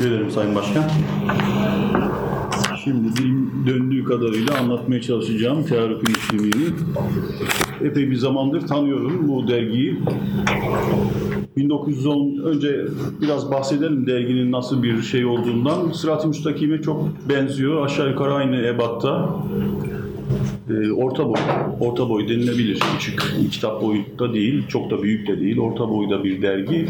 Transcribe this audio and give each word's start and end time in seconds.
Teşekkür 0.00 0.16
ederim 0.16 0.30
Sayın 0.30 0.54
Başkan. 0.54 0.84
Şimdi 2.84 3.16
dilim 3.16 3.52
döndüğü 3.66 4.04
kadarıyla 4.04 4.58
anlatmaya 4.58 5.02
çalışacağım 5.02 5.64
Tearrük'ün 5.64 6.14
işlemini. 6.14 6.70
Epey 7.84 8.10
bir 8.10 8.16
zamandır 8.16 8.66
tanıyorum 8.66 9.28
bu 9.28 9.48
dergiyi. 9.48 9.98
1910 11.56 12.38
önce 12.44 12.84
biraz 13.20 13.50
bahsedelim 13.50 14.06
derginin 14.06 14.52
nasıl 14.52 14.82
bir 14.82 15.02
şey 15.02 15.24
olduğundan. 15.24 15.92
Sırat-ı 15.92 16.28
Müstakim'e 16.28 16.82
çok 16.82 17.28
benziyor. 17.28 17.84
Aşağı 17.84 18.10
yukarı 18.10 18.34
aynı 18.34 18.66
ebatta. 18.66 19.36
Ee, 20.70 20.92
orta 20.92 21.28
boy, 21.28 21.38
orta 21.80 22.08
boy 22.08 22.28
denilebilir. 22.28 22.80
Küçük 22.98 23.22
kitap 23.50 23.82
boyutta 23.82 24.34
değil, 24.34 24.62
çok 24.68 24.90
da 24.90 25.02
büyük 25.02 25.28
de 25.28 25.40
değil. 25.40 25.58
Orta 25.58 25.88
boyda 25.88 26.24
bir 26.24 26.42
dergi. 26.42 26.88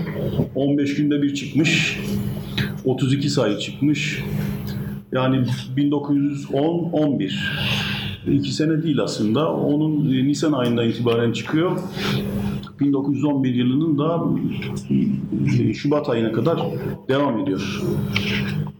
15 0.54 0.96
günde 0.96 1.22
bir 1.22 1.34
çıkmış. 1.34 2.00
32 2.84 3.30
sayı 3.30 3.58
çıkmış. 3.58 4.24
Yani 5.12 5.44
1910-11. 5.76 7.32
İki 8.28 8.52
sene 8.52 8.82
değil 8.82 9.02
aslında. 9.02 9.52
Onun 9.54 10.12
e, 10.12 10.24
Nisan 10.24 10.52
ayından 10.52 10.88
itibaren 10.88 11.32
çıkıyor. 11.32 11.78
1911 12.80 13.54
yılının 13.54 13.98
da 13.98 14.24
e, 15.68 15.74
Şubat 15.74 16.08
ayına 16.08 16.32
kadar 16.32 16.60
devam 17.08 17.38
ediyor. 17.38 17.82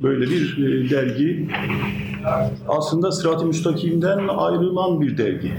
Böyle 0.03 0.31
bir 0.31 0.59
e, 0.59 0.91
dergi 0.91 1.49
aslında 2.69 3.13
Sırat-ı 3.13 3.47
Müstakim'den 3.47 4.29
ayrılan 4.29 5.01
bir 5.01 5.19
dergi. 5.19 5.53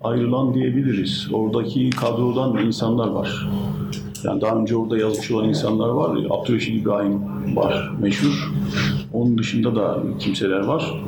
Ayrılan 0.00 0.54
diyebiliriz. 0.54 1.28
Oradaki 1.32 1.90
kadrodan 1.90 2.66
insanlar 2.66 3.08
var. 3.08 3.48
Yani 4.24 4.40
daha 4.40 4.56
önce 4.56 4.76
orada 4.76 4.98
yazmış 4.98 5.30
olan 5.30 5.48
insanlar 5.48 5.88
var. 5.88 6.18
Abdülreşit 6.30 6.82
İbrahim 6.82 7.22
var 7.56 7.92
meşhur. 8.00 8.50
Onun 9.12 9.38
dışında 9.38 9.76
da 9.76 9.98
kimseler 10.18 10.60
var. 10.60 11.02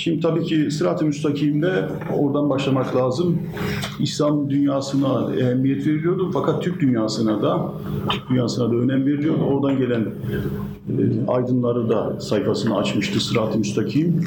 Şimdi 0.00 0.20
tabii 0.20 0.44
ki 0.44 0.70
Sırat-ı 0.70 1.04
Müstakim'de 1.04 1.88
oradan 2.18 2.50
başlamak 2.50 2.96
lazım. 2.96 3.38
İslam 3.98 4.50
dünyasına 4.50 5.34
ehemmiyet 5.34 5.86
veriliyordu 5.86 6.30
fakat 6.32 6.62
Türk 6.62 6.80
dünyasına 6.80 7.42
da 7.42 7.72
Türk 8.10 8.30
dünyasına 8.30 8.70
da 8.70 8.74
önem 8.74 9.06
veriliyordu. 9.06 9.42
Oradan 9.42 9.78
gelen 9.78 10.00
e, 10.00 11.28
aydınları 11.28 11.88
da 11.88 12.20
sayfasını 12.20 12.76
açmıştı 12.76 13.20
Sırat-ı 13.20 13.58
Müstakim. 13.58 14.24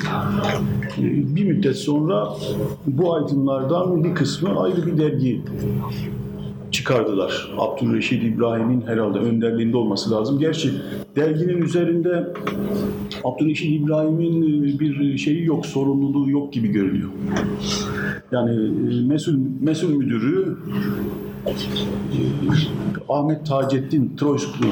E, 0.98 1.36
bir 1.36 1.46
müddet 1.46 1.76
sonra 1.76 2.30
bu 2.88 3.16
aydınlardan 3.16 4.04
bir 4.04 4.16
kısmı 4.16 4.60
ayrı 4.60 4.86
bir 4.86 4.98
dergi 4.98 5.42
çıkardılar. 6.74 7.52
Abdülreşit 7.58 8.24
İbrahim'in 8.24 8.82
herhalde 8.82 9.20
önderliğinde 9.20 9.78
olması 9.78 10.12
lazım. 10.12 10.40
Gerçi 10.40 10.72
derginin 11.16 11.62
üzerinde 11.62 12.34
Abdülreşit 13.24 13.82
İbrahim'in 13.82 14.64
e, 14.64 14.80
bir 14.80 15.18
şeyi 15.18 15.46
yok, 15.46 15.66
sorumluluğu 15.66 16.30
yok 16.30 16.54
gibi 16.54 16.68
görünüyor. 16.68 17.10
Yani 18.32 18.52
e, 18.52 19.08
mesul, 19.08 19.38
mesul 19.62 19.96
müdürü 19.96 20.58
e, 21.46 21.52
Ahmet 23.10 23.46
Taceddin 23.46 24.16
Troysklu 24.18 24.68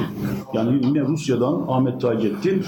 yani 0.53 0.81
yine 0.85 1.01
Rusya'dan 1.01 1.65
Ahmet 1.67 2.01
Taceddin 2.01 2.63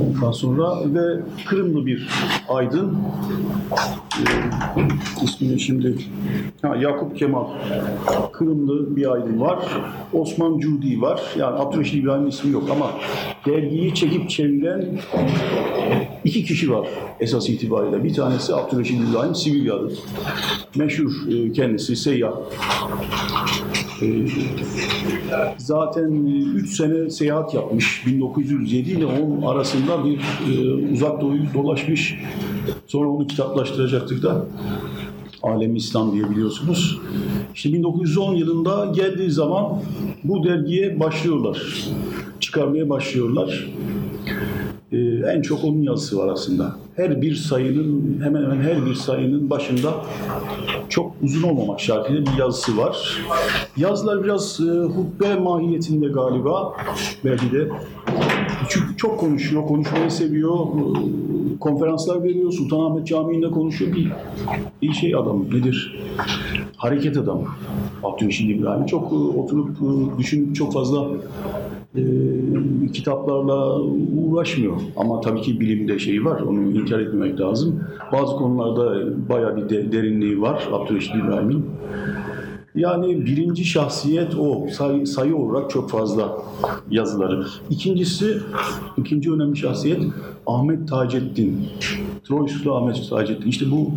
ondan 0.00 0.32
sonra 0.32 0.94
ve 0.94 1.20
Kırımlı 1.46 1.86
bir 1.86 2.08
aydın 2.48 2.98
ismini 5.22 5.60
şimdi 5.60 5.94
ha, 6.62 6.76
Yakup 6.76 7.18
Kemal 7.18 7.44
Kırımlı 8.32 8.96
bir 8.96 9.12
aydın 9.12 9.40
var. 9.40 9.58
Osman 10.12 10.58
Cudi 10.58 11.00
var. 11.00 11.20
Yani 11.38 11.58
Abdülreşit 11.58 11.94
İbrahim'in 11.94 12.28
ismi 12.28 12.52
yok 12.52 12.64
ama 12.70 12.90
dergiyi 13.46 13.94
çekip 13.94 14.30
çeviren 14.30 14.84
iki 16.24 16.44
kişi 16.44 16.72
var 16.72 16.88
esas 17.20 17.48
itibariyle. 17.48 18.04
Bir 18.04 18.14
tanesi 18.14 18.54
Abdülreşit 18.54 19.00
İbrahim 19.10 19.34
Sivilyalı. 19.34 19.92
Meşhur 20.76 21.10
e, 21.32 21.52
kendisi 21.52 21.96
seyyah. 21.96 22.32
E, 24.02 24.06
Zaten 25.56 26.12
3 26.54 26.76
sene 26.76 27.10
seyahat 27.10 27.54
yapmış. 27.54 28.06
1907 28.06 28.90
ile 28.90 29.06
10 29.06 29.42
arasında 29.42 30.04
bir 30.04 30.18
e, 30.18 30.74
uzak 30.92 31.20
doğuyu 31.20 31.42
dolaşmış. 31.54 32.20
Sonra 32.86 33.08
onu 33.08 33.26
kitaplaştıracaktık 33.26 34.22
da. 34.22 34.46
Alem 35.48 35.76
İslam 35.76 36.12
diye 36.12 36.30
biliyorsunuz. 36.30 37.00
İşte 37.54 37.72
1910 37.72 38.34
yılında 38.34 38.92
geldiği 38.94 39.30
zaman 39.30 39.82
bu 40.24 40.44
dergiye 40.44 41.00
başlıyorlar. 41.00 41.88
Çıkarmaya 42.40 42.88
başlıyorlar. 42.90 43.70
Ee, 44.92 44.96
en 45.34 45.42
çok 45.42 45.64
onun 45.64 45.82
yazısı 45.82 46.18
var 46.18 46.28
aslında. 46.28 46.76
Her 46.96 47.22
bir 47.22 47.34
sayının, 47.34 48.20
hemen 48.22 48.42
hemen 48.42 48.60
her 48.60 48.86
bir 48.86 48.94
sayının 48.94 49.50
başında 49.50 49.94
çok 50.88 51.12
uzun 51.22 51.42
olmamak 51.42 51.80
şartıyla 51.80 52.22
bir 52.22 52.38
yazısı 52.38 52.76
var. 52.76 53.22
Yazılar 53.76 54.24
biraz 54.24 54.60
e, 54.60 54.64
hutbe 54.64 55.34
mahiyetinde 55.34 56.06
galiba. 56.06 56.76
Belki 57.24 57.52
de 57.52 57.68
çünkü 58.68 58.96
çok 58.96 59.20
konuşuyor, 59.20 59.66
konuşmayı 59.66 60.10
seviyor. 60.10 60.58
Konferanslar 61.60 62.22
veriyor, 62.22 62.52
Sultanahmet 62.52 63.06
Camii'nde 63.06 63.50
konuşuyor. 63.50 63.92
Bir, 63.96 64.12
bir 64.82 64.92
şey 64.92 65.14
adam 65.14 65.44
nedir? 65.54 65.98
Hareket 66.76 67.16
adamı. 67.16 67.42
Abdülreşit 68.04 68.50
İbrahim 68.50 68.86
çok 68.86 69.12
e, 69.12 69.16
oturup 69.16 69.68
e, 69.68 70.18
düşünüp 70.18 70.54
çok 70.56 70.72
fazla 70.72 71.06
e, 71.96 72.02
kitaplarla 72.92 73.80
uğraşmıyor. 74.16 74.76
Ama 74.96 75.20
tabii 75.20 75.40
ki 75.40 75.60
bilimde 75.60 75.98
şeyi 75.98 76.24
var, 76.24 76.40
onu 76.40 76.60
inkar 76.70 76.98
etmemek 76.98 77.40
lazım. 77.40 77.80
Bazı 78.12 78.36
konularda 78.36 79.04
bayağı 79.28 79.56
bir 79.56 79.68
de- 79.68 79.92
derinliği 79.92 80.40
var 80.40 80.68
Abdülreşit 80.72 81.14
İbrahim'in. 81.14 81.64
Yani 82.74 83.26
birinci 83.26 83.64
şahsiyet 83.64 84.34
o. 84.34 84.66
Sayı, 84.72 85.06
sayı 85.06 85.36
olarak 85.36 85.70
çok 85.70 85.90
fazla 85.90 86.38
yazıları. 86.90 87.46
İkincisi, 87.70 88.38
ikinci 88.96 89.32
önemli 89.32 89.56
şahsiyet 89.56 90.00
Ahmet 90.46 90.88
Taceddin. 90.88 91.68
Troysklu 92.28 92.74
Ahmet 92.76 93.10
Taceddin. 93.10 93.48
İşte 93.48 93.70
bu 93.70 93.92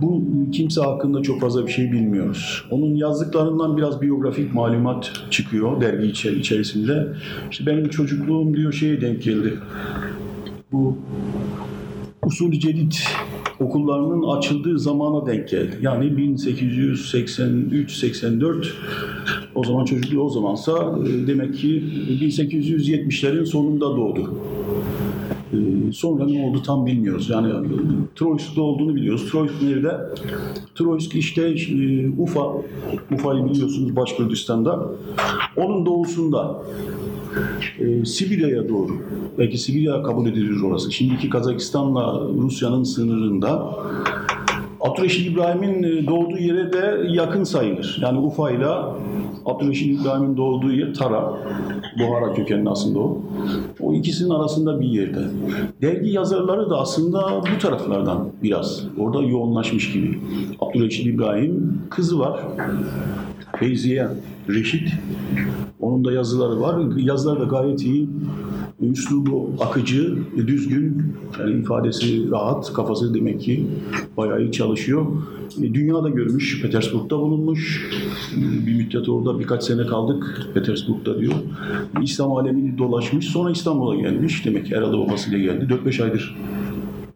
bu 0.00 0.22
kimse 0.52 0.80
hakkında 0.80 1.22
çok 1.22 1.40
fazla 1.40 1.66
bir 1.66 1.72
şey 1.72 1.92
bilmiyoruz. 1.92 2.64
Onun 2.70 2.94
yazdıklarından 2.94 3.76
biraz 3.76 4.02
biyografik 4.02 4.54
malumat 4.54 5.12
çıkıyor 5.30 5.80
dergi 5.80 6.06
içe- 6.06 6.32
içerisinde. 6.36 7.08
İşte 7.50 7.66
benim 7.66 7.88
çocukluğum 7.88 8.56
diyor 8.56 8.72
şeye 8.72 9.00
denk 9.00 9.22
geldi. 9.22 9.58
Bu 10.72 10.96
usul 12.26 12.52
cedid 12.52 12.92
okullarının 13.60 14.36
açıldığı 14.36 14.78
zamana 14.78 15.26
denk 15.26 15.48
geldi. 15.48 15.78
Yani 15.82 16.04
1883-84 16.04 18.66
o 19.54 19.64
zaman 19.64 19.84
çocukluğu 19.84 20.22
o 20.22 20.28
zamansa 20.28 20.98
e, 21.06 21.26
demek 21.26 21.54
ki 21.54 21.84
1870'lerin 22.22 23.46
sonunda 23.46 23.96
doğdu. 23.96 24.34
Ee, 25.52 25.56
Sonra 25.92 26.26
ne 26.26 26.46
oldu 26.46 26.62
tam 26.62 26.86
bilmiyoruz. 26.86 27.30
Yani 27.30 27.48
e, 27.48 27.52
Troysk'ta 28.16 28.62
olduğunu 28.62 28.94
biliyoruz. 28.94 29.30
Troysk 29.30 29.62
nerede? 29.62 29.96
Troysk 30.74 31.14
işte 31.14 31.42
e, 31.48 32.08
Ufa. 32.18 32.40
Ufa'yı 33.14 33.44
biliyorsunuz 33.44 33.96
Başkürdistan'da. 33.96 34.88
Onun 35.56 35.86
doğusunda 35.86 36.62
e, 37.78 38.04
Sibirya'ya 38.04 38.68
doğru. 38.68 38.92
Belki 39.38 39.58
Sibirya 39.58 40.02
kabul 40.02 40.26
edilir 40.26 40.62
orası. 40.62 40.92
Şimdiki 40.92 41.30
Kazakistan'la 41.30 42.20
Rusya'nın 42.20 42.84
sınırında. 42.84 43.76
Abdülreşit 44.80 45.32
İbrahim'in 45.32 45.82
e, 45.82 46.06
doğduğu 46.06 46.38
yere 46.38 46.72
de 46.72 47.00
yakın 47.08 47.44
sayılır. 47.44 47.98
Yani 48.02 48.18
Ufa 48.18 48.50
ile 48.50 48.66
Abdülreşit 49.46 50.00
İbrahim'in 50.00 50.36
doğduğu 50.36 50.72
yer 50.72 50.94
Tara. 50.94 51.32
Buhara 51.98 52.34
kökenli 52.34 52.70
aslında 52.70 52.98
o. 52.98 53.22
O 53.80 53.94
ikisinin 53.94 54.30
arasında 54.30 54.80
bir 54.80 54.86
yerde. 54.86 55.20
Dergi 55.82 56.10
yazarları 56.10 56.70
da 56.70 56.80
aslında 56.80 57.42
bu 57.54 57.58
taraflardan 57.58 58.28
biraz. 58.42 58.84
Orada 58.98 59.22
yoğunlaşmış 59.22 59.92
gibi. 59.92 60.18
Abdülreşit 60.60 61.06
İbrahim 61.06 61.82
kızı 61.90 62.18
var. 62.18 62.40
Feyziye 63.58 64.08
Reşit. 64.48 64.92
Onun 65.80 66.04
da 66.04 66.12
yazıları 66.12 66.60
var. 66.60 66.96
Yazıları 66.96 67.40
da 67.40 67.44
gayet 67.44 67.82
iyi. 67.82 68.08
Üslubu 68.80 69.50
akıcı, 69.60 70.18
düzgün, 70.36 71.02
yani 71.40 71.60
ifadesi 71.60 72.30
rahat, 72.30 72.72
kafası 72.72 73.14
demek 73.14 73.40
ki 73.40 73.66
bayağı 74.16 74.42
iyi 74.42 74.52
çalışıyor. 74.52 75.06
E, 75.62 75.74
Dünyada 75.74 76.08
görmüş, 76.08 76.62
Petersburg'da 76.62 77.18
bulunmuş. 77.18 77.90
Bir 78.66 78.74
müddet 78.74 79.08
orada 79.08 79.38
birkaç 79.38 79.64
sene 79.64 79.86
kaldık 79.86 80.48
Petersburg'da 80.54 81.20
diyor. 81.20 81.34
İslam 82.02 82.32
alemini 82.32 82.78
dolaşmış, 82.78 83.26
sonra 83.26 83.50
İstanbul'a 83.50 83.96
gelmiş. 83.96 84.44
Demek 84.44 84.66
ki 84.66 84.76
herhalde 84.76 84.98
babasıyla 84.98 85.38
geldi. 85.38 85.74
4-5 85.84 86.04
aydır 86.04 86.36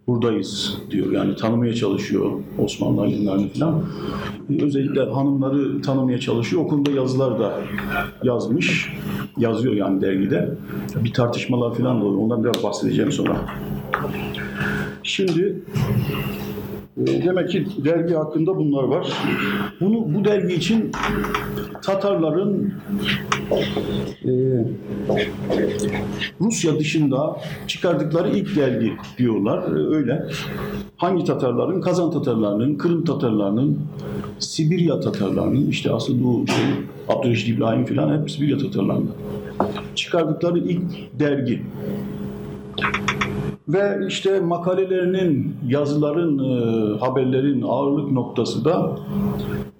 buradayız 0.06 0.79
diyor. 0.91 1.12
Yani 1.12 1.37
tanımaya 1.37 1.75
çalışıyor 1.75 2.31
Osmanlı 2.59 3.03
aydınlarını 3.03 3.49
falan. 3.49 3.83
Özellikle 4.62 5.01
hanımları 5.01 5.83
tanımaya 5.83 6.21
çalışıyor. 6.21 6.62
O 6.62 6.69
konuda 6.69 6.91
yazılar 6.91 7.39
da 7.39 7.61
yazmış. 8.23 8.93
Yazıyor 9.39 9.75
yani 9.75 10.01
dergide. 10.01 10.51
Bir 11.05 11.12
tartışmalar 11.12 11.75
falan 11.75 12.01
da 12.01 12.05
oluyor. 12.05 12.23
Ondan 12.23 12.45
biraz 12.45 12.62
bahsedeceğim 12.65 13.12
sonra. 13.12 13.37
Şimdi 15.03 15.62
demek 16.96 17.50
ki 17.50 17.67
dergi 17.85 18.14
hakkında 18.14 18.56
bunlar 18.56 18.82
var. 18.82 19.12
Bunu 19.81 20.14
bu 20.14 20.25
dergi 20.25 20.55
için 20.55 20.93
Tatarların 21.82 22.75
e, 24.25 24.31
Rusya 26.41 26.79
dışında 26.79 27.37
çıkardıkları 27.67 28.29
ilk 28.37 28.56
dergi 28.56 28.93
diyorlar. 29.19 29.58
E, 29.58 29.96
Öyle. 29.96 30.26
Hangi 30.96 31.25
Tatarların? 31.25 31.81
Kazan 31.81 32.11
Tatarlarının, 32.11 32.75
Kırım 32.75 33.05
Tatarlarının, 33.05 33.79
Sibirya 34.38 35.00
Tatarlarının, 35.00 35.67
işte 35.70 35.93
asıl 35.93 36.25
bu 36.25 36.47
şey, 36.47 36.64
Abdülreşit 37.08 37.49
İbrahim 37.49 37.87
falan 37.87 38.20
hep 38.20 38.31
Sibirya 38.31 38.58
Tatarlarının 38.58 39.11
çıkardıkları 39.94 40.58
ilk 40.58 40.82
dergi. 41.20 41.62
Ve 43.69 44.06
işte 44.08 44.40
makalelerinin, 44.40 45.56
yazıların, 45.69 46.38
e, 46.38 46.99
haberlerin 46.99 47.62
ağırlık 47.62 48.12
noktası 48.12 48.64
da 48.64 48.99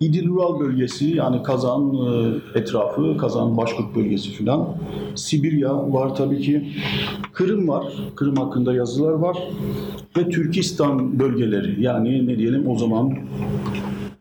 İdil 0.00 0.28
Ural 0.28 0.60
bölgesi 0.60 1.16
yani 1.16 1.42
Kazan 1.42 1.94
e, 1.94 2.58
etrafı, 2.58 3.16
Kazan 3.16 3.56
Başkurt 3.56 3.96
bölgesi 3.96 4.31
filan. 4.31 4.69
Sibirya 5.14 5.92
var 5.92 6.14
tabii 6.16 6.40
ki. 6.40 6.69
Kırım 7.32 7.69
var. 7.69 7.86
Kırım 8.16 8.36
hakkında 8.36 8.75
yazılar 8.75 9.12
var. 9.12 9.36
Ve 10.16 10.28
Türkistan 10.28 11.19
bölgeleri 11.19 11.82
yani 11.82 12.26
ne 12.26 12.38
diyelim 12.38 12.69
o 12.69 12.78
zaman 12.78 13.19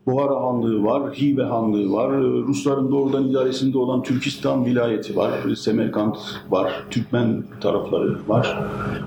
Buhara 0.06 0.42
Hanlığı 0.42 0.84
var, 0.84 1.14
Hive 1.14 1.44
Hanlığı 1.44 1.94
var, 1.94 2.12
Rusların 2.22 2.92
doğrudan 2.92 3.28
idaresinde 3.28 3.78
olan 3.78 4.04
Türkistan 4.04 4.66
vilayeti 4.66 5.16
var, 5.16 5.32
Semerkant 5.56 6.18
var, 6.50 6.84
Türkmen 6.90 7.44
tarafları 7.62 8.18
var. 8.28 8.58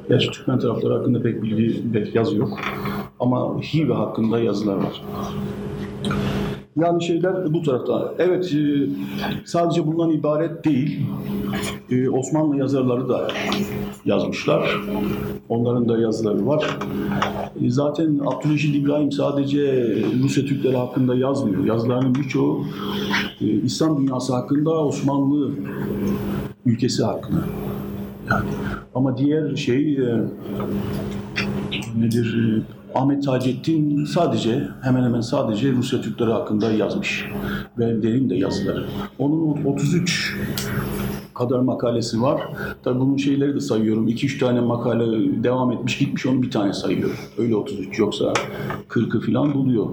Gerçi 0.08 0.30
Türkmen 0.30 0.58
tarafları 0.58 0.94
hakkında 0.94 1.22
pek 1.22 1.42
bilgi, 1.42 1.92
pek 1.92 2.14
yazı 2.14 2.36
yok. 2.36 2.58
Ama 3.20 3.60
Hive 3.62 3.94
hakkında 3.94 4.38
yazılar 4.38 4.76
var. 4.76 5.02
Yani 6.76 7.04
şeyler 7.04 7.52
bu 7.54 7.62
tarafta. 7.62 8.14
Evet, 8.18 8.54
e, 8.54 8.86
sadece 9.44 9.86
bundan 9.86 10.10
ibaret 10.10 10.64
değil. 10.64 11.00
E, 11.90 12.08
Osmanlı 12.08 12.56
yazarları 12.56 13.08
da 13.08 13.28
yazmışlar. 14.04 14.80
Onların 15.48 15.88
da 15.88 15.98
yazıları 15.98 16.46
var. 16.46 16.78
E, 17.62 17.70
Zaten 17.70 18.20
Abdülreşit 18.26 18.76
İbrahim 18.76 19.12
sadece 19.12 19.94
Rusya 20.22 20.44
Türkleri 20.44 20.76
hakkında 20.76 21.14
yazmıyor. 21.14 21.64
Yazılarının 21.64 22.14
birçoğu 22.14 22.64
İslam 23.40 23.98
dünyası 23.98 24.34
hakkında, 24.34 24.70
Osmanlı 24.70 25.50
ülkesi 26.66 27.04
hakkında. 27.04 27.40
Yani. 28.30 28.48
Ama 28.94 29.18
diğer 29.18 29.56
şey 29.56 29.98
nedir? 31.96 32.38
E, 32.38 32.98
Ahmet 32.98 33.24
Taceddin 33.24 34.04
sadece 34.04 34.68
hemen 34.82 35.04
hemen 35.04 35.20
sadece 35.20 35.72
Rusya 35.72 36.00
Türkleri 36.00 36.30
hakkında 36.30 36.72
yazmış. 36.72 37.24
Ve 37.78 38.02
derin 38.02 38.30
de 38.30 38.34
yazıları. 38.34 38.84
Onun 39.18 39.64
33 39.64 40.36
kadar 41.34 41.58
makalesi 41.60 42.22
var. 42.22 42.40
Tabii 42.84 43.00
bunun 43.00 43.16
şeyleri 43.16 43.54
de 43.54 43.60
sayıyorum. 43.60 44.08
2-3 44.08 44.38
tane 44.38 44.60
makale 44.60 45.44
devam 45.44 45.72
etmiş 45.72 45.98
gitmiş 45.98 46.26
onu 46.26 46.42
bir 46.42 46.50
tane 46.50 46.72
sayıyorum. 46.72 47.16
Öyle 47.38 47.56
33 47.56 47.98
yoksa 47.98 48.32
40'ı 48.88 49.20
falan 49.20 49.54
buluyor. 49.54 49.86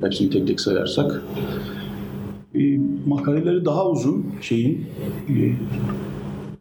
Hepsini 0.00 0.30
tek 0.30 0.46
tek 0.46 0.60
sayarsak. 0.60 1.22
E, 2.54 2.78
makaleleri 3.06 3.64
daha 3.64 3.90
uzun 3.90 4.26
şeyin 4.40 4.86
e, 5.28 5.34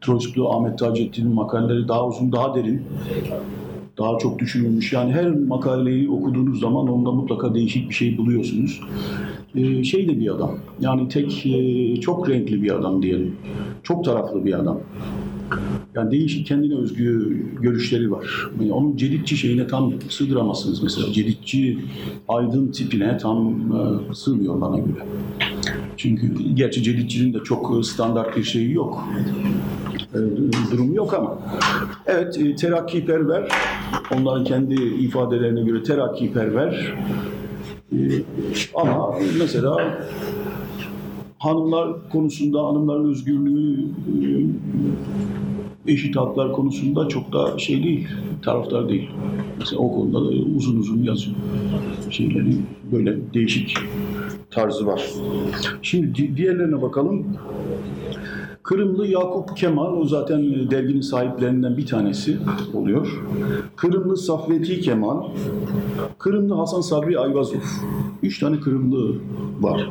Troçkulu 0.02 0.50
Ahmet 0.50 0.80
Taceddin'in 0.80 1.34
makaleleri 1.34 1.88
daha 1.88 2.08
uzun, 2.08 2.32
daha 2.32 2.56
derin 2.56 2.82
daha 3.98 4.18
çok 4.18 4.40
düşünülmüş. 4.40 4.94
Yani 4.94 5.12
her 5.14 5.32
makaleyi 5.32 6.10
okuduğunuz 6.10 6.60
zaman 6.60 6.88
onda 6.88 7.12
mutlaka 7.12 7.54
değişik 7.54 7.90
bir 7.90 7.96
şey 7.96 8.18
buluyorsunuz. 8.18 8.82
Ee, 9.56 9.84
şey 9.84 10.08
de 10.08 10.20
bir 10.20 10.36
adam. 10.36 10.58
Yani 10.80 11.08
tek 11.08 11.46
e, 11.46 11.96
çok 12.02 12.30
renkli 12.30 12.64
bir 12.64 12.72
adam 12.76 13.04
diyelim. 13.04 13.36
Çok 13.84 14.06
taraflı 14.06 14.46
bir 14.46 14.60
adam. 14.60 14.80
Yani 15.96 16.12
değişik 16.12 16.48
kendine 16.48 16.76
özgü 16.76 17.38
görüşleri 17.62 18.12
var. 18.12 18.50
Yani 18.60 18.74
onun 18.74 18.98
ceditçi 18.98 19.38
şeyine 19.38 19.68
tam 19.68 19.94
sığdıramazsınız 20.10 20.84
mesela. 20.84 21.14
Ceditçi 21.14 21.78
aydın 22.28 22.68
tipine 22.68 23.18
tam 23.18 23.50
e, 23.50 24.14
sığmıyor 24.14 24.62
bana 24.62 24.78
göre. 24.78 25.06
Çünkü 25.98 26.28
gerçi 26.54 26.84
ceditçinin 26.84 27.34
de 27.34 27.40
çok 27.44 27.86
standart 27.86 28.38
bir 28.38 28.44
şeyi 28.44 28.74
yok. 28.74 29.08
E, 30.14 30.18
durumu 30.72 30.96
yok 30.96 31.14
ama. 31.14 31.38
Evet, 32.06 32.38
e, 32.38 32.56
terakkiperver. 32.56 33.48
Onların 34.16 34.44
kendi 34.44 34.74
ifadelerine 34.84 35.62
göre 35.62 35.84
terakkiperver. 35.84 36.94
E, 37.92 37.98
ama 38.74 39.16
mesela 39.40 39.98
hanımlar 41.44 42.10
konusunda, 42.10 42.64
hanımların 42.66 43.10
özgürlüğü, 43.10 43.86
e, 45.88 45.92
eşit 45.92 46.16
haklar 46.16 46.54
konusunda 46.54 47.08
çok 47.08 47.34
da 47.34 47.58
şey 47.60 47.84
değil, 47.84 48.08
taraftar 48.42 48.90
değil. 48.90 49.10
Mesela 49.60 49.82
o 49.82 49.92
konuda 49.96 50.22
da 50.26 50.30
uzun 50.56 50.80
uzun 50.80 51.04
yazıyor. 51.04 51.36
Şeyleri 52.10 52.56
böyle 52.92 53.34
değişik 53.34 53.78
tarzı 54.52 54.86
var. 54.88 55.04
Şimdi 55.82 56.16
di- 56.16 56.38
diğerlerine 56.38 56.82
bakalım. 56.82 57.26
Kırımlı 58.64 59.08
Yakup 59.08 59.58
Kemal, 59.58 59.98
o 59.98 60.06
zaten 60.06 60.40
e, 60.40 60.72
derginin 60.72 61.02
sahiplerinden 61.02 61.78
bir 61.78 61.86
tanesi 61.86 62.38
oluyor. 62.74 63.24
Kırımlı 63.76 64.18
Safveti 64.18 64.82
Kemal, 64.82 65.24
Kırımlı 66.18 66.56
Hasan 66.56 66.82
Sabri 66.82 67.20
Ayvazov. 67.20 67.58
Üç 68.24 68.40
tane 68.40 68.60
Kırımlı 68.60 69.16
var 69.62 69.90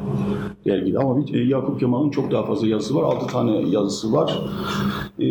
dergide 0.64 0.98
ama 0.98 1.16
bir, 1.16 1.34
e, 1.34 1.44
Yakup 1.44 1.80
Kemal'in 1.80 2.10
çok 2.10 2.30
daha 2.30 2.42
fazla 2.42 2.66
yazısı 2.66 2.94
var. 2.94 3.02
Altı 3.02 3.26
tane 3.26 3.68
yazısı 3.68 4.12
var. 4.12 4.40
E, 5.20 5.26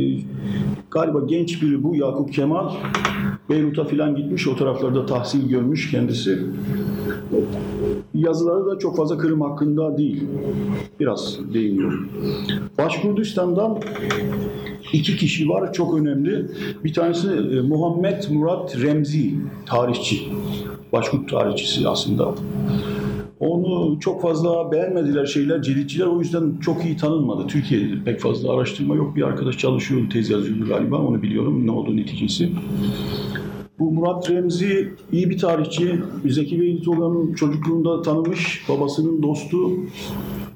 galiba 0.91 1.19
genç 1.25 1.61
biri 1.61 1.83
bu 1.83 1.95
Yakup 1.95 2.33
Kemal. 2.33 2.71
Beyrut'a 3.49 3.83
falan 3.83 4.15
gitmiş, 4.15 4.47
o 4.47 4.55
taraflarda 4.55 5.05
tahsil 5.05 5.49
görmüş 5.49 5.91
kendisi. 5.91 6.39
Yazıları 8.13 8.65
da 8.65 8.79
çok 8.79 8.97
fazla 8.97 9.17
Kırım 9.17 9.41
hakkında 9.41 9.97
değil. 9.97 10.23
Biraz 10.99 11.39
değiniyor. 11.53 12.09
Başkurdistan'dan 12.77 13.77
iki 14.93 15.17
kişi 15.17 15.49
var 15.49 15.73
çok 15.73 15.99
önemli. 15.99 16.45
Bir 16.83 16.93
tanesi 16.93 17.27
e, 17.27 17.61
Muhammed 17.61 18.23
Murat 18.31 18.81
Remzi 18.81 19.33
tarihçi. 19.65 20.21
Başkurt 20.93 21.29
tarihçisi 21.29 21.87
aslında. 21.87 22.35
Onu 23.39 23.99
çok 23.99 24.21
fazla 24.21 24.71
beğenmediler 24.71 25.25
şeyler, 25.25 25.61
ceditçiler 25.61 26.05
o 26.05 26.19
yüzden 26.19 26.57
çok 26.61 26.85
iyi 26.85 26.97
tanınmadı. 26.97 27.47
Türkiye'de 27.47 28.03
pek 28.05 28.19
fazla 28.19 28.53
araştırma 28.53 28.95
yok. 28.95 29.15
Bir 29.15 29.23
arkadaş 29.23 29.57
çalışıyor, 29.57 30.09
tez 30.09 30.29
yazıyordu 30.29 30.67
galiba. 30.67 30.97
Onu 30.97 31.21
biliyorum 31.21 31.67
ne 31.67 31.71
olduğu 31.71 31.97
neticesi. 31.97 32.49
Bu 33.81 33.91
Murat 33.91 34.29
Remzi 34.29 34.93
iyi 35.11 35.29
bir 35.29 35.37
tarihçi. 35.37 35.99
Zeki 36.25 36.61
Beylit 36.61 36.87
olan 36.87 37.33
çocukluğunda 37.33 38.01
tanımış. 38.01 38.63
Babasının 38.69 39.23
dostu. 39.23 39.57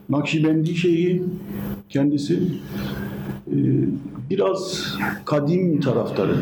Nakşibendi 0.09 0.75
şeyhi 0.75 1.23
kendisi. 1.89 2.39
Ee, 3.47 3.55
biraz 4.29 4.87
kadim 5.25 5.79
taraftarı. 5.79 6.35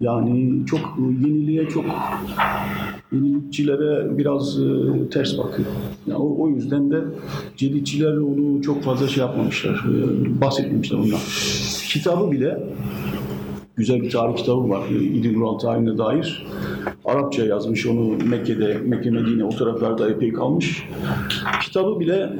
Yani 0.00 0.66
çok 0.66 0.80
yeniliğe 0.98 1.68
çok 1.68 1.84
yenilikçilere 3.12 4.18
biraz 4.18 4.60
e, 4.60 4.64
ters 5.10 5.38
bakıyor. 5.38 5.68
Yani 6.06 6.18
o, 6.18 6.42
o 6.42 6.48
yüzden 6.48 6.90
de 6.90 7.04
ceditçiler 7.56 8.16
onu 8.16 8.62
çok 8.62 8.82
fazla 8.82 9.08
şey 9.08 9.24
yapmamışlar, 9.24 9.74
e, 9.74 10.40
bahsetmemişler 10.40 10.98
ondan. 10.98 11.20
Kitabı 11.88 12.32
bile 12.32 12.58
güzel 13.78 14.02
bir 14.02 14.10
tarih 14.10 14.36
kitabı 14.36 14.68
var. 14.68 14.88
İdil 14.90 15.36
Ural 15.36 15.58
tarihine 15.58 15.98
dair. 15.98 16.46
Arapça 17.04 17.44
yazmış 17.44 17.86
onu 17.86 18.16
Mekke'de, 18.24 18.78
Mekke 18.84 19.10
Medine 19.10 19.44
o 19.44 19.50
taraflarda 19.50 20.10
epey 20.10 20.32
kalmış. 20.32 20.88
Kitabı 21.62 22.00
bile 22.00 22.30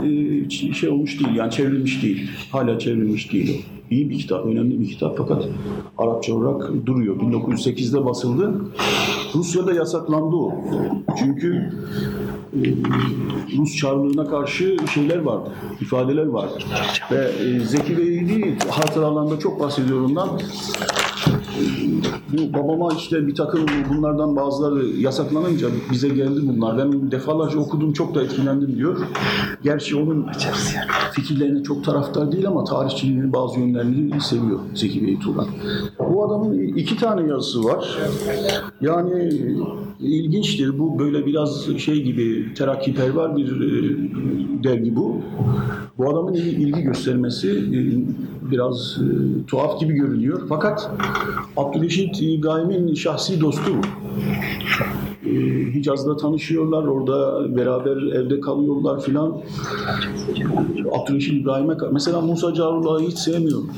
e, 0.51 0.75
şey 0.75 0.89
olmuş 0.89 1.21
değil 1.21 1.35
yani 1.35 1.51
çevrilmiş 1.51 2.03
değil. 2.03 2.31
Hala 2.53 2.79
çevrilmiş 2.79 3.33
değil 3.33 3.59
o. 3.59 3.79
İyi 3.91 4.11
bir 4.11 4.19
kitap, 4.19 4.47
önemli 4.47 4.81
bir 4.81 4.89
kitap 4.89 5.19
fakat 5.19 5.45
Arapça 5.99 6.35
olarak 6.35 6.87
duruyor. 6.87 7.17
1908'de 7.17 8.05
basıldı. 8.05 8.55
Rusya'da 9.35 9.73
yasaklandı 9.73 10.37
o. 10.37 10.53
Çünkü 11.19 11.73
e, 12.53 12.61
Rus 13.59 13.77
Çarlığına 13.77 14.29
karşı 14.29 14.77
şeyler 14.95 15.19
vardı, 15.19 15.51
ifadeler 15.81 16.27
vardı. 16.27 16.59
Ve 17.11 17.31
e, 17.45 17.61
Zeki 17.61 17.99
Beyli 17.99 18.59
hatıralarında 18.71 19.39
çok 19.39 19.61
bahsediyor 19.61 20.01
ondan. 20.01 20.41
Bu 22.33 22.55
babama 22.59 22.89
işte 22.97 23.27
bir 23.27 23.35
takım 23.35 23.61
bunlardan 23.95 24.37
bazıları 24.37 24.87
yasaklanınca 24.87 25.69
bize 25.93 26.09
geldi 26.09 26.41
bunlar. 26.43 26.79
Ben 26.79 27.11
defalarca 27.11 27.59
okudum 27.59 27.93
çok 27.93 28.15
da 28.15 28.23
etkilendim 28.23 28.77
diyor. 28.77 28.97
Gerçi 29.63 29.97
onun 29.97 30.27
fikirlerine 31.13 31.63
çok 31.63 31.85
taraftar 31.85 32.33
değil 32.33 32.47
ama 32.49 32.65
tarihçiliğinin 32.65 33.33
bazı 33.33 33.61
yönlerini 33.61 34.21
seviyor 34.21 34.59
Zeki 34.75 35.07
Bey 35.07 35.19
Turan. 35.19 35.47
Bu 36.13 36.25
adamın 36.25 36.59
iki 36.59 36.97
tane 36.97 37.29
yazısı 37.31 37.65
var. 37.65 37.99
Yani 38.81 39.33
ilginçtir. 40.01 40.79
Bu 40.79 40.99
böyle 40.99 41.27
biraz 41.27 41.67
şey 41.79 42.03
gibi 42.03 42.55
terakkiperver 42.55 43.37
bir 43.37 43.61
e, 43.61 43.97
dergi 44.65 44.97
bu. 44.97 45.17
Bu 45.99 46.11
adamın 46.11 46.33
il- 46.35 46.59
ilgi 46.59 46.83
göstermesi 46.83 47.49
e, 47.51 47.79
biraz 48.51 48.99
e, 48.99 49.47
tuhaf 49.47 49.81
gibi 49.81 49.95
görünüyor. 49.95 50.43
Fakat 50.49 50.91
Abdülreşit 51.57 52.17
İbrahim'in 52.21 52.95
şahsi 52.95 53.41
dostu 53.41 53.73
bu. 53.75 53.87
E, 55.29 55.33
Hicaz'da 55.75 56.17
tanışıyorlar, 56.17 56.85
orada 56.85 57.47
beraber 57.57 57.97
evde 57.97 58.41
kalıyorlar 58.41 59.01
filan. 59.01 59.41
Abdülreşit 60.93 61.43
İbrahim'e 61.43 61.75
mesela 61.93 62.21
Musa 62.21 62.55
Carullah'ı 62.55 63.01
hiç 63.01 63.19
sevmiyorum. 63.19 63.71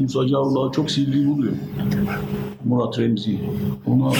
Musa 0.00 0.28
Carullah'ı 0.28 0.72
çok 0.72 0.90
sildiği 0.90 1.28
buluyor. 1.28 1.52
Murat 2.64 2.98
Remzi. 2.98 3.40
Ona 3.86 4.12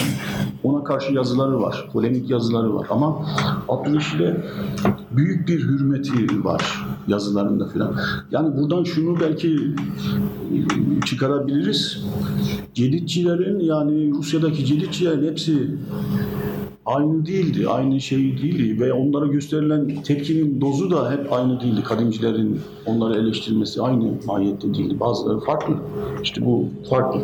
ona 0.63 0.83
karşı 0.83 1.13
yazıları 1.13 1.61
var, 1.61 1.89
polemik 1.93 2.29
yazıları 2.29 2.75
var 2.75 2.87
ama 2.89 3.25
Abdülreşit'e 3.69 4.43
büyük 5.11 5.47
bir 5.47 5.59
hürmeti 5.59 6.43
var 6.43 6.85
yazılarında 7.07 7.67
filan. 7.67 7.95
Yani 8.31 8.57
buradan 8.57 8.83
şunu 8.83 9.19
belki 9.19 9.57
e, 10.53 10.57
çıkarabiliriz. 11.05 12.05
Ceditçilerin 12.73 13.59
yani 13.59 14.11
Rusya'daki 14.11 14.65
ceditçilerin 14.65 15.31
hepsi 15.31 15.67
aynı 16.85 17.25
değildi, 17.25 17.69
aynı 17.69 18.01
şey 18.01 18.19
değildi 18.19 18.79
ve 18.79 18.93
onlara 18.93 19.27
gösterilen 19.27 20.03
tepkinin 20.03 20.61
dozu 20.61 20.91
da 20.91 21.11
hep 21.11 21.33
aynı 21.33 21.61
değildi. 21.61 21.83
Kadimcilerin 21.83 22.59
onları 22.85 23.19
eleştirmesi 23.19 23.81
aynı 23.81 24.13
mahiyette 24.25 24.73
değildi. 24.73 24.99
Bazıları 24.99 25.39
farklı. 25.39 25.75
İşte 26.23 26.45
bu 26.45 26.65
farklı. 26.89 27.21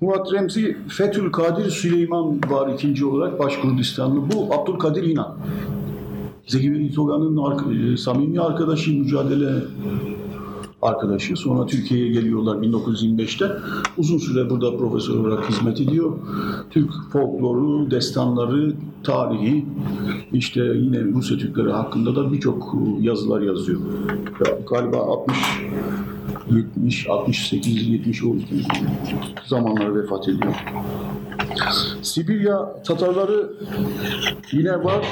Murat 0.00 0.32
Remzi, 0.32 0.76
Fethül 0.88 1.32
Kadir 1.32 1.70
Süleyman 1.70 2.40
var 2.50 2.72
ikinci 2.74 3.06
olarak 3.06 3.38
Başkurdistanlı. 3.38 4.20
Bu 4.32 4.54
Abdülkadir 4.54 5.02
İnan. 5.02 5.36
Zeki 6.46 6.72
Bey 6.72 6.90
Toga'nın 6.92 7.36
ark- 7.36 7.92
e, 7.92 7.96
samimi 7.96 8.40
arkadaşı, 8.40 8.90
mücadele 8.98 9.48
arkadaşı. 10.82 11.36
Sonra 11.36 11.66
Türkiye'ye 11.66 12.12
geliyorlar 12.12 12.56
1925'te. 12.56 13.50
Uzun 13.98 14.18
süre 14.18 14.50
burada 14.50 14.76
profesör 14.76 15.14
olarak 15.14 15.50
hizmet 15.50 15.80
ediyor. 15.80 16.12
Türk 16.70 16.90
folkloru, 17.12 17.90
destanları, 17.90 18.72
tarihi, 19.04 19.64
işte 20.32 20.60
yine 20.76 21.04
Rusya 21.04 21.38
Türkleri 21.38 21.72
hakkında 21.72 22.16
da 22.16 22.32
birçok 22.32 22.74
yazılar 23.00 23.40
yazıyor. 23.40 23.80
Galiba 24.70 24.96
60 24.96 25.36
70, 26.50 27.08
68, 27.08 27.88
70 27.88 28.24
o 28.24 28.34
zamanlar 29.46 29.94
vefat 29.94 30.28
ediyor. 30.28 30.54
Sibirya 32.02 32.82
Tatarları 32.82 33.52
yine 34.52 34.84
var. 34.84 35.06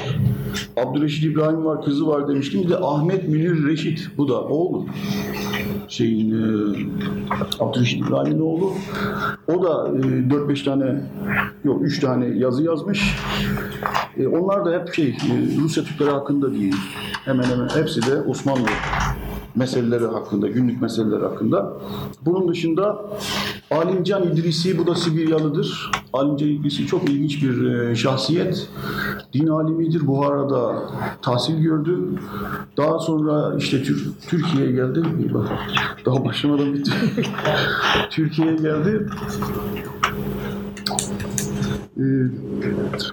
Abdüreşit 0.77 1.23
İbrahim 1.23 1.65
var, 1.65 1.85
kızı 1.85 2.07
var 2.07 2.27
demiştim. 2.27 2.63
Bir 2.63 2.69
de 2.69 2.77
Ahmet 2.77 3.27
Münir 3.27 3.67
Reşit, 3.67 4.07
bu 4.17 4.27
da 4.27 4.41
oğlu. 4.41 4.85
Şeyin, 5.87 6.31
e, 6.31 6.43
Abdüreşit 7.59 8.07
İbrahim'in 8.07 8.39
oğlu. 8.39 8.73
O 9.47 9.63
da 9.63 9.97
e, 9.97 10.01
4-5 10.29 10.63
tane, 10.65 11.01
yok 11.63 11.81
3 11.81 11.99
tane 11.99 12.25
yazı 12.25 12.63
yazmış. 12.63 13.15
E, 14.17 14.27
onlar 14.27 14.65
da 14.65 14.79
hep 14.79 14.93
şey, 14.93 15.07
e, 15.07 15.15
Rusya 15.61 15.83
Türkleri 15.83 16.09
hakkında 16.09 16.51
değil. 16.51 16.75
Hemen 17.25 17.43
hemen 17.43 17.69
hepsi 17.69 18.01
de 18.01 18.21
Osmanlı 18.21 18.67
meseleleri 19.55 20.05
hakkında, 20.05 20.47
günlük 20.47 20.81
meseleler 20.81 21.21
hakkında. 21.21 21.73
Bunun 22.25 22.47
dışında 22.47 23.01
Alimcan 23.71 24.23
İdrisi, 24.23 24.77
bu 24.77 24.87
da 24.87 24.95
Sibiryalıdır. 24.95 25.91
Alimcan 26.13 26.47
İdrisi 26.49 26.85
çok 26.87 27.09
ilginç 27.09 27.43
bir 27.43 27.65
e, 27.71 27.95
şahsiyet. 27.95 28.69
Din 29.33 29.47
alimidir. 29.47 30.07
Buhara'da 30.07 30.83
tahsil 31.21 31.61
gördü. 31.61 31.97
Daha 32.77 32.99
sonra 32.99 33.55
işte 33.57 33.83
Tür- 33.83 34.11
Türkiye'ye 34.29 34.71
geldi. 34.71 35.03
Daha 36.05 36.25
başlamadan 36.25 36.73
bitti. 36.73 36.91
Türkiye'ye 38.09 38.55
geldi. 38.55 39.07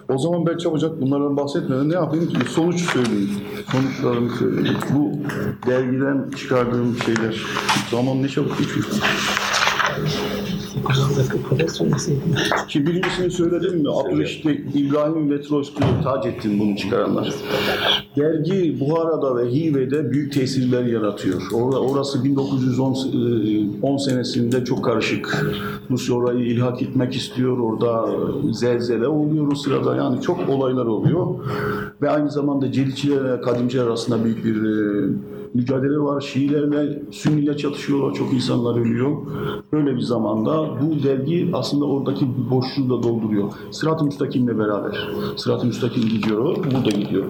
O 0.08 0.18
zaman 0.18 0.46
ben 0.46 0.58
çabucak 0.58 1.00
bunlardan 1.00 1.36
bahsetmeden 1.36 1.88
ne 1.88 1.94
yapayım? 1.94 2.32
Sonuç 2.48 2.80
söyleyeyim. 2.80 3.30
Sonuçlarını 3.72 4.30
söyleyeyim. 4.30 4.78
Bu 4.94 5.12
dergiden 5.66 6.30
çıkardığım 6.36 6.96
şeyler. 7.06 7.42
Zaman 7.90 8.22
ne 8.22 8.28
çabuk 8.28 8.58
geçiyor. 8.58 8.86
Ki 12.68 12.86
birincisini 12.86 13.30
söyledim 13.30 13.78
mi? 13.78 13.88
Abdülreşit 13.90 14.46
İbrahim 14.74 15.30
ve 15.30 15.42
Troçki'yi 15.42 15.90
tac 16.04 16.28
ettim 16.28 16.60
bunu 16.60 16.76
çıkaranlar. 16.76 17.34
Dergi 18.16 18.80
Buhara'da 18.80 19.36
ve 19.36 19.52
Hive'de 19.52 20.10
büyük 20.10 20.32
tesirler 20.32 20.84
yaratıyor. 20.84 21.42
Orası 21.52 22.24
1910 22.24 22.92
e, 22.92 23.86
10 23.86 23.96
senesinde 23.96 24.64
çok 24.64 24.84
karışık. 24.84 25.46
Rusya 25.90 26.14
orayı 26.14 26.46
ilhak 26.46 26.82
etmek 26.82 27.16
istiyor. 27.16 27.58
Orada 27.58 28.06
zelzele 28.52 29.08
oluyor 29.08 29.52
o 29.52 29.54
sırada. 29.54 29.96
Yani 29.96 30.22
çok 30.22 30.48
olaylar 30.48 30.86
oluyor. 30.86 31.26
Ve 32.02 32.10
aynı 32.10 32.30
zamanda 32.30 32.72
Celicilerle 32.72 33.40
Kadimciler 33.40 33.84
arasında 33.86 34.24
büyük 34.24 34.44
bir 34.44 34.56
e, 34.62 35.08
mücadele 35.54 35.98
var. 35.98 36.20
Şiilerle 36.20 37.02
Sünniler 37.10 37.56
çatışıyorlar. 37.56 38.14
Çok 38.14 38.32
insanlar 38.32 38.80
ölüyor. 38.80 39.16
Böyle 39.72 39.96
bir 39.96 40.00
zamanda 40.00 40.68
bu 40.80 41.02
dergi 41.02 41.50
aslında 41.52 41.84
oradaki 41.84 42.26
boşluğu 42.50 42.88
da 42.90 43.02
dolduruyor. 43.02 43.48
Sırat-ı 43.70 44.04
Müstakim'le 44.04 44.58
beraber. 44.58 45.08
Sırat-ı 45.36 45.66
Müstakim 45.66 46.02
gidiyor. 46.08 46.38
o, 46.44 46.54
Burada 46.56 46.90
gidiyor. 46.90 47.24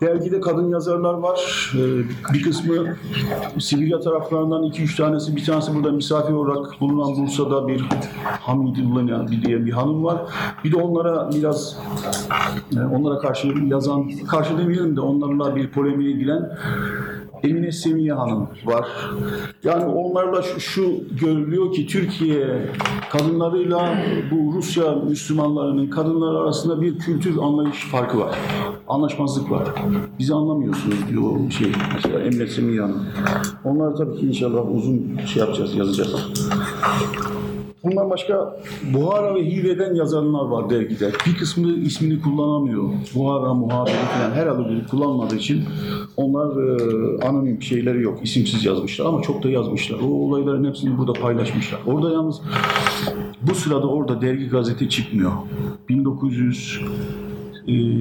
Dergide 0.00 0.40
kadın 0.40 0.68
yazarlar 0.68 1.14
var. 1.14 1.72
Ee, 1.78 2.02
Bir 2.34 2.42
kısmı 2.42 2.74
Sibirya 3.58 4.00
taraflarından 4.00 4.62
iki 4.62 4.82
üç 4.82 4.96
tanesi. 4.96 5.36
Bir 5.36 5.44
tanesi 5.44 5.74
burada 5.74 5.92
misafir 5.92 6.32
olarak 6.32 6.80
bulunan 6.80 7.16
Bursa'da 7.22 7.68
bir 7.68 7.84
Hamidullah 8.24 9.30
diye 9.46 9.66
bir 9.66 9.70
hanım 9.70 10.04
var. 10.04 10.18
Bir 10.64 10.72
de 10.72 10.76
onlara 10.76 11.30
biraz 11.34 11.78
e, 12.76 12.80
onlara 12.80 13.18
karşı 13.18 13.48
yazan, 13.66 14.10
karşı 14.30 14.58
demeyelim 14.58 14.96
de 14.96 15.00
onlarla 15.00 15.56
bir 15.56 15.70
polemiğe 15.70 16.12
giren 16.12 16.50
Emine 17.42 17.72
Semiye 17.72 18.12
Hanım 18.12 18.48
var. 18.64 18.88
Yani 19.64 19.84
onlarla 19.84 20.42
şu, 20.42 20.60
şu 20.60 21.00
görülüyor 21.20 21.72
ki 21.72 21.86
Türkiye 21.86 22.68
kadınlarıyla 23.10 24.04
bu 24.30 24.52
Rusya 24.56 24.94
Müslümanlarının 24.94 25.90
kadınlar 25.90 26.34
arasında 26.34 26.80
bir 26.80 26.98
kültür 26.98 27.38
anlayış 27.38 27.84
farkı 27.90 28.18
var. 28.18 28.38
Anlaşmazlık 28.88 29.50
var. 29.50 29.68
Bizi 30.18 30.34
anlamıyorsunuz 30.34 31.08
diyor 31.08 31.50
şey 31.50 31.72
mesela 31.94 32.20
Emine 32.20 32.46
Semiye 32.46 32.80
Hanım. 32.80 33.04
Onları 33.64 33.94
tabii 33.94 34.16
ki 34.16 34.26
inşallah 34.26 34.74
uzun 34.74 35.18
şey 35.26 35.40
yapacağız, 35.40 35.74
yazacağız. 35.74 36.26
Bundan 37.84 38.10
başka 38.10 38.56
Buhara 38.94 39.34
ve 39.34 39.46
Hive'den 39.46 39.94
yazarlar 39.94 40.44
var 40.44 40.70
dergide. 40.70 41.12
Bir 41.26 41.36
kısmı 41.38 41.72
ismini 41.72 42.22
kullanamıyor. 42.22 42.84
Buhara, 43.14 43.54
muhabiri 43.54 43.94
falan 43.94 44.30
herhalde 44.30 44.86
kullanmadığı 44.90 45.36
için 45.36 45.64
onlar 46.16 46.48
e, 46.56 47.26
anonim 47.26 47.62
şeyleri 47.62 48.02
yok. 48.02 48.18
isimsiz 48.22 48.64
yazmışlar 48.64 49.06
ama 49.06 49.22
çok 49.22 49.42
da 49.42 49.50
yazmışlar. 49.50 49.98
O 50.00 50.06
olayların 50.06 50.64
hepsini 50.64 50.98
burada 50.98 51.12
paylaşmışlar. 51.12 51.80
Orada 51.86 52.12
yalnız 52.12 52.40
bu 53.42 53.54
sırada 53.54 53.86
orada 53.86 54.20
dergi 54.20 54.48
gazete 54.48 54.88
çıkmıyor. 54.88 55.32
1900 55.88 56.80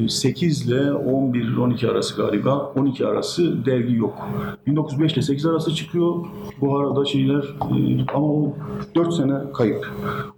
8 0.10 0.68
ile 0.68 0.80
11-12 0.80 1.92
arası 1.92 2.16
galiba. 2.16 2.74
12 2.76 3.08
arası 3.08 3.66
dergi 3.66 3.96
yok. 3.96 4.28
1905 4.68 5.14
ile 5.14 5.22
8 5.22 5.46
arası 5.46 5.76
çıkıyor. 5.76 6.16
Bu 6.62 6.80
arada 6.80 7.06
şeyler 7.06 7.44
e, 7.44 8.06
ama 8.14 8.28
o 8.28 8.54
4 8.96 9.14
sene 9.14 9.34
kayıp. 9.54 9.92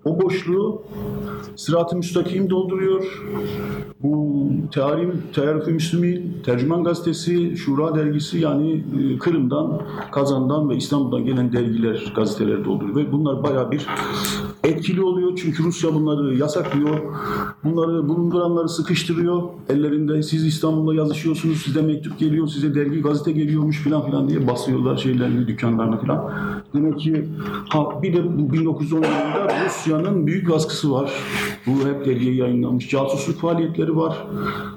O 0.06 0.22
boşluğu 0.22 0.82
Sırat-ı 1.56 1.96
Müstakim 1.96 2.50
dolduruyor. 2.50 3.24
Bu 4.04 4.48
Tearim, 4.72 5.24
Tearif-i 5.34 5.72
Müslümin, 5.72 6.38
Tercüman 6.46 6.84
Gazetesi, 6.84 7.58
Şura 7.58 7.96
Dergisi 7.96 8.40
yani 8.40 8.84
e, 9.00 9.18
Kırım'dan, 9.18 9.82
Kazan'dan 10.12 10.70
ve 10.70 10.76
İstanbul'dan 10.76 11.26
gelen 11.26 11.54
dergiler, 11.54 12.14
gazeteler 12.16 12.66
dolduruyor. 12.66 12.96
Ve 12.96 13.12
bunlar 13.12 13.44
bayağı 13.44 13.72
bir 13.72 13.88
etkili 14.64 15.04
oluyor 15.04 15.40
çünkü 15.42 15.64
Rusya 15.64 15.94
bunları 15.94 16.36
yasaklıyor. 16.36 17.00
Bunları 17.64 18.10
bulunduranları 18.10 18.70
sıkıştırıyor. 18.70 19.11
Ellerinde 19.70 20.24
siz 20.24 20.46
İstanbul'da 20.46 20.96
yazışıyorsunuz, 20.96 21.62
size 21.62 21.82
mektup 21.82 22.20
geliyor, 22.20 22.48
size 22.48 22.76
dergi, 22.76 23.02
gazete 23.02 23.32
geliyormuş 23.32 23.84
falan 23.84 24.06
filan 24.06 24.30
diye 24.30 24.48
basıyorlar 24.48 24.98
şeylerini, 24.98 25.48
dükkanlarını 25.48 26.02
falan. 26.02 26.32
Demek 26.74 27.00
ki 27.00 27.26
ha 27.70 28.02
bir 28.02 28.14
de 28.14 28.38
bu 28.38 28.54
1910 28.54 28.98
yılında 28.98 29.66
Rusya'nın 29.66 30.28
büyük 30.28 30.50
baskısı 30.50 30.92
var. 30.92 31.12
Bu 31.68 31.72
hep 31.72 32.06
dergiye 32.06 32.36
yayınlanmış. 32.36 32.90
Casusluk 32.90 33.40
faaliyetleri 33.40 33.96
var. 33.96 34.28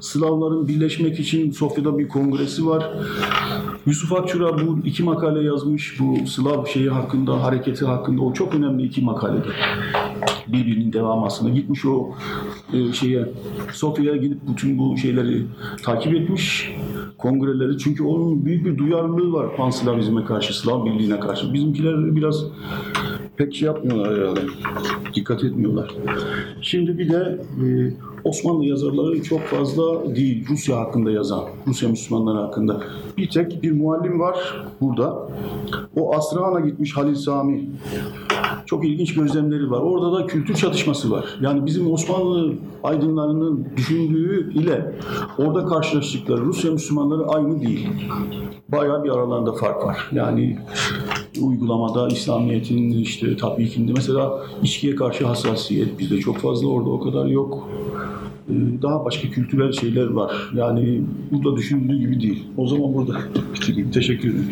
Slavların 0.01 0.67
birleşmek 0.67 1.19
için 1.19 1.51
Sofya'da 1.51 1.97
bir 1.97 2.07
kongresi 2.07 2.65
var. 2.67 2.89
Yusuf 3.85 4.13
Akçura 4.13 4.57
bu 4.57 4.79
iki 4.85 5.03
makale 5.03 5.43
yazmış. 5.43 5.99
Bu 5.99 6.27
Slav 6.27 6.65
şeyi 6.65 6.89
hakkında, 6.89 7.43
hareketi 7.43 7.85
hakkında. 7.85 8.21
O 8.21 8.33
çok 8.33 8.55
önemli 8.55 8.83
iki 8.83 9.01
makalede. 9.01 9.47
Birbirinin 10.47 10.93
devamı 10.93 11.25
aslında. 11.25 11.51
Gitmiş 11.51 11.85
o 11.85 12.11
e, 12.73 12.93
şeye 12.93 13.29
Sofya'ya 13.73 14.17
gidip 14.17 14.37
bütün 14.47 14.77
bu 14.77 14.97
şeyleri 14.97 15.43
takip 15.83 16.13
etmiş. 16.13 16.71
Kongreleri. 17.17 17.77
Çünkü 17.77 18.03
onun 18.03 18.45
büyük 18.45 18.65
bir 18.65 18.77
duyarlılığı 18.77 19.33
var 19.33 19.55
Panslavizme 19.55 20.25
karşı, 20.25 20.59
Slav 20.59 20.85
birliğine 20.85 21.19
karşı. 21.19 21.53
Bizimkiler 21.53 22.15
biraz 22.15 22.43
pek 23.37 23.55
şey 23.55 23.65
yapmıyorlar 23.65 24.19
herhalde. 24.19 24.39
Dikkat 25.15 25.43
etmiyorlar. 25.43 25.95
Şimdi 26.61 26.74
bir 26.77 27.09
de 27.09 27.37
e, 27.65 27.91
Osmanlı 28.25 28.65
yazarları 28.65 29.23
çok 29.23 29.41
fazla 29.41 30.15
değil 30.15 30.45
Rusya 30.49 30.77
hakkında 30.77 31.11
yazan, 31.11 31.43
Rusya 31.67 31.89
Müslümanları 31.89 32.37
hakkında. 32.37 32.83
Bir 33.17 33.29
tek 33.29 33.63
bir 33.63 33.71
muallim 33.71 34.19
var 34.19 34.65
burada. 34.81 35.29
O 35.95 36.15
Asrahan'a 36.15 36.59
gitmiş 36.59 36.97
Halil 36.97 37.15
Sami. 37.15 37.69
Çok 38.65 38.85
ilginç 38.85 39.13
gözlemleri 39.13 39.71
var. 39.71 39.79
Orada 39.79 40.11
da 40.11 40.27
kültür 40.27 40.55
çatışması 40.55 41.11
var. 41.11 41.25
Yani 41.41 41.65
bizim 41.65 41.91
Osmanlı 41.91 42.53
aydınlarının 42.83 43.67
düşündüğü 43.77 44.53
ile 44.53 44.95
orada 45.37 45.65
karşılaştıkları 45.65 46.41
Rusya 46.41 46.71
Müslümanları 46.71 47.27
aynı 47.27 47.61
değil. 47.61 47.87
Bayağı 48.69 49.03
bir 49.03 49.09
aralarında 49.09 49.53
fark 49.53 49.85
var. 49.85 50.09
Yani 50.11 50.57
uygulamada 51.41 52.07
İslamiyet'in 52.07 52.91
işte 52.91 53.37
tatbikinde 53.37 53.91
mesela 53.95 54.39
içkiye 54.63 54.95
karşı 54.95 55.25
hassasiyet 55.25 55.99
bizde 55.99 56.17
çok 56.17 56.37
fazla 56.37 56.67
orada 56.67 56.89
o 56.89 56.99
kadar 56.99 57.25
yok. 57.25 57.67
Ee, 58.49 58.53
Daha 58.81 59.05
başka 59.05 59.29
kültürel 59.29 59.71
şeyler 59.71 60.07
var. 60.07 60.31
Yani 60.53 61.01
burada 61.31 61.57
düşündüğü 61.57 61.99
gibi 61.99 62.21
değil. 62.21 62.43
O 62.57 62.67
zaman 62.67 62.93
burada 62.93 63.19
bitireyim. 63.53 63.91
Teşekkür 63.91 64.29
ederim. 64.29 64.49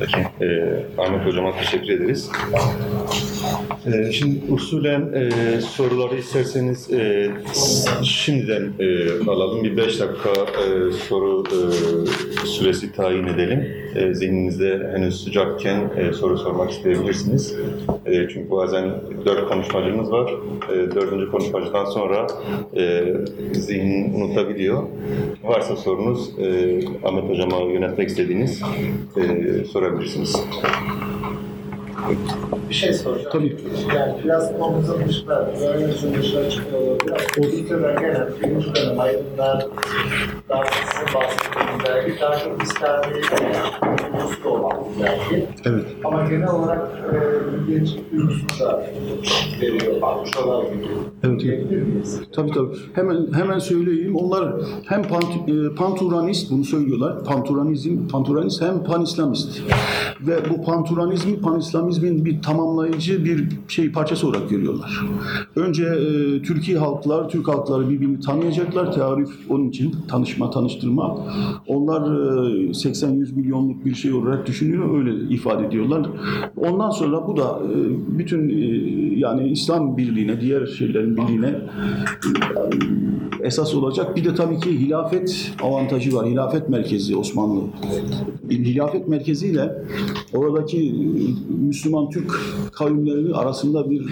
Peki. 0.00 0.16
Ee, 0.40 0.84
Ahmet 0.98 1.26
Hocam'a 1.26 1.52
teşekkür 1.56 1.88
ederiz. 1.88 2.30
Ee, 3.86 4.12
şimdi 4.12 4.52
usulen 4.52 5.12
e, 5.14 5.30
soruları 5.60 6.16
isterseniz 6.16 6.90
e, 6.92 7.30
şimdiden 8.02 8.72
e, 8.78 9.08
alalım. 9.30 9.64
Bir 9.64 9.76
beş 9.76 10.00
dakika 10.00 10.30
e, 10.30 10.92
soru 11.08 11.44
e, 11.46 12.46
süresi 12.46 12.92
tayin 12.92 13.24
edelim. 13.26 13.68
E, 13.98 14.14
zihninizde 14.14 14.90
henüz 14.94 15.24
sıcakken 15.24 15.90
e, 15.96 16.12
soru 16.12 16.38
sormak 16.38 16.70
isteyebilirsiniz. 16.70 17.56
E, 18.06 18.28
çünkü 18.28 18.50
bazen 18.50 18.84
dört 19.24 19.48
konuşmacımız 19.48 20.12
var. 20.12 20.34
E, 20.72 20.74
dördüncü 20.74 21.30
konuşmacıdan 21.30 21.84
sonra 21.84 22.26
e, 22.76 23.14
zihin 23.52 24.14
unutabiliyor. 24.14 24.82
Varsa 25.44 25.76
sorunuz 25.76 26.30
e, 26.38 26.78
Ahmet 27.04 27.30
Hocam'a 27.30 27.72
yönetmek 27.72 28.08
istediğiniz 28.08 28.62
e, 29.16 29.64
sorabilirsiniz. 29.64 30.36
Bir 32.68 32.74
şey 32.74 32.92
soracağım. 32.92 33.30
Tabii. 33.32 33.56
Yani 33.96 34.58
konumuzun 34.58 35.08
dışında, 35.08 35.50
öğrencinin 35.50 36.22
dışına 36.22 36.50
çıkıyor 36.50 36.80
olabilir. 36.80 37.12
O 37.12 37.42
Türkiye'den 37.42 38.00
gelen 38.00 38.28
birinci 38.42 38.74
dönem 38.74 39.00
aydınlar, 39.00 39.66
daha 40.48 40.64
sizin 40.64 41.14
bahsettiğiniz 41.14 41.84
dergi 41.86 42.20
daha 42.20 42.38
çok 42.38 42.62
İslami 42.62 43.22
nüfusta 44.28 44.48
olan 44.48 44.76
bir 44.96 45.02
dergi. 45.02 45.46
Evet. 45.64 45.84
Ama 46.04 46.28
genel 46.28 46.50
olarak 46.50 46.88
e, 47.12 47.56
milliyetçilik 47.56 48.12
duygusunu 48.12 48.48
da 48.60 48.86
veriyor, 49.62 50.02
bakmışlar 50.02 50.62
gibi. 50.62 50.86
Evet. 51.22 51.44
Miyiz? 51.70 52.20
Tabii 52.32 52.50
tabii. 52.50 52.76
Hemen 52.92 53.32
hemen 53.32 53.58
söyleyeyim. 53.58 54.16
Onlar 54.16 54.54
hem 54.84 55.02
pant, 55.02 55.24
e, 55.48 55.74
panturanist 55.74 56.50
bunu 56.50 56.64
söylüyorlar. 56.64 57.24
Panturanizm, 57.24 58.08
panturanist 58.08 58.62
hem 58.62 58.84
panislamist. 58.84 59.62
Ve 60.26 60.38
bu 60.50 60.62
panturanizmi 60.62 61.40
panislamizmin 61.40 62.24
bir 62.24 62.42
tamamlayıcı 62.42 63.24
bir 63.24 63.48
şey 63.68 63.92
parçası 63.92 64.28
olarak 64.28 64.50
görüyorlar. 64.50 65.04
Önce 65.56 65.84
e, 65.84 66.42
Türkiye 66.42 66.78
halklar, 66.78 67.28
Türk 67.28 67.48
halkları 67.48 67.90
birbirini 67.90 68.20
tanıyacaklar. 68.20 68.92
Tearif 68.92 69.30
onun 69.48 69.68
için 69.68 69.94
tanışma, 70.08 70.50
tanıştırma. 70.50 71.18
Onlar 71.66 72.00
e, 72.00 72.70
80-100 72.70 73.34
milyonluk 73.34 73.84
bir 73.84 73.94
şey 73.94 74.12
olarak 74.18 74.46
düşünüyor. 74.46 74.98
Öyle 74.98 75.34
ifade 75.34 75.66
ediyorlar. 75.66 76.06
Ondan 76.56 76.90
sonra 76.90 77.26
bu 77.26 77.36
da 77.36 77.60
e, 77.64 77.76
bütün 78.18 78.48
e, 78.48 78.54
yani 79.18 79.48
İslam 79.48 79.96
birliğine, 79.96 80.40
diğer 80.40 80.66
şeylerin 80.66 81.16
birliğine 81.16 81.46
e, 81.46 81.58
esas 83.40 83.74
olacak. 83.74 84.16
Bir 84.16 84.24
de 84.24 84.34
tabii 84.34 84.58
ki 84.58 84.80
hilafet 84.80 85.52
avantajı 85.62 86.16
var. 86.16 86.26
Hilafet 86.26 86.68
merkezi 86.68 87.16
Osmanlı. 87.16 87.60
Hilafet 88.50 89.08
merkeziyle 89.08 89.72
oradaki 90.34 90.94
Müslüman 91.48 92.10
Türk 92.10 92.30
kavimleri 92.72 93.34
arasında 93.34 93.90
bir 93.90 94.06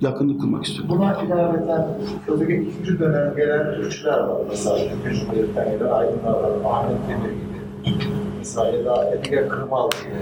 yakınlık 0.00 0.40
kurmak 0.40 0.64
istiyor. 0.64 0.88
Buna 0.88 1.22
ilaveten 1.22 1.86
özellikle 2.28 2.62
ikinci 2.62 2.98
dönem 2.98 3.36
gelen 3.36 3.74
Türkçüler 3.74 4.18
var. 4.18 4.40
Mesela 4.50 4.78
Türkçü 5.04 5.32
Belirten 5.32 5.72
ya 5.72 5.80
da 5.80 5.92
Aydınlar 5.92 6.32
var. 6.32 6.50
Ahmet 6.64 6.96
Demir. 7.08 7.51
Mesela 8.38 8.66
ya 8.66 8.84
da 8.84 9.10
Edgar 9.10 9.48
Kırmal 9.48 9.90
gibi. 9.90 10.14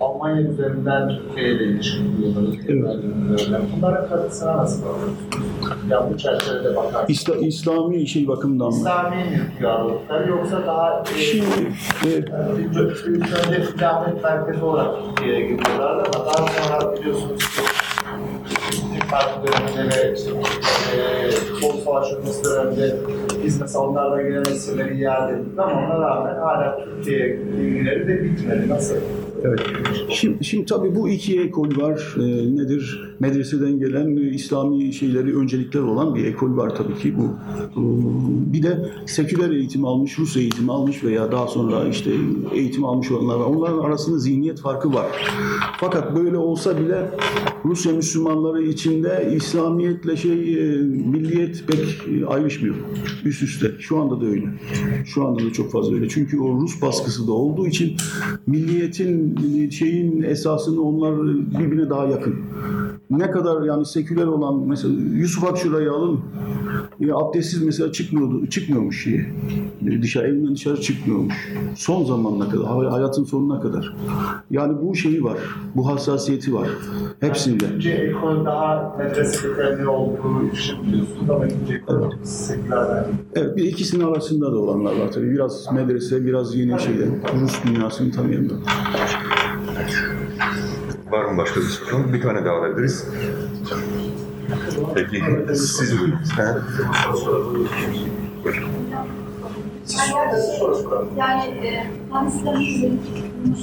Almanya 0.00 0.42
üzerinden 0.42 1.08
Türkiye 1.08 1.52
ile 1.52 1.64
ilişki 1.64 1.98
kuruyorlar. 2.16 2.54
Evet. 2.68 3.60
Bunların 3.76 4.08
katkısına 4.08 4.56
nasıl 4.56 4.82
bakıyorsunuz? 4.82 5.18
Yani 5.90 6.14
bu 6.14 6.18
çerçevede 6.18 6.76
bakar. 6.76 7.04
İsla, 7.08 7.36
İslami 7.36 8.06
şey 8.06 8.28
bakımından 8.28 8.68
mı? 8.68 8.76
İslami 8.76 9.40
duyarlılıklar 9.60 10.28
yoksa 10.28 10.66
daha 10.66 11.04
e, 11.16 11.20
Şimdi 11.20 11.44
e, 12.04 12.08
ilk 13.08 13.46
önce 13.46 13.62
ilamet 13.76 14.22
merkezi 14.22 14.64
olarak 14.64 14.94
Türkiye'ye 15.04 15.40
geliyorlardı 15.40 16.10
ama 16.14 16.26
daha 16.26 16.46
sonra 16.46 16.96
biliyorsunuz 16.96 17.38
ki 17.38 17.62
döneminde 19.46 19.96
ve 19.96 20.14
işte, 20.14 20.30
eee 20.30 21.30
Bolu 21.62 21.80
Savaşı 21.84 22.16
dönemde 22.44 22.96
biz 23.46 23.60
mesela 23.60 23.84
onlarla 23.84 24.22
gelen 24.22 24.40
esirleri 24.40 24.98
iade 24.98 25.32
ettik 25.32 25.58
ama 25.58 25.86
ona 25.86 26.00
rağmen 26.00 26.34
hala 26.34 26.84
Türkiye 26.84 27.36
ilgileri 27.36 28.08
de 28.08 28.24
bitmedi. 28.24 28.68
Nasıl? 28.68 28.96
Evet. 29.46 29.60
Şimdi, 30.10 30.44
şimdi 30.44 30.66
tabii 30.66 30.94
bu 30.94 31.08
iki 31.08 31.40
ekol 31.40 31.76
var. 31.76 32.14
Ee, 32.16 32.56
nedir? 32.56 33.00
Medreseden 33.20 33.78
gelen 33.78 34.16
e, 34.16 34.20
İslami 34.20 34.92
şeyleri 34.92 35.36
öncelikler 35.36 35.80
olan 35.80 36.14
bir 36.14 36.24
ekol 36.24 36.56
var 36.56 36.74
tabii 36.76 36.94
ki 36.98 37.14
bu. 37.18 37.22
Ee, 37.22 38.52
Bir 38.52 38.62
de 38.62 38.90
seküler 39.06 39.50
eğitim 39.50 39.84
almış, 39.84 40.18
Rus 40.18 40.36
eğitimi 40.36 40.72
almış 40.72 41.04
veya 41.04 41.32
daha 41.32 41.46
sonra 41.46 41.88
işte 41.88 42.10
eğitim 42.54 42.84
almış 42.84 43.10
olanlar 43.10 43.36
var. 43.36 43.44
Onların 43.44 43.78
arasında 43.78 44.18
zihniyet 44.18 44.60
farkı 44.60 44.92
var. 44.94 45.06
Fakat 45.80 46.16
böyle 46.16 46.36
olsa 46.36 46.78
bile 46.80 47.10
Rusya 47.64 47.92
Müslümanları 47.92 48.62
içinde 48.62 49.32
İslamiyetle 49.36 50.16
şey 50.16 50.32
e, 50.32 50.76
milliyet 50.82 51.64
pek 51.66 51.78
e, 51.78 52.26
ayrışmıyor. 52.26 52.74
Üst 53.24 53.42
üste. 53.42 53.70
Şu 53.78 53.98
anda 53.98 54.20
da 54.20 54.26
öyle. 54.26 54.46
Şu 55.06 55.26
anda 55.26 55.44
da 55.44 55.52
çok 55.52 55.72
fazla 55.72 55.94
öyle. 55.94 56.08
Çünkü 56.08 56.40
o 56.40 56.60
Rus 56.60 56.82
baskısı 56.82 57.26
da 57.26 57.32
olduğu 57.32 57.66
için 57.66 57.96
milliyetin 58.46 59.35
e, 59.35 59.35
şeyin 59.70 60.22
esasını 60.22 60.82
onlar 60.82 61.14
birbirine 61.58 61.90
daha 61.90 62.06
yakın. 62.06 62.34
Ne 63.10 63.30
kadar 63.30 63.62
yani 63.62 63.86
seküler 63.86 64.26
olan 64.26 64.58
mesela 64.66 64.94
Yusuf 65.14 65.44
Akçura'yı 65.44 65.92
alın. 65.92 66.20
Ya 67.00 67.16
abdestsiz 67.16 67.62
mesela 67.62 67.92
çıkmıyordu, 67.92 68.46
çıkmıyormuş 68.46 69.04
şeye. 69.04 69.32
E, 69.90 70.02
Dışarı 70.02 70.28
evinden 70.28 70.54
dışarı 70.54 70.80
çıkmıyormuş. 70.80 71.52
Son 71.76 72.04
zamanına 72.04 72.48
kadar, 72.48 72.66
hay- 72.66 72.86
hayatın 72.88 73.24
sonuna 73.24 73.60
kadar. 73.60 73.96
Yani 74.50 74.72
bu 74.82 74.94
şeyi 74.94 75.24
var, 75.24 75.36
bu 75.74 75.88
hassasiyeti 75.88 76.54
var. 76.54 76.68
Hepsinde. 77.20 77.64
Önce 77.74 77.90
ekol 77.90 78.44
daha 78.44 78.96
medrese 78.98 79.48
kökenli 79.48 79.88
olduğu 79.88 80.46
için 80.52 80.82
biliyorsunuz 80.86 81.30
ama 81.30 81.46
ikinci 81.46 81.74
ekol 81.74 82.10
sekülerden. 82.24 83.06
Evet, 83.34 83.56
bir 83.56 83.64
ikisinin 83.64 84.04
arasında 84.04 84.52
da 84.52 84.56
olanlar 84.58 84.92
var 85.00 85.12
tabii. 85.12 85.30
Biraz 85.30 85.72
medrese, 85.72 86.26
biraz 86.26 86.54
yeni 86.54 86.80
şeyler. 86.80 87.08
Rus 87.42 87.64
dünyasını 87.64 88.12
tanıyanlar. 88.12 88.56
Var 91.10 91.24
mı 91.24 91.38
başka 91.38 91.60
bir 91.60 91.66
soru? 91.66 92.12
Bir 92.12 92.22
tane 92.22 92.44
daha 92.44 92.54
alabiliriz. 92.54 93.08
Peki 94.94 95.24
siz 95.54 96.00
buyurun. 96.00 96.18
Yani 101.16 101.66
e, 101.66 101.86
Panislamizm 102.10 102.96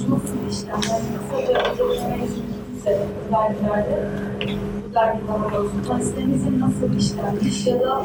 nasıl 0.08 0.34
bir 0.46 0.52
işlem? 0.52 0.80
Yani 0.90 1.04
kısaca 1.18 1.72
mümkünse 2.08 3.06
dergilerde, 3.32 4.08
bu 4.90 4.94
dergi 4.94 5.18
daha 5.28 5.54
doğrusu 5.54 5.88
Panislamizm 5.88 6.60
nasıl 6.60 6.92
bir 6.92 6.98
işlemmiş 6.98 7.66
ya 7.66 7.80
da 7.80 8.04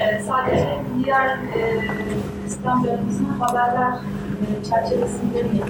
e, 0.00 0.22
sadece 0.22 0.80
diğer 1.04 1.28
e, 1.28 1.82
İslamcılarımızın 2.46 3.24
haberler 3.24 3.92
e, 3.92 4.64
çerçevesinde 4.64 5.42
mi 5.42 5.60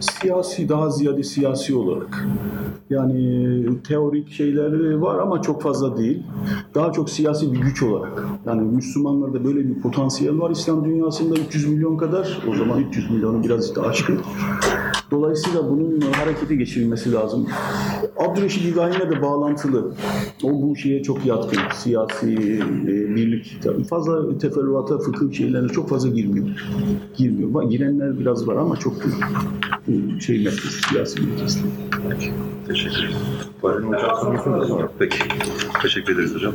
Siyasi, 0.00 0.68
daha 0.68 0.90
ziyade 0.90 1.22
siyasi 1.22 1.74
olarak. 1.74 2.26
Yani 2.90 3.82
teorik 3.88 4.32
şeyler 4.32 4.94
var 4.94 5.18
ama 5.18 5.42
çok 5.42 5.62
fazla 5.62 5.96
değil. 5.96 6.22
Daha 6.74 6.92
çok 6.92 7.10
siyasi 7.10 7.52
bir 7.52 7.58
güç 7.58 7.82
olarak. 7.82 8.24
Yani 8.46 8.62
Müslümanlarda 8.62 9.44
böyle 9.44 9.68
bir 9.68 9.80
potansiyel 9.80 10.40
var 10.40 10.50
İslam 10.50 10.84
dünyasında 10.84 11.40
300 11.40 11.66
milyon 11.68 11.96
kadar. 11.96 12.38
O 12.50 12.54
zaman 12.54 12.78
300 12.80 13.10
milyonu 13.10 13.44
biraz 13.44 13.76
da 13.76 13.82
aşkın. 13.82 14.20
Dolayısıyla 15.10 15.70
bunun 15.70 16.00
harekete 16.00 16.56
geçirilmesi 16.56 17.12
lazım. 17.12 17.48
Abdülreşid 18.18 18.64
İbrahim'le 18.64 19.10
de 19.10 19.22
bağlantılı. 19.22 19.92
O 20.42 20.62
bu 20.62 20.76
şeye 20.76 21.02
çok 21.02 21.26
yatkın. 21.26 21.58
Siyasi 21.74 22.32
e, 22.84 23.16
birlik. 23.16 23.58
Tabii 23.62 23.84
fazla 23.84 24.38
teferruata, 24.38 24.98
fıkıh 24.98 25.32
şeylerine 25.32 25.68
çok 25.68 25.88
fazla 25.88 26.08
girmiyor. 26.08 26.46
Girmiyor. 27.16 27.50
Var- 27.50 27.64
Girenler 27.64 28.18
biraz 28.20 28.48
var 28.48 28.56
ama 28.56 28.76
çok. 28.76 28.94
Bu 29.88 30.20
şey 30.20 30.36
merkezi, 30.44 30.68
siyasi 30.88 31.20
merkezi. 31.22 31.60
Teşekkür 32.68 32.98
ederim. 32.98 33.10
Bayram 33.62 33.88
Hocam 33.92 34.16
sormuyorsunuz 34.20 34.70
mu? 34.70 34.88
Peki. 34.98 35.18
Teşekkür 35.82 36.14
ederiz 36.14 36.34
hocam. 36.34 36.52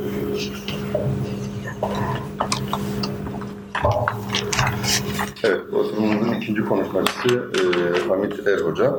Evet, 5.44 5.60
oturumumuzun 5.74 6.32
ikinci 6.32 6.64
konuşmacısı 6.64 7.28
e, 7.28 8.08
Hamit 8.08 8.46
Er 8.48 8.58
Hoca. 8.58 8.94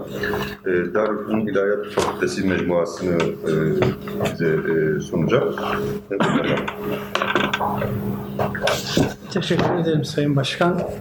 E, 0.66 0.94
Darülfünun 0.94 1.48
İlahiyat 1.48 1.86
Fakültesi 1.88 2.48
mecmuasını 2.48 3.18
e, 3.24 3.52
bize 4.34 4.48
e, 4.48 5.00
sunacak. 5.00 5.44
Evet. 6.12 6.60
Teşekkür 9.32 9.76
ederim 9.82 10.06
Sayın 10.06 10.36
Başkan. 10.36 10.82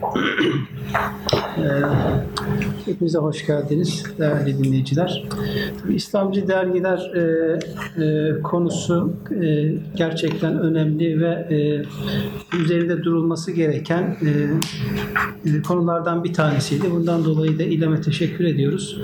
Ee, 1.59 1.83
hepinize 2.85 3.19
hoş 3.19 3.47
geldiniz 3.47 4.05
değerli 4.19 4.65
dinleyiciler. 4.65 5.25
İslamcı 5.89 6.49
dergiler 6.49 7.13
e, 7.15 7.23
e, 8.05 8.43
konusu 8.43 9.13
e, 9.43 9.75
gerçekten 9.97 10.59
önemli 10.59 11.21
ve 11.21 11.47
üzerinde 12.61 13.03
durulması 13.03 13.53
gereken 13.53 14.17
konulardan 15.69 16.25
bir 16.25 16.33
tanesiydi. 16.33 16.91
Bundan 16.91 17.25
dolayı 17.25 17.59
da 17.59 17.63
İLEM'e 17.63 18.01
teşekkür 18.01 18.45
ediyoruz. 18.45 19.01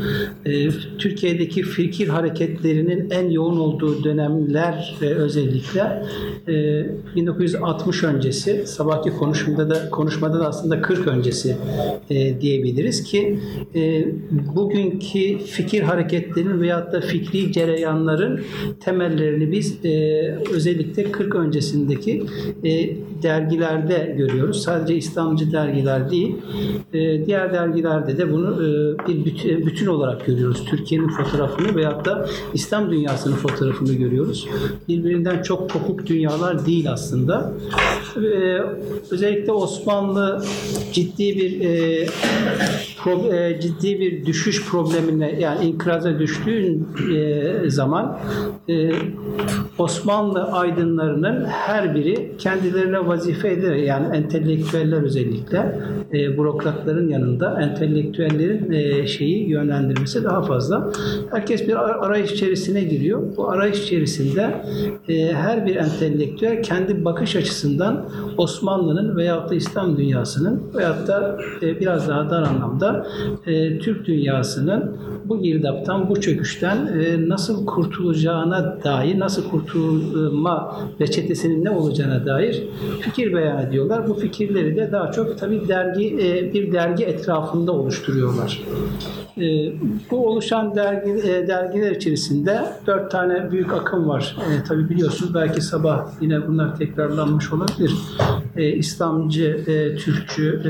Türkiye'deki 0.99 1.63
fikir 1.63 2.09
hareketlerinin 2.09 3.11
en 3.11 3.31
yoğun 3.31 3.59
olduğu 3.59 4.05
dönemler 4.05 4.97
özellikle 5.01 6.07
e, 6.49 6.87
1960 7.17 8.05
öncesi, 8.05 8.67
sabahki 8.67 9.12
konuşmada 9.19 9.71
da 9.71 9.91
konuşmada 9.91 10.41
da 10.41 10.49
aslında 10.49 10.83
40 10.83 11.09
öncesi 11.09 11.57
e, 12.11 12.41
diyebiliriz 12.41 13.03
ki 13.03 13.39
e, 13.75 14.05
bugünkü 14.57 15.39
fikir 15.39 15.83
hareketlerinin 15.83 16.61
veyahut 16.61 16.93
da 16.93 17.01
fikri 17.01 17.53
cereyanların 17.53 18.41
temellerini 18.81 19.53
biz 19.53 19.85
e, 19.85 20.23
özellikle 20.55 21.13
40 21.13 21.35
öncesindeki 21.35 22.25
e, 22.65 22.97
dergilerde 23.23 24.15
görüyoruz. 24.19 24.63
Sadece 24.63 24.95
İslamcı 24.95 25.53
dergiler 25.53 26.11
değil, 26.11 26.37
e, 26.93 27.27
diğer 27.27 27.53
dergilerde 27.53 28.19
de 28.19 28.33
bunu 28.33 28.53
e, 28.65 29.09
bir 29.09 29.25
bütün, 29.25 29.67
bütün 29.67 29.87
olarak 29.87 30.27
görüyoruz. 30.27 30.65
Türkiye'nin 30.65 31.09
fotoğrafını 31.09 31.77
veyahut 31.77 32.05
da 32.05 32.29
İslam 32.55 32.91
dünyasının 32.91 33.37
fotoğrafını 33.37 33.93
görüyoruz. 33.93 34.49
Birbirinden 34.89 35.43
çok 35.43 35.71
kopuk 35.71 36.07
dünyalar 36.07 36.67
değil 36.67 36.93
aslında. 36.93 37.53
E, 38.17 38.59
özellikle 39.11 39.53
Osmanlı 39.53 40.45
ciddi 40.93 41.37
bir 41.37 41.61
e, 41.61 42.07
pro- 43.05 43.35
e, 43.37 43.61
ciddi 43.61 44.01
bir 44.01 44.27
düşüş 44.27 44.67
problemine 44.71 45.41
yani 45.41 45.65
inkıraza 45.65 46.19
düştüğü 46.19 46.79
e, 47.15 47.71
zaman 47.71 48.19
e, 48.69 48.91
Osmanlı 49.79 50.43
aydınlarının 50.43 51.45
her 51.45 51.95
biri 51.95 52.33
kendilerine 52.39 53.07
vazife 53.07 53.49
ederek 53.53 53.87
yani 53.89 54.17
entelektüeller 54.17 55.03
özellikle 55.03 55.81
e, 56.13 56.39
bürokratların 56.39 57.09
yanında 57.09 57.63
entelektüellerin 57.63 58.73
e, 58.73 59.07
şeyi 59.07 59.49
yönlendirmesi 59.51 60.25
daha 60.25 60.43
fazla. 60.43 60.93
Herkes 61.31 61.69
bir 61.69 61.77
ar- 61.77 62.07
arayış 62.07 62.33
içerisine 62.33 62.85
giriyor. 62.85 63.23
Bu 63.37 63.51
arayış 63.51 63.83
içerisinde 63.83 64.55
e, 65.09 65.33
her 65.33 65.67
bir 65.67 65.77
entelektüel 65.77 66.63
kendi 66.63 67.05
bakış 67.05 67.37
açısından 67.37 68.05
Osmanlı'nın 68.37 69.17
veyahut 69.17 69.51
da 69.51 69.55
İslam 69.55 69.97
dünyasının 69.97 70.63
veyahut 70.75 71.09
da 71.09 71.39
e, 71.63 71.81
biraz 71.81 72.09
daha 72.09 72.31
dar 72.31 72.43
anlamda 72.43 72.92
e, 73.47 73.79
Türk 73.79 74.07
dünyasının 74.07 74.97
bu 75.33 75.43
girdaptan, 75.43 76.11
bu 76.11 76.21
çöküşten 76.21 76.77
e, 76.77 77.29
nasıl 77.29 77.67
kurtulacağına 77.67 78.79
dair, 78.85 79.19
nasıl 79.19 79.51
kurtulma 79.51 80.81
reçetesinin 81.01 81.65
ne 81.65 81.71
olacağına 81.71 82.27
dair 82.27 82.63
fikir 83.01 83.35
beyan 83.35 83.67
ediyorlar. 83.67 84.09
Bu 84.09 84.15
fikirleri 84.15 84.77
de 84.77 84.93
daha 84.93 85.13
çok 85.13 85.39
tabii 85.39 85.69
dergi 85.69 86.17
e, 86.21 86.53
bir 86.53 86.73
dergi 86.73 87.05
etrafında 87.05 87.73
oluşturuyorlar. 87.73 88.63
E, 89.37 89.73
bu 90.11 90.29
oluşan 90.29 90.75
dergi, 90.75 91.23
dergiler 91.49 91.91
içerisinde 91.91 92.61
dört 92.87 93.11
tane 93.11 93.51
büyük 93.51 93.73
akım 93.73 94.09
var. 94.09 94.37
Tabii 94.69 94.89
biliyorsunuz 94.89 95.35
belki 95.35 95.61
sabah 95.61 96.07
yine 96.21 96.49
bunlar 96.49 96.77
tekrarlanmış 96.77 97.53
olabilir. 97.53 97.95
E, 98.57 98.73
İslamcı, 98.73 99.65
Türkçü, 99.99 100.63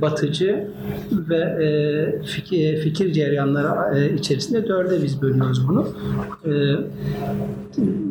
Batıcı 0.00 0.68
ve 1.12 2.20
fikir, 2.26 2.77
fikir 2.78 3.12
ceryanları 3.12 3.98
e, 3.98 4.14
içerisinde 4.14 4.68
dörde 4.68 5.02
biz 5.02 5.22
bölüyoruz 5.22 5.68
bunu. 5.68 5.88
E, 6.44 6.50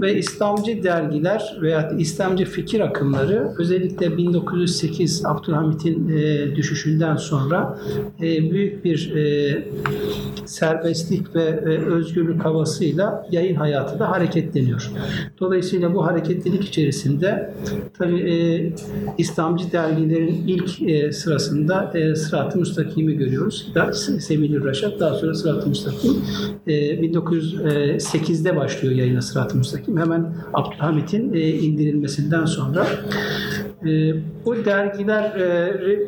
ve 0.02 0.18
İslamcı 0.18 0.84
dergiler 0.84 1.58
veya 1.62 1.92
İslamcı 1.98 2.46
fikir 2.46 2.80
akımları 2.80 3.52
özellikle 3.58 4.18
1908 4.18 5.26
Abdülhamit'in 5.26 6.10
e, 6.10 6.56
düşüşünden 6.56 7.16
sonra 7.16 7.80
büyük 8.22 8.86
bir 8.86 9.14
serbestlik 10.46 11.36
ve 11.36 11.62
özgürlük 11.86 12.46
havasıyla 12.46 13.28
yayın 13.32 13.56
hayatı 13.56 14.00
da 14.00 14.12
hareketleniyor. 14.12 14.92
Dolayısıyla 15.40 15.94
bu 15.94 16.06
hareketlilik 16.06 16.64
içerisinde 16.64 17.54
tabii 17.98 18.20
e, 18.20 18.74
İslamcı 19.18 19.72
dergilerin 19.72 20.44
ilk 20.48 20.70
sırasında 21.16 21.94
Sırat-ı 22.16 22.60
Müstakim'i 22.60 23.18
görüyoruz. 23.18 23.72
Da, 23.76 23.94
Semih 24.48 24.66
Raşat 24.66 25.00
daha 25.00 25.14
sonra 25.14 25.34
Sırat-ı 25.34 25.70
Müstakim 25.70 26.12
e, 26.68 26.72
1908'de 26.72 28.56
başlıyor 28.56 28.96
yayına 28.96 29.22
Sırat-ı 29.22 29.58
Müstakim. 29.58 29.98
Hemen 29.98 30.36
Abdülhamit'in 30.54 31.34
e, 31.34 31.50
indirilmesinden 31.50 32.46
sonra 32.46 32.86
e, 33.86 34.14
bu 34.46 34.66
dergiler 34.66 35.36
e, 35.36 35.44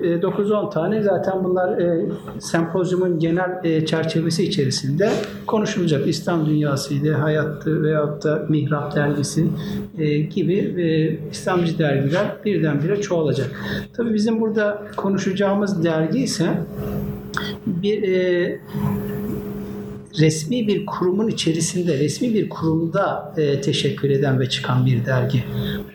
e, 0.07 0.15
9-10 0.15 0.73
tane 0.73 1.03
zaten 1.03 1.43
bunlar 1.43 1.77
e, 1.77 2.05
sempozyumun 2.39 3.19
genel 3.19 3.59
e, 3.63 3.85
çerçevesi 3.85 4.43
içerisinde 4.43 5.09
konuşulacak. 5.47 6.07
İslam 6.07 6.45
dünyasıydı, 6.45 7.13
hayattı 7.13 7.83
veyahut 7.83 8.23
da 8.23 8.45
Mihrap 8.49 8.95
dergisi 8.95 9.47
e, 9.97 10.17
gibi 10.17 10.55
e, 10.55 11.19
İslamcı 11.31 11.79
dergiler 11.79 12.25
birdenbire 12.45 13.01
çoğalacak. 13.01 13.47
Tabii 13.97 14.13
bizim 14.13 14.41
burada 14.41 14.81
konuşacağımız 14.95 15.83
dergi 15.83 16.19
ise 16.19 16.47
bir 17.65 18.03
e, 18.03 18.59
resmi 20.19 20.67
bir 20.67 20.85
kurumun 20.85 21.27
içerisinde, 21.27 21.99
resmi 21.99 22.33
bir 22.33 22.49
kurumda 22.49 23.33
e, 23.37 23.61
teşekkür 23.61 24.09
eden 24.09 24.39
ve 24.39 24.49
çıkan 24.49 24.85
bir 24.85 25.05
dergi. 25.05 25.43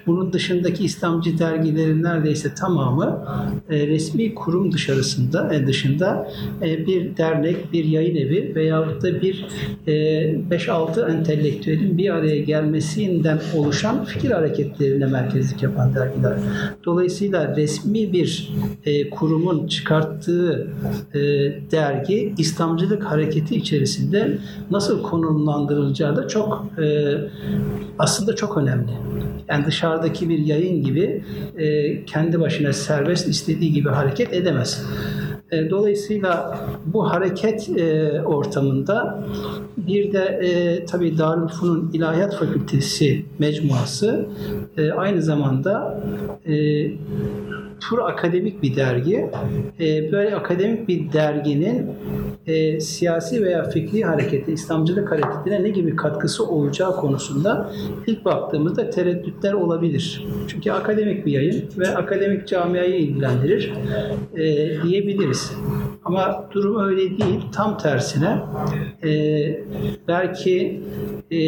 Bunun 0.07 0.33
dışındaki 0.33 0.85
İslamcı 0.85 1.39
dergilerin 1.39 2.03
neredeyse 2.03 2.55
tamamı 2.55 3.25
e, 3.71 3.87
resmi 3.87 4.35
kurum 4.35 4.73
dışarısında, 4.73 5.55
e, 5.55 5.67
dışında 5.67 6.33
e, 6.63 6.87
bir 6.87 7.17
dernek, 7.17 7.73
bir 7.73 7.85
yayın 7.85 8.17
evi 8.17 8.53
veyahut 8.55 9.03
da 9.03 9.23
bir 9.23 9.47
e, 9.87 9.93
5-6 9.93 11.11
entelektüelin 11.11 11.99
bir 11.99 12.11
araya 12.11 12.41
gelmesinden 12.41 13.41
oluşan 13.57 14.05
fikir 14.05 14.31
hareketlerine 14.31 15.07
merkezlik 15.07 15.63
yapan 15.63 15.95
dergiler. 15.95 16.39
Dolayısıyla 16.85 17.57
resmi 17.57 18.13
bir 18.13 18.53
e, 18.85 19.11
kurumun 19.11 19.67
çıkarttığı 19.67 20.69
e, 21.15 21.21
dergi 21.71 22.35
İslamcılık 22.39 23.05
hareketi 23.05 23.57
içerisinde 23.57 24.04
içerisinde 24.05 24.39
nasıl 24.71 25.03
konumlandırılacağı 25.03 26.17
da 26.17 26.29
çok 26.29 26.67
e, 26.79 27.15
aslında 27.99 28.37
çok 28.37 28.57
önemli. 28.57 28.93
Yani 29.49 29.67
dışarıdaki 29.67 30.29
bir 30.29 30.39
yayın 30.39 30.85
gibi 30.85 31.25
e, 31.57 32.05
kendi 32.05 32.41
başına 32.41 32.73
serbest 32.73 33.29
istediği 33.29 33.73
gibi 33.73 33.89
hareket 33.89 34.33
edemez. 34.33 34.85
E, 35.55 35.71
Dolayısıyla 35.71 36.59
bu 36.87 37.11
hareket 37.11 37.69
e, 37.69 38.23
ortamında 38.23 39.25
bir 39.77 40.13
de 40.13 40.21
e, 40.21 40.85
tabii 40.87 41.19
Darülfünun 41.19 41.91
İlahiyat 41.93 42.37
Fakültesi 42.37 43.25
mecmuası 43.39 44.27
e, 44.77 44.91
aynı 44.91 45.23
zamanda 45.23 46.01
tur 47.81 47.99
akademik 47.99 48.63
bir 48.63 48.77
dergi. 48.77 49.31
Böyle 50.13 50.37
akademik 50.37 50.89
bir 50.89 51.13
derginin 51.13 51.87
e, 52.47 52.81
siyasi 52.81 53.45
veya 53.45 53.71
fikri 53.71 54.03
harekete, 54.03 54.53
İslamcılık 54.53 55.11
hareketine 55.11 55.63
ne 55.63 55.69
gibi 55.69 55.97
katkısı 55.97 56.47
olacağı 56.49 56.97
konusunda 56.97 57.73
ilk 58.07 58.25
baktığımızda 58.25 58.91
tereddütler 58.91 59.53
olabilir. 59.53 60.27
Çünkü 60.49 60.71
akademik 60.71 61.27
bir 61.27 61.33
yayın 61.33 61.65
ve 61.79 61.89
akademik 61.89 62.49
camiayı 62.49 62.97
ilgilendirir 62.97 63.73
e, 64.37 64.43
diyebiliriz. 64.83 65.44
Ama 66.05 66.49
durum 66.53 66.89
öyle 66.89 67.19
değil. 67.19 67.41
Tam 67.53 67.79
tersine 67.79 68.43
e, 69.05 69.11
belki 70.09 70.83
e, 71.31 71.39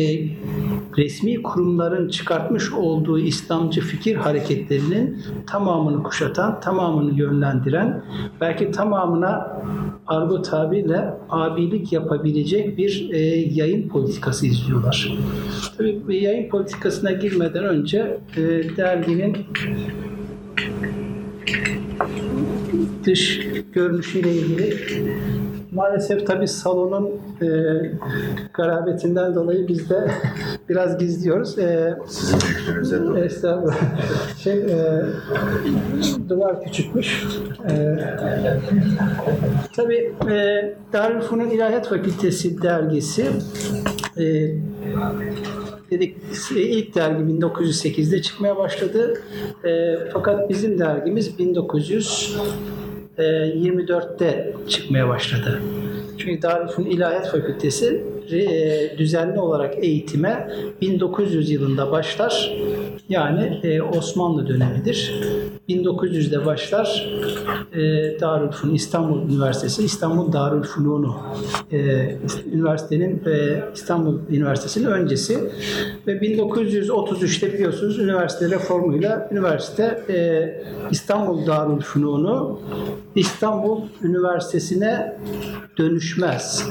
resmi 0.96 1.42
kurumların 1.42 2.08
çıkartmış 2.08 2.72
olduğu 2.72 3.18
İslamcı 3.18 3.80
fikir 3.80 4.16
hareketlerinin 4.16 5.22
tamamını 5.46 6.02
kuşatan, 6.02 6.60
tamamını 6.60 7.18
yönlendiren, 7.18 8.04
belki 8.40 8.70
tamamına 8.70 9.62
argo 10.06 10.42
tabirle 10.42 11.14
abilik 11.28 11.92
yapabilecek 11.92 12.78
bir 12.78 13.10
e, 13.12 13.18
yayın 13.36 13.88
politikası 13.88 14.46
izliyorlar. 14.46 15.18
Tabii 15.78 16.16
yayın 16.16 16.48
politikasına 16.48 17.12
girmeden 17.12 17.64
önce 17.64 18.18
e, 18.36 18.40
derginin 18.76 19.36
dış 23.06 23.40
görünüşüyle 23.72 24.32
ilgili 24.32 24.76
maalesef 25.72 26.26
tabii 26.26 26.48
salonun 26.48 27.10
e, 27.42 27.48
garabetinden 28.54 29.34
dolayı 29.34 29.68
biz 29.68 29.90
de 29.90 30.10
biraz 30.68 30.98
gizliyoruz. 30.98 31.58
E, 31.58 31.98
Sizin 32.08 32.38
büyüklüğünüze 32.40 33.02
doğru. 33.02 33.18
Estağfurullah. 33.18 33.76
Şey, 34.38 34.52
e, 34.52 35.02
duvar 36.28 36.62
küçükmüş. 36.62 37.24
E, 37.70 37.96
tabii 39.76 40.12
e, 40.30 40.74
Darülfünun 40.92 41.50
İlahiyat 41.50 41.88
Fakültesi 41.88 42.62
dergisi 42.62 43.26
e, 44.16 44.24
dedik 45.90 46.16
ilk 46.56 46.94
dergi 46.94 47.22
1908'de 47.22 48.22
çıkmaya 48.22 48.56
başladı. 48.56 49.14
E, 49.64 49.94
fakat 50.12 50.50
bizim 50.50 50.78
dergimiz 50.78 51.38
1924'te 53.18 54.54
çıkmaya 54.68 55.08
başladı. 55.08 55.60
Çünkü 56.18 56.42
Darülfünun 56.42 56.90
İlahiyat 56.90 57.30
Fakültesi 57.30 58.04
e, 58.32 58.98
düzenli 58.98 59.40
olarak 59.40 59.74
eğitime 59.84 60.50
1900 60.80 61.50
yılında 61.50 61.90
başlar. 61.90 62.56
Yani 63.08 63.60
e, 63.62 63.82
Osmanlı 63.82 64.48
dönemidir. 64.48 65.14
1900'de 65.68 66.46
başlar 66.46 67.08
e, 67.74 68.74
İstanbul 68.74 69.30
Üniversitesi, 69.30 69.84
İstanbul 69.84 70.32
Darülfünun'u 70.32 71.16
e, 71.72 71.78
üniversitenin 72.52 73.22
İstanbul 73.74 74.18
Üniversitesi'nin 74.30 74.86
öncesi 74.86 75.38
ve 76.06 76.12
1933'te 76.12 77.52
biliyorsunuz 77.52 77.98
üniversite 77.98 78.50
reformuyla 78.50 79.28
üniversite 79.32 80.04
İstanbul 80.90 81.46
Darülfünun'u 81.46 82.60
İstanbul 83.14 83.82
Üniversitesi'ne 84.02 85.16
dönüşmez. 85.78 86.68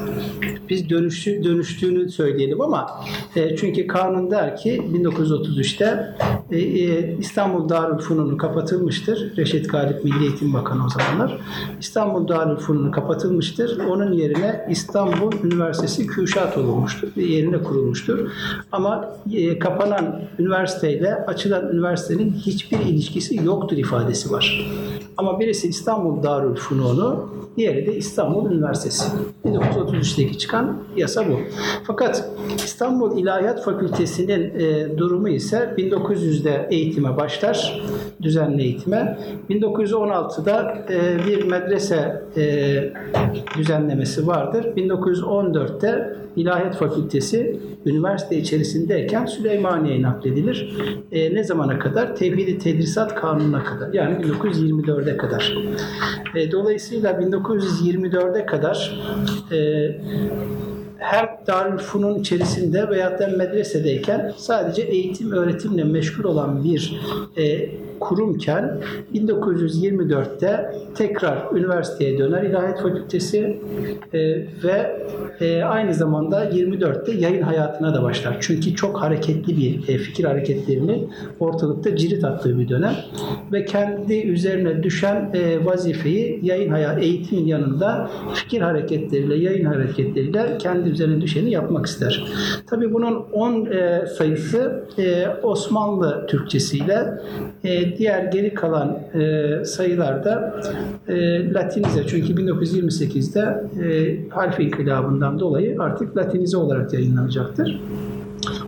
Biz 0.69 0.89
dönüşü, 0.89 1.43
dönüştüğünü 1.45 2.09
söyleyelim 2.09 2.61
ama 2.61 3.03
e, 3.35 3.55
çünkü 3.55 3.87
kanun 3.87 4.31
der 4.31 4.57
ki 4.57 4.83
1933'te 4.93 6.15
e, 6.51 6.59
e, 6.59 7.15
İstanbul 7.19 7.69
Darülfünunu 7.69 8.37
kapatılmıştır. 8.37 9.37
Reşit 9.37 9.69
Galip 9.69 10.03
Milli 10.03 10.23
Eğitim 10.23 10.53
Bakanı 10.53 10.85
o 10.85 10.89
zamanlar. 10.89 11.37
İstanbul 11.79 12.27
Darülfünunu 12.27 12.91
kapatılmıştır. 12.91 13.79
Onun 13.85 14.11
yerine 14.11 14.67
İstanbul 14.69 15.31
Üniversitesi 15.43 16.07
Kürşat 16.07 16.57
olunmuştur. 16.57 17.07
Yerine 17.15 17.63
kurulmuştur. 17.63 18.31
Ama 18.71 19.09
e, 19.33 19.59
kapanan 19.59 20.21
üniversiteyle 20.39 21.15
açılan 21.15 21.71
üniversitenin 21.71 22.31
hiçbir 22.31 22.79
ilişkisi 22.79 23.35
yoktur 23.45 23.77
ifadesi 23.77 24.31
var. 24.31 24.71
Ama 25.17 25.39
birisi 25.39 25.67
İstanbul 25.67 26.23
Darülfünunu, 26.23 27.29
diğeri 27.57 27.85
de 27.85 27.95
İstanbul 27.95 28.51
Üniversitesi. 28.51 29.11
1933'teki 29.45 30.37
çıkan 30.37 30.77
yasa 30.95 31.29
bu. 31.29 31.39
Fakat 31.83 32.29
İstanbul 32.55 33.17
İlahiyat 33.17 33.63
Fakültesi'nin 33.63 34.59
e, 34.59 34.97
durumu 34.97 35.29
ise 35.29 35.73
1900'de 35.77 36.67
eğitime 36.71 37.17
başlar, 37.17 37.81
düzenli 38.21 38.61
eğitime. 38.61 39.17
1916'da 39.49 40.77
e, 40.89 41.27
bir 41.27 41.43
medrese 41.43 42.23
e, 42.37 42.43
düzenlemesi 43.57 44.27
vardır. 44.27 44.65
1914'te 44.77 46.15
İlahiyat 46.35 46.77
Fakültesi 46.77 47.59
üniversite 47.85 48.37
içerisindeyken 48.37 49.25
Süleymaniye'ye 49.25 50.01
nakledilir. 50.01 50.75
E, 51.11 51.35
ne 51.35 51.43
zamana 51.43 51.79
kadar? 51.79 52.15
Tevhid-i 52.15 52.57
Tedrisat 52.57 53.15
Kanunu'na 53.15 53.63
kadar. 53.63 53.93
Yani 53.93 54.25
1924'e 54.25 55.17
kadar. 55.17 55.57
E, 56.35 56.51
dolayısıyla 56.51 57.19
1924'e 57.49 58.45
kadar 58.45 58.99
e, 59.51 59.57
hem 60.97 61.29
Darülfünun 61.47 62.19
içerisinde 62.19 62.89
veyahut 62.89 63.19
da 63.19 63.27
medresedeyken 63.27 64.33
sadece 64.37 64.81
eğitim 64.81 65.31
öğretimle 65.31 65.83
meşgul 65.83 66.23
olan 66.23 66.63
bir 66.63 67.01
e, 67.37 67.69
kurumken 67.99 68.77
1924'te 69.13 70.75
tekrar 70.95 71.37
üniversiteye 71.55 72.17
döner 72.17 72.43
İlahiyat 72.43 72.81
Fakültesi 72.81 73.59
e, 74.13 74.19
ve 74.63 75.05
e, 75.41 75.63
aynı 75.63 75.93
zamanda 75.93 76.45
24'te 76.45 77.11
yayın 77.11 77.41
hayatına 77.41 77.95
da 77.95 78.03
başlar. 78.03 78.37
Çünkü 78.39 78.75
çok 78.75 79.01
hareketli 79.01 79.57
bir 79.57 79.87
e, 79.87 79.97
fikir 79.97 80.23
hareketlerini 80.23 81.07
ortalıkta 81.39 81.95
cirit 81.95 82.23
attığı 82.23 82.59
bir 82.59 82.69
dönem 82.69 82.95
ve 83.51 83.65
kendi 83.65 84.13
üzerine 84.13 84.83
düşen 84.83 85.31
e, 85.33 85.65
vazifeyi 85.65 86.39
yayın 86.43 86.71
hayatı, 86.71 86.99
eğitimin 86.99 87.45
yanında 87.45 88.09
fikir 88.33 88.61
hareketleriyle, 88.61 89.35
yayın 89.35 89.65
hareketleriyle 89.65 90.57
kendi 90.59 90.89
üzerine 90.89 91.21
düşeni 91.21 91.51
yapmak 91.51 91.85
ister. 91.85 92.25
Tabii 92.67 92.93
bunun 92.93 93.15
10 93.33 93.65
e, 93.65 94.05
sayısı 94.17 94.85
e, 94.97 95.27
Osmanlı 95.43 96.25
Türkçesiyle 96.27 97.13
e, 97.63 97.84
diğer 97.97 98.23
geri 98.23 98.53
kalan 98.53 98.99
e, 99.13 99.65
sayılarda 99.65 100.61
e, 101.07 101.53
Latinize 101.53 102.07
çünkü 102.07 102.33
1928'de 102.33 103.63
e, 103.83 104.17
harf 104.29 104.59
inkılabından 104.59 105.39
dolayı 105.39 105.75
artık 105.79 106.17
Latinize 106.17 106.57
olarak 106.57 106.93
yayınlanacaktır. 106.93 107.81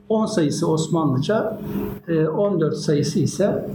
10 0.09 0.25
sayısı 0.25 0.71
Osmanlıca, 0.71 1.57
e, 2.07 2.27
14 2.27 2.77
sayısı 2.77 3.19
ise 3.19 3.65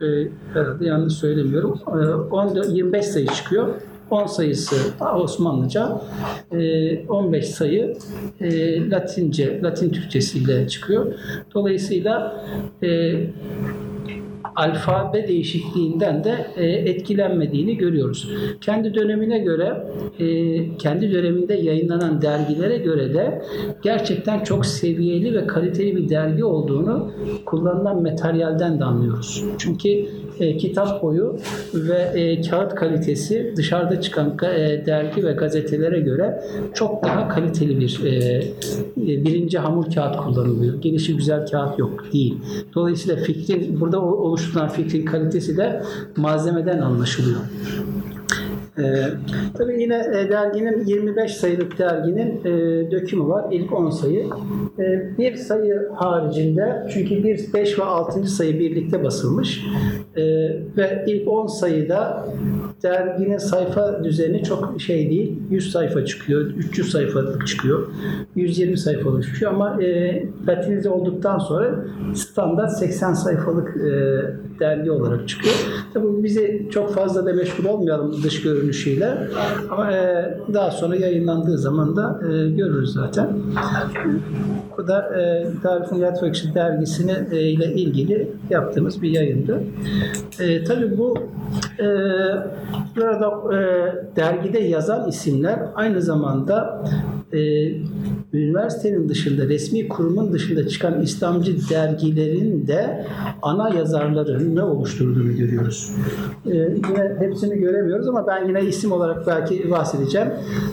e, 0.00 0.06
herhalde 0.54 0.86
yanlış 0.86 1.14
söylemiyorum. 1.14 1.80
E, 1.86 2.06
14, 2.34 2.70
25 2.70 3.04
sayı 3.04 3.26
çıkıyor. 3.26 3.68
10 4.10 4.26
sayısı 4.26 4.76
Osmanlıca, 5.16 6.00
e, 6.52 7.06
15 7.06 7.48
sayı 7.48 7.96
e, 8.40 8.90
Latince, 8.90 9.62
Latin 9.62 9.90
Türkçesiyle 9.90 10.68
çıkıyor. 10.68 11.14
Dolayısıyla 11.54 12.44
e, 12.82 12.88
alfabe 14.56 15.28
değişikliğinden 15.28 16.24
de 16.24 16.46
e, 16.56 16.64
etkilenmediğini 16.64 17.76
görüyoruz. 17.76 18.30
Kendi 18.60 18.94
dönemine 18.94 19.38
göre, 19.38 19.86
e, 20.18 20.76
kendi 20.76 21.12
döneminde 21.12 21.54
yayınlanan 21.54 22.22
dergilere 22.22 22.76
göre 22.76 23.14
de 23.14 23.42
gerçekten 23.82 24.44
çok 24.44 24.66
seviyeli 24.66 25.34
ve 25.34 25.46
kaliteli 25.46 25.96
bir 25.96 26.08
dergi 26.08 26.44
olduğunu 26.44 27.12
kullanılan 27.46 28.02
materyalden 28.02 28.80
de 28.80 28.84
anlıyoruz. 28.84 29.44
Çünkü 29.58 29.88
e, 30.40 30.56
kitap 30.56 31.02
boyu 31.02 31.36
ve 31.74 32.20
e, 32.20 32.42
kağıt 32.42 32.74
kalitesi 32.74 33.52
dışarıda 33.56 34.00
çıkan 34.00 34.36
e, 34.42 34.86
dergi 34.86 35.24
ve 35.24 35.32
gazetelere 35.32 36.00
göre 36.00 36.44
çok 36.74 37.04
daha 37.04 37.28
kaliteli 37.28 37.80
bir 37.80 38.00
e, 38.04 38.10
e, 38.96 39.24
birinci 39.24 39.58
hamur 39.58 39.94
kağıt 39.94 40.16
kullanılıyor. 40.16 40.80
Gelişi 40.80 41.16
güzel 41.16 41.46
kağıt 41.46 41.78
yok 41.78 42.04
değil. 42.12 42.38
Dolayısıyla 42.74 43.16
fikrin 43.16 43.80
burada 43.80 44.00
oluşturulan 44.00 44.68
fikrin 44.68 45.04
kalitesi 45.04 45.56
de 45.56 45.82
malzemeden 46.16 46.78
anlaşılıyor. 46.78 47.40
E, 48.78 48.82
tabii 49.58 49.82
yine 49.82 49.96
e, 49.96 50.30
derginin 50.30 50.84
25 50.86 51.34
sayılık 51.34 51.78
derginin 51.78 52.44
e, 52.44 52.50
dökümü 52.90 53.28
var. 53.28 53.44
İlk 53.50 53.72
10 53.72 53.90
sayı. 53.90 54.26
E, 54.78 55.18
bir 55.18 55.36
sayı 55.36 55.88
haricinde 55.94 56.86
çünkü 56.92 57.24
bir 57.24 57.52
5 57.54 57.78
ve 57.78 57.82
6. 57.82 58.26
sayı 58.26 58.58
birlikte 58.58 59.04
basılmış. 59.04 59.66
E, 60.16 60.22
ve 60.76 61.04
ilk 61.06 61.28
10 61.28 61.46
sayıda 61.46 62.26
derginin 62.82 63.38
sayfa 63.38 64.04
düzeni 64.04 64.42
çok 64.42 64.80
şey 64.80 65.10
değil. 65.10 65.38
100 65.50 65.72
sayfa 65.72 66.04
çıkıyor, 66.04 66.40
300 66.40 66.90
sayfalık 66.90 67.46
çıkıyor, 67.46 67.88
120 68.36 68.78
sayfalık 68.78 69.24
çıkıyor 69.24 69.52
ama 69.52 69.82
e, 69.82 70.22
latinize 70.48 70.88
olduktan 70.88 71.38
sonra 71.38 71.84
standart 72.14 72.72
80 72.72 73.12
sayfalık 73.12 73.76
e, 73.76 73.92
dergi 74.60 74.90
olarak 74.90 75.28
çıkıyor. 75.28 75.54
Tabii 75.94 76.24
bizi 76.24 76.68
çok 76.70 76.94
fazla 76.94 77.26
da 77.26 77.32
meşgul 77.32 77.64
olmayalım 77.64 78.22
dış 78.22 78.42
görünüşüyle 78.42 79.18
ama 79.70 79.92
e, 79.92 80.34
daha 80.54 80.70
sonra 80.70 80.96
yayınlandığı 80.96 81.58
zaman 81.58 81.96
da 81.96 82.20
e, 82.22 82.50
görürüz 82.50 82.92
zaten. 82.92 83.28
Bu 84.78 84.88
da 84.88 85.20
e, 85.20 85.46
Darülfünun 85.64 86.00
Hayat 86.00 86.20
Fakültesi 86.20 86.54
dergisine 86.54 87.26
e, 87.32 87.40
ile 87.40 87.72
ilgili 87.72 88.28
yaptığımız 88.50 89.02
bir 89.02 89.10
yayındı. 89.10 89.62
E, 90.40 90.64
tabii 90.64 90.98
bu 90.98 91.18
e, 91.78 91.86
burada 92.96 93.56
e, 93.56 93.58
dergide 94.16 94.58
yazan 94.58 95.08
isimler 95.08 95.58
aynı 95.74 96.02
zamanda 96.02 96.84
e, 97.32 97.72
üniversitenin 98.32 99.08
dışında, 99.08 99.48
resmi 99.48 99.88
kurumun 99.88 100.32
dışında 100.32 100.68
çıkan 100.68 101.02
İslamcı 101.02 101.56
dergilerin 101.70 102.66
de 102.66 103.06
ana 103.42 103.74
yazarlarının 103.74 104.56
ne 104.56 104.62
oluşturduğunu 104.62 105.36
görüyoruz. 105.36 105.90
E, 106.46 106.54
yine 106.54 107.16
hepsini 107.18 107.58
göremiyoruz 107.58 108.08
ama 108.08 108.26
ben 108.26 108.48
yine 108.48 108.64
isim 108.64 108.92
olarak 108.92 109.26
belki 109.26 109.70
bahsedeceğim. 109.70 110.28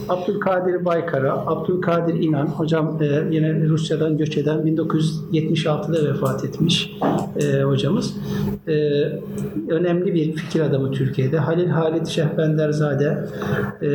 Abdülkadir 0.10 0.86
Baykara, 0.86 1.34
Abdülkadir 1.34 2.13
İnan, 2.13 2.45
hocam 2.48 3.00
e, 3.02 3.36
yine 3.36 3.67
Rusya'dan 3.69 4.17
göç 4.17 4.38
eden 4.38 4.58
1976'da 4.58 6.10
vefat 6.10 6.45
etmiş 6.45 6.98
e, 7.41 7.62
hocamız. 7.62 8.15
E, 8.67 8.74
önemli 9.69 10.13
bir 10.13 10.34
fikir 10.34 10.62
adamı 10.62 10.91
Türkiye'de. 10.91 11.38
Halil 11.38 11.67
Halit 11.67 12.08
Şehbenderzade 12.08 13.17
e, 13.82 13.88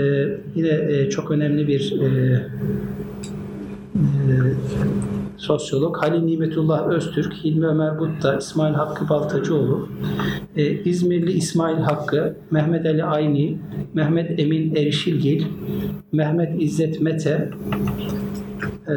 yine 0.55 0.69
e, 0.69 1.11
çok 1.11 1.31
önemli 1.31 1.69
bir 1.69 2.01
e, 2.01 2.43
sosyolog 5.45 5.97
Halil 6.03 6.23
Nimetullah 6.23 6.87
Öztürk, 6.87 7.33
Hilmi 7.45 7.67
Ömer 7.67 7.99
Butta, 7.99 8.37
İsmail 8.37 8.75
Hakkı 8.75 9.09
Baltacıoğlu, 9.09 9.89
e, 10.57 10.83
İzmirli 10.83 11.33
İsmail 11.33 11.77
Hakkı, 11.77 12.37
Mehmet 12.51 12.87
Ali 12.87 13.05
Ayni, 13.05 13.59
Mehmet 13.95 14.41
Emin 14.41 14.75
Erişilgil, 14.75 15.45
Mehmet 16.13 16.63
İzzet 16.63 17.01
Mete, 17.01 17.51
e, 18.89 18.95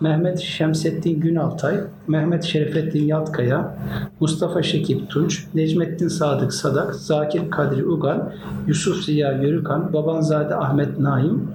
Mehmet 0.00 0.38
Şemsettin 0.38 1.20
Günaltay, 1.20 1.80
Mehmet 2.08 2.44
Şerefettin 2.44 3.04
Yatkaya, 3.04 3.78
Mustafa 4.20 4.62
Şekip 4.62 5.10
Tunç, 5.10 5.46
Necmettin 5.54 6.08
Sadık 6.08 6.52
Sadak, 6.52 6.94
Zakir 6.94 7.50
Kadri 7.50 7.86
Ugan, 7.86 8.32
Yusuf 8.66 9.04
Ziya 9.04 9.32
Yörükan, 9.32 9.92
Babanzade 9.92 10.54
Ahmet 10.54 10.98
Naim, 10.98 11.48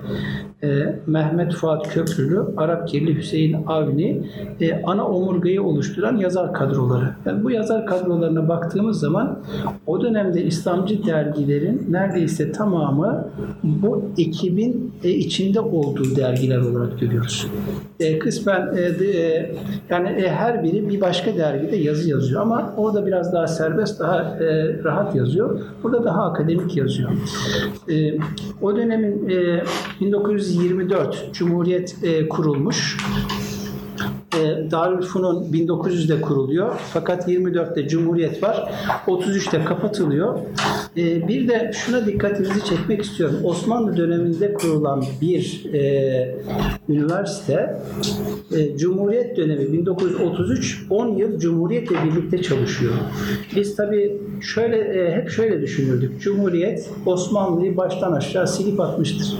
e, 0.63 0.99
Mehmet 1.07 1.53
Fuat 1.53 1.93
Köprülü, 1.93 2.41
Arap 2.57 2.87
Kirli 2.87 3.17
Hüseyin 3.17 3.57
Avni 3.67 4.21
e, 4.61 4.83
ana 4.83 5.07
omurgayı 5.07 5.63
oluşturan 5.63 6.17
yazar 6.17 6.53
kadroları. 6.53 7.15
Yani 7.25 7.43
bu 7.43 7.51
yazar 7.51 7.85
kadrolarına 7.85 8.49
baktığımız 8.49 8.99
zaman 8.99 9.39
o 9.87 10.01
dönemde 10.01 10.43
İslamcı 10.43 11.05
dergilerin 11.05 11.87
neredeyse 11.89 12.51
tamamı 12.51 13.27
bu 13.63 14.03
ekibin 14.17 14.93
e, 15.03 15.09
içinde 15.09 15.59
olduğu 15.59 16.15
dergiler 16.15 16.57
olarak 16.57 16.99
görüyoruz. 16.99 17.40
E, 17.99 18.19
kısmen 18.19 18.75
e, 18.75 18.99
de, 18.99 19.11
e, 19.11 19.55
yani 19.89 20.09
e, 20.09 20.29
her 20.29 20.63
biri 20.63 20.89
bir 20.89 21.01
başka 21.01 21.37
dergide 21.37 21.75
yazı 21.75 22.09
yazıyor 22.09 22.41
ama 22.41 22.73
orada 22.77 23.05
biraz 23.05 23.33
daha 23.33 23.47
serbest, 23.47 23.99
daha 23.99 24.19
e, 24.19 24.73
rahat 24.83 25.15
yazıyor. 25.15 25.59
Burada 25.83 26.03
daha 26.03 26.23
akademik 26.23 26.77
yazıyor. 26.77 27.09
E, 27.89 28.17
o 28.61 28.75
dönemin 28.75 29.29
e, 29.29 29.63
1924 30.01 31.33
Cumhuriyet 31.33 31.95
e, 32.03 32.29
kurulmuş. 32.29 32.97
E, 34.37 34.71
Darülfünun 34.71 35.43
1900'de 35.51 36.21
kuruluyor. 36.21 36.75
Fakat 36.93 37.27
24'te 37.27 37.87
Cumhuriyet 37.87 38.43
var. 38.43 38.71
33'te 39.07 39.65
kapatılıyor. 39.65 40.39
E, 40.97 41.27
bir 41.27 41.47
de 41.47 41.71
şuna 41.75 42.05
dikkatinizi 42.05 42.65
çekmek 42.65 43.01
istiyorum. 43.01 43.35
Osmanlı 43.43 43.97
döneminde 43.97 44.53
kurulan 44.53 45.03
bir 45.21 45.65
üniversite 46.91 47.77
e, 48.51 48.77
Cumhuriyet 48.77 49.37
dönemi 49.37 49.73
1933 49.73 50.85
10 50.89 51.07
yıl 51.07 51.39
Cumhuriyetle 51.39 51.95
birlikte 52.05 52.41
çalışıyor. 52.41 52.93
Biz 53.55 53.75
tabii 53.75 54.21
şöyle 54.41 54.77
e, 54.77 55.15
hep 55.15 55.29
şöyle 55.29 55.61
düşünürdük. 55.61 56.21
Cumhuriyet 56.21 56.89
Osmanlı'yı 57.05 57.77
baştan 57.77 58.11
aşağı 58.11 58.47
silip 58.47 58.79
atmıştır. 58.79 59.37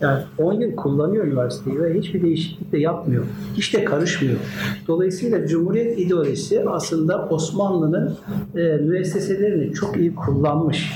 Yani 0.00 0.22
10 0.38 0.52
yıl 0.52 0.76
kullanıyor 0.76 1.26
üniversiteyi 1.26 1.82
ve 1.82 1.98
hiçbir 1.98 2.22
değişiklik 2.22 2.72
de 2.72 2.78
yapmıyor. 2.78 3.24
Hiç 3.56 3.74
de 3.74 3.84
karışmıyor. 3.84 4.36
Dolayısıyla 4.88 5.46
Cumhuriyet 5.46 5.98
ideolojisi 5.98 6.64
aslında 6.68 7.28
Osmanlı'nın 7.30 8.16
e, 8.56 8.60
müesseselerini 8.76 9.72
çok 9.72 9.96
iyi 9.96 10.14
kullanmış. 10.14 10.92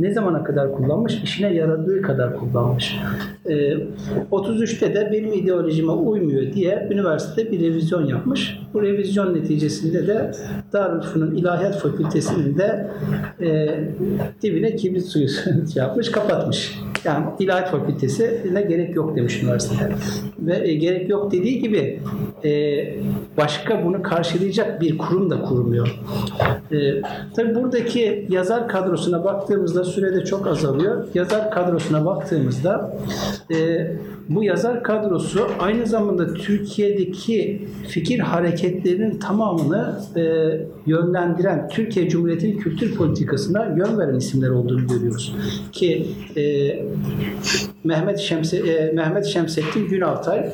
Ne 0.00 0.12
zamana 0.12 0.44
kadar 0.44 0.72
kullanmış? 0.72 1.20
İşine 1.24 1.54
yaradığı 1.54 2.02
kadar 2.02 2.36
kullanmış. 2.36 2.96
E, 3.46 3.54
33'te 4.30 4.94
de 4.94 5.10
benim 5.12 5.32
ideolojime 5.32 5.92
uymuyor 5.92 6.52
diye 6.52 6.88
üniversitede 6.90 7.52
bir 7.52 7.60
revizyon 7.60 8.06
yapmış. 8.06 8.58
Bu 8.74 8.82
revizyon 8.82 9.34
neticesinde 9.34 10.06
de 10.06 10.30
Darülfünun 10.72 11.34
İlahiyat 11.34 11.78
Fakültesinin 11.78 12.58
de 12.58 12.90
e, 13.40 13.80
dibine 14.42 14.76
kibrit 14.76 15.04
suyu 15.04 15.28
yapmış, 15.74 16.10
kapatmış. 16.10 16.80
Yani 17.04 17.26
İlahiyat 17.38 17.70
Fakültesi'ne 17.70 18.62
gerek 18.62 18.96
yok 18.96 19.16
demiş 19.16 19.42
üniversitede. 19.42 19.92
Ve 20.38 20.68
e, 20.68 20.74
gerek 20.74 21.10
yok 21.10 21.32
dediği 21.32 21.60
gibi 21.60 22.00
e, 22.44 22.50
başka 23.36 23.84
bunu 23.84 24.02
karşılayacak 24.02 24.80
bir 24.80 24.98
kurum 24.98 25.30
da 25.30 25.42
kurmuyor. 25.42 26.00
E, 26.72 27.02
tabii 27.36 27.54
buradaki 27.54 28.26
yazar 28.28 28.68
kadrosuna 28.68 29.24
baktığımızda 29.24 29.84
sürede 29.84 30.24
çok 30.24 30.46
azalıyor. 30.46 31.04
Yazar 31.14 31.50
kadrosuna 31.50 32.04
baktığımızda 32.06 32.96
e, 33.54 33.56
bu 34.28 34.44
yazar 34.44 34.82
kadrosu 34.82 35.46
aynı 35.58 35.86
zamanda 35.86 36.34
Türkiye'deki 36.34 37.68
fikir 37.88 38.18
hareketlerinin 38.18 39.18
tamamını 39.18 40.00
e, 40.16 40.22
yönlendiren 40.86 41.68
Türkiye 41.68 42.08
Cumhuriyeti'nin 42.08 42.58
kültür 42.58 42.94
politikasına 42.94 43.64
yön 43.64 43.98
veren 43.98 44.14
isimler 44.14 44.50
olduğunu 44.50 44.86
görüyoruz. 44.86 45.36
Ki 45.72 46.06
e, 46.36 46.42
Mehmet 47.84 48.18
Şemse, 48.18 48.56
e, 48.56 48.92
Mehmet 48.92 49.26
Şemsettin 49.26 49.88
Günaltay 49.88 50.52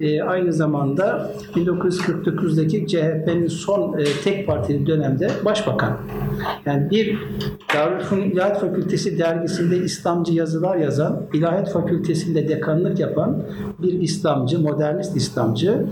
e, 0.00 0.22
aynı 0.22 0.52
zamanda 0.52 1.32
1949'daki 1.54 2.86
CHP'nin 2.86 3.48
son 3.48 3.98
e, 3.98 4.04
tek 4.24 4.46
partili 4.46 4.86
dönemde 4.86 5.30
başbakan. 5.44 5.98
Yani 6.66 6.90
bir 6.90 7.18
Darülfünun 7.74 8.22
İlahiyat 8.22 8.60
Fakültesi 8.60 9.18
dergisinde 9.18 9.78
İslamcı 9.78 10.32
yazılar 10.32 10.76
yazan, 10.76 11.22
İlahiyat 11.32 11.72
Fakültesi'nde 11.72 12.48
dekanlık 12.48 12.98
yapan 12.98 13.05
bir 13.78 14.00
İslamcı, 14.00 14.60
modernist 14.60 15.16
İslamcı 15.16 15.86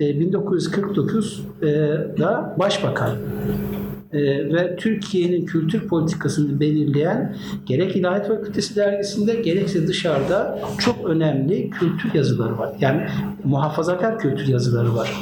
e, 0.00 0.04
1949'da 0.04 2.56
başbakan. 2.58 3.10
Ee, 4.12 4.18
ve 4.54 4.76
Türkiye'nin 4.76 5.46
kültür 5.46 5.88
politikasını 5.88 6.60
belirleyen 6.60 7.36
gerek 7.66 7.96
İlahiyat 7.96 8.28
Fakültesi 8.28 8.76
dergisinde 8.76 9.34
gerekse 9.34 9.86
dışarıda 9.86 10.58
çok 10.78 11.08
önemli 11.08 11.70
kültür 11.70 12.14
yazıları 12.14 12.58
var. 12.58 12.70
Yani 12.80 13.06
muhafazakar 13.44 14.18
kültür 14.18 14.46
yazıları 14.46 14.94
var. 14.94 15.12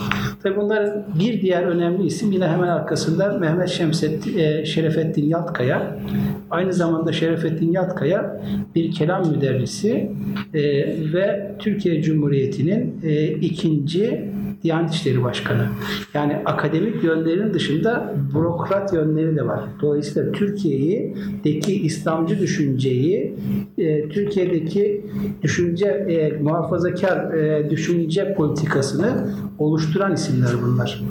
Tabii 0.42 0.57
bunların 0.57 1.05
bir 1.20 1.42
diğer 1.42 1.62
önemli 1.62 2.07
isim 2.07 2.33
yine 2.33 2.48
hemen 2.48 2.68
arkasında 2.68 3.38
Mehmet 3.38 3.68
Şemsettin, 3.68 4.38
e, 4.38 4.64
Şerefettin 4.64 5.29
Yatkaya. 5.29 5.98
Aynı 6.51 6.72
zamanda 6.72 7.12
Şerefettin 7.12 7.72
Yatkaya 7.72 8.42
bir 8.74 8.92
kelam 8.92 9.31
müderrisi 9.31 10.12
e, 10.55 10.62
ve 11.12 11.55
Türkiye 11.59 12.03
Cumhuriyeti'nin 12.03 13.01
e, 13.03 13.29
ikinci 13.29 14.31
Diyanet 14.62 14.90
İşleri 14.90 15.22
Başkanı. 15.22 15.68
Yani 16.14 16.36
akademik 16.44 17.04
yönlerinin 17.04 17.54
dışında 17.54 18.14
bürokrat 18.34 18.92
yönleri 18.92 19.36
de 19.36 19.46
var. 19.46 19.61
Dolayısıyla 19.82 20.32
Türkiye'deki 20.32 21.82
İslamcı 21.82 22.38
düşünceyi, 22.38 23.36
e, 23.78 24.09
Türkiye'deki 24.09 25.06
düşünce 25.42 25.86
e, 25.86 26.42
muhafazakar 26.42 27.34
e, 27.34 27.70
düşünce 27.70 28.34
politikasını 28.34 29.34
oluşturan 29.59 30.12
isimler 30.12 30.50
bunlar. 30.62 31.02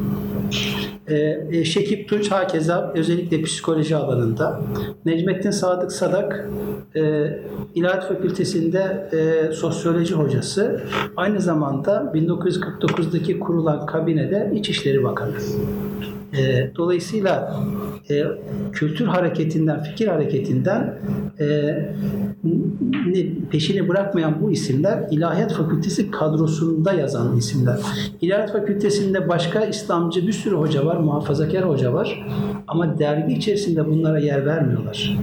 E, 1.07 1.39
e, 1.51 1.65
Şekip 1.65 2.09
Tunç 2.09 2.31
hakeza 2.31 2.91
özellikle 2.95 3.41
psikoloji 3.41 3.95
alanında. 3.95 4.61
Necmettin 5.05 5.51
Sadık 5.51 5.91
Sadak 5.91 6.49
e, 6.95 7.01
İlahiyat 7.75 8.07
Fakültesi'nde 8.07 9.09
e, 9.13 9.51
sosyoloji 9.51 10.13
hocası. 10.13 10.81
Aynı 11.15 11.41
zamanda 11.41 12.11
1949'daki 12.15 13.39
kurulan 13.39 13.85
kabinede 13.85 14.51
İçişleri 14.55 15.03
Bakanı. 15.03 15.31
E, 16.39 16.71
dolayısıyla 16.75 17.59
e, 18.09 18.23
kültür 18.71 19.05
hareketinden, 19.05 19.83
fikir 19.83 20.07
hareketinden 20.07 20.99
e, 21.39 21.75
peşini 23.51 23.87
bırakmayan 23.87 24.41
bu 24.41 24.51
isimler 24.51 25.03
İlahiyat 25.11 25.53
Fakültesi 25.53 26.11
kadrosunda 26.11 26.93
yazan 26.93 27.37
isimler. 27.37 27.77
İlahiyat 28.21 28.51
Fakültesi'nde 28.51 29.29
başka 29.29 29.65
İslamcı 29.65 30.27
bir 30.27 30.33
sürü 30.33 30.55
hoca 30.55 30.85
var, 30.85 30.97
muhafazakar 30.97 31.69
hoca 31.69 31.93
var 31.93 32.25
ama 32.67 32.99
dergi 32.99 33.33
içerisinde 33.33 33.87
bunlara 33.87 34.19
yer 34.19 34.45
vermiyorlar. 34.45 35.17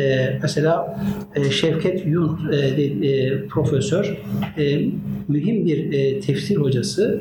Ee, 0.00 0.38
mesela 0.42 1.00
e, 1.34 1.50
Şevket 1.50 2.06
Yun 2.06 2.38
e, 2.52 2.56
e, 2.56 3.46
profesör 3.46 4.18
e, 4.58 4.80
mühim 5.28 5.66
bir 5.66 5.92
e, 5.92 6.20
tefsir 6.20 6.56
hocası 6.56 7.20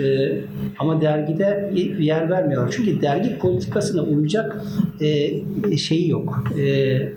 e, 0.00 0.32
ama 0.78 1.00
dergide 1.00 1.72
yer 1.98 2.30
vermiyorlar. 2.30 2.74
Çünkü 2.76 3.02
dergi 3.02 3.38
politikasına 3.38 4.02
uyacak 4.02 4.62
e, 5.00 5.76
şeyi 5.76 6.08
yok. 6.08 6.44
E, 6.58 6.62
e, 6.62 7.10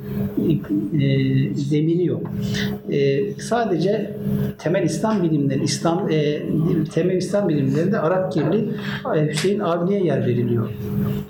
zemini 1.53 2.05
yok. 2.05 2.31
E, 2.91 3.31
sadece 3.33 4.11
temel 4.57 4.83
İslam 4.83 5.23
bilimleri, 5.23 5.63
İslam 5.63 6.09
e, 6.11 6.41
temel 6.93 7.17
İslam 7.17 7.49
bilimlerinde 7.49 7.99
Arap 7.99 8.31
Kirli 8.31 8.69
e, 9.15 9.27
Hüseyin 9.27 9.59
Avni'ye 9.59 10.03
yer 10.03 10.27
veriliyor. 10.27 10.69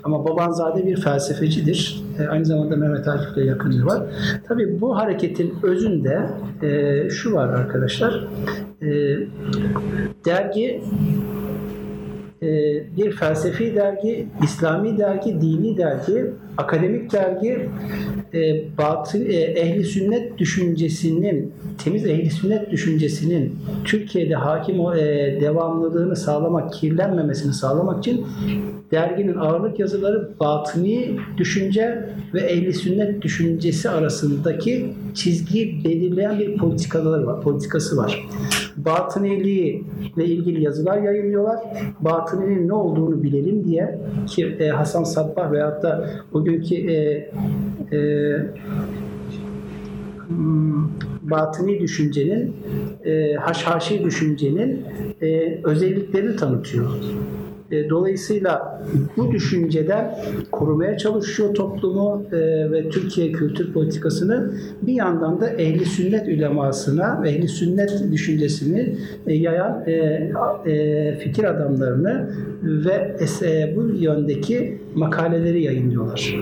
Ama 0.04 0.24
Babanzade 0.24 0.86
bir 0.86 0.96
felsefecidir. 0.96 2.05
E, 2.18 2.28
aynı 2.28 2.44
zamanda 2.44 2.76
Mehmet 2.76 3.08
Akif'le 3.08 3.46
yakınlığı 3.46 3.86
var. 3.86 4.02
Tabii 4.48 4.80
bu 4.80 4.96
hareketin 4.96 5.54
özünde 5.62 6.28
e, 6.62 7.10
şu 7.10 7.32
var 7.32 7.48
arkadaşlar. 7.48 8.26
E, 8.82 8.88
dergi 10.24 10.82
e, 12.42 12.46
bir 12.96 13.12
felsefi 13.12 13.74
dergi, 13.74 14.28
İslami 14.42 14.98
dergi, 14.98 15.40
dini 15.40 15.76
dergi, 15.76 16.24
akademik 16.56 17.12
dergi, 17.12 17.68
e, 18.34 18.64
batı, 18.78 19.18
e, 19.18 19.34
ehli 19.34 19.84
sünnet 19.84 20.38
düşüncesinin, 20.38 21.52
temiz 21.84 22.06
ehli 22.06 22.30
sünnet 22.30 22.70
düşüncesinin 22.70 23.58
Türkiye'de 23.84 24.34
hakim 24.34 24.76
devamlılığını 25.40 26.16
sağlamak, 26.16 26.72
kirlenmemesini 26.72 27.52
sağlamak 27.52 27.98
için 27.98 28.26
derginin 28.90 29.36
ağırlık 29.36 29.80
yazıları 29.80 30.30
batıni 30.40 31.16
düşünce 31.36 32.08
ve 32.34 32.40
ehli 32.40 32.72
sünnet 32.72 33.22
düşüncesi 33.22 33.90
arasındaki 33.90 34.94
çizgiyi 35.14 35.84
belirleyen 35.84 36.38
bir 36.38 36.56
politikaları 36.56 37.26
var, 37.26 37.40
politikası 37.40 37.96
var. 37.96 38.26
Batıniliği 38.76 39.84
ile 40.16 40.24
ilgili 40.24 40.62
yazılar 40.62 41.02
yayınlıyorlar. 41.02 41.58
Batıniliğin 42.00 42.68
ne 42.68 42.72
olduğunu 42.72 43.22
bilelim 43.22 43.64
diye 43.64 43.98
ki 44.26 44.56
e, 44.60 44.68
Hasan 44.68 45.04
Sabbah 45.04 45.52
veyahut 45.52 45.82
da 45.82 46.10
bugünkü 46.32 46.74
e, 46.74 46.94
e, 47.92 48.40
hmm, 50.28 50.88
batıni 51.22 51.80
düşüncenin, 51.80 52.56
e, 53.04 53.34
haşhaşi 53.34 54.04
düşüncenin 54.04 54.84
e, 55.22 55.60
özelliklerini 55.64 56.36
tanıtıyor. 56.36 56.90
E, 57.70 57.90
Dolayısıyla 57.90 58.82
bu 59.16 59.32
düşünceden 59.32 60.18
korumaya 60.50 60.98
çalışıyor 60.98 61.54
toplumu 61.54 62.22
e, 62.32 62.36
ve 62.70 62.88
Türkiye 62.88 63.32
kültür 63.32 63.72
politikasını. 63.72 64.54
Bir 64.82 64.92
yandan 64.92 65.40
da 65.40 65.48
ehli 65.48 65.84
sünnet 65.84 66.28
ulemasına, 66.28 67.22
ehli 67.26 67.48
sünnet 67.48 68.02
düşüncesini 68.12 68.96
e, 69.26 69.34
yayan 69.34 69.84
e, 69.86 69.92
e, 70.66 71.16
fikir 71.18 71.44
adamlarını 71.44 72.30
ve 72.62 73.16
e, 73.42 73.76
bu 73.76 73.82
yöndeki 73.94 74.78
makaleleri 74.96 75.62
yayınlıyorlar. 75.62 76.36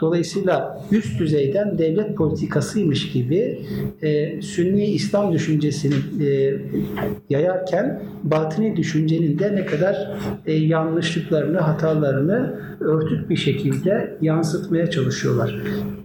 Dolayısıyla 0.00 0.82
üst 0.92 1.20
düzeyden 1.20 1.78
devlet 1.78 2.16
politikasıymış 2.16 3.12
gibi 3.12 3.60
e, 4.02 4.42
Sünni 4.42 4.84
İslam 4.84 5.32
düşüncesini 5.32 5.94
e, 6.26 6.54
yayarken 7.30 8.02
batıni 8.22 8.76
düşüncenin 8.76 9.38
de 9.38 9.54
ne 9.54 9.66
kadar 9.66 10.10
e, 10.46 10.52
yanlışlıklarını, 10.52 11.58
hatalarını 11.58 12.60
örtük 12.80 13.30
bir 13.30 13.36
şekilde 13.36 14.16
yansıtmaya 14.20 14.90
çalışıyorlar. 14.90 15.56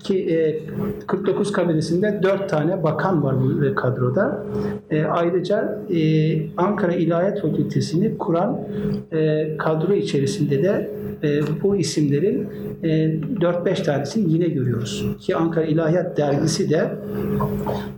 Ki 0.04 0.30
e, 0.30 0.60
49 1.08 1.52
kabinesinde 1.52 2.20
4 2.24 2.50
tane 2.50 2.84
bakan 2.84 3.24
var 3.24 3.36
bu 3.42 3.66
e, 3.66 3.76
kadroda. 3.76 4.46
E, 4.90 5.04
ayrıca 5.04 5.80
e, 5.94 6.00
Ankara 6.58 6.94
İlahiyat 6.94 7.42
Fakültesini 7.42 8.18
kuran 8.18 8.60
e, 9.12 9.58
kadro 9.58 9.94
içerisinde 9.94 10.64
de 10.64 10.92
e, 11.24 11.42
bu 11.64 11.76
isimlerin 11.94 12.50
e, 12.84 12.88
4-5 12.88 13.84
tanesini 13.84 14.34
yine 14.34 14.48
görüyoruz. 14.48 15.06
Ki 15.20 15.36
Ankara 15.36 15.66
İlahiyat 15.66 16.18
Dergisi 16.18 16.70
de 16.70 16.96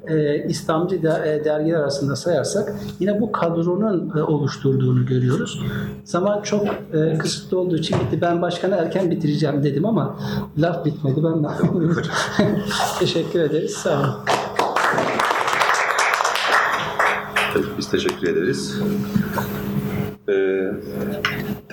e, 0.07 0.43
İslamcı 0.47 1.03
da, 1.03 1.25
e, 1.25 1.45
dergiler 1.45 1.79
arasında 1.79 2.15
sayarsak 2.15 2.75
yine 2.99 3.21
bu 3.21 3.31
kadronun 3.31 4.17
e, 4.17 4.21
oluşturduğunu 4.21 5.05
görüyoruz. 5.05 5.61
Zaman 6.03 6.41
çok 6.41 6.65
e, 6.93 7.17
kısıtlı 7.17 7.59
olduğu 7.59 7.77
için 7.77 7.97
bitti. 7.99 8.21
Ben 8.21 8.41
başkanı 8.41 8.75
erken 8.75 9.11
bitireceğim 9.11 9.63
dedim 9.63 9.85
ama 9.85 10.19
laf 10.57 10.85
bitmedi. 10.85 11.23
Ben 11.23 11.43
de 11.43 11.47
Teşekkür 12.99 13.39
ederiz. 13.39 13.71
Sağ 13.71 13.99
olun. 13.99 14.15
Biz 17.77 17.91
teşekkür 17.91 18.27
ederiz. 18.27 18.81
Ee, 20.29 20.71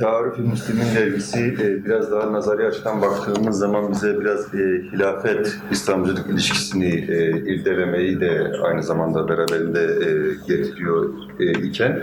Tarif-i 0.02 0.42
Müslim'in 0.42 0.94
dergisi 0.96 1.56
e, 1.60 1.84
biraz 1.84 2.12
daha 2.12 2.32
nazari 2.32 2.66
açıdan 2.66 3.02
baktığımız 3.02 3.58
zaman 3.58 3.92
bize 3.92 4.20
biraz 4.20 4.54
e, 4.54 4.82
hilafet, 4.92 5.58
İslamcılık 5.70 6.30
ilişkisini 6.30 6.94
e, 6.94 7.30
irdelemeyi 7.30 8.20
de 8.20 8.52
aynı 8.64 8.82
zamanda 8.82 9.28
beraberinde 9.28 9.80
e, 9.80 10.08
getiriyor 10.48 11.08
e, 11.40 11.52
iken 11.52 12.02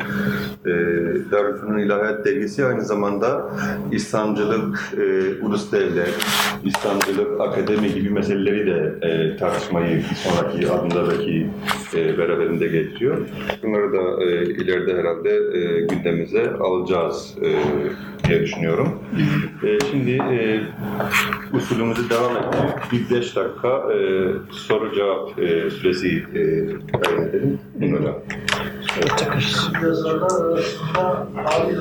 e, 0.66 0.70
Darülfünun 1.32 1.78
İlahiyat 1.78 2.26
dergisi 2.26 2.66
aynı 2.66 2.86
zamanda 2.86 3.50
İslamcılık, 3.92 4.94
e, 4.98 5.34
ulus 5.46 5.72
devlet, 5.72 6.16
İslamcılık, 6.64 7.42
akademi 7.42 7.94
gibi 7.94 8.10
meseleleri 8.10 8.68
de 8.68 9.08
e, 9.08 9.38
tartışmayı 9.38 10.04
sonraki 10.24 10.72
adımda 10.72 11.10
belki 11.10 11.50
e, 11.96 12.18
beraberinde 12.18 12.68
getiriyor. 12.68 13.28
Bunları 13.64 13.94
da 13.94 14.24
e, 14.24 14.44
ileride 14.44 14.94
herhalde 14.94 15.30
e, 15.30 15.82
gündemimize 15.82 16.50
alacağız 16.50 17.36
e, 17.44 17.50
diye 18.30 18.42
düşünüyorum. 18.42 19.00
E, 19.64 19.80
şimdi 19.92 20.12
e, 20.12 20.62
usulümüzü 21.54 22.10
devam 22.10 22.38
ettirip 22.38 22.92
bir 22.92 23.16
beş 23.16 23.36
dakika 23.36 23.68
e, 23.68 23.98
soru 24.52 24.96
cevap 24.96 25.40
e, 25.40 25.70
süresi 25.70 26.08
e, 26.08 26.42
tayin 27.02 27.22
edelim. 27.22 27.60
Bunlara. 27.76 28.16
Yazarlar 29.84 30.52
arasında 30.52 31.20
Abi 31.46 31.74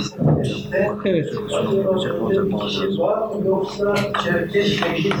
isim 0.00 0.26
var 0.26 0.44
işte. 0.44 0.88
Evet. 1.04 1.34
Yoksa 3.46 3.94
Çerkeş 4.24 4.78
Şehit? 4.78 5.14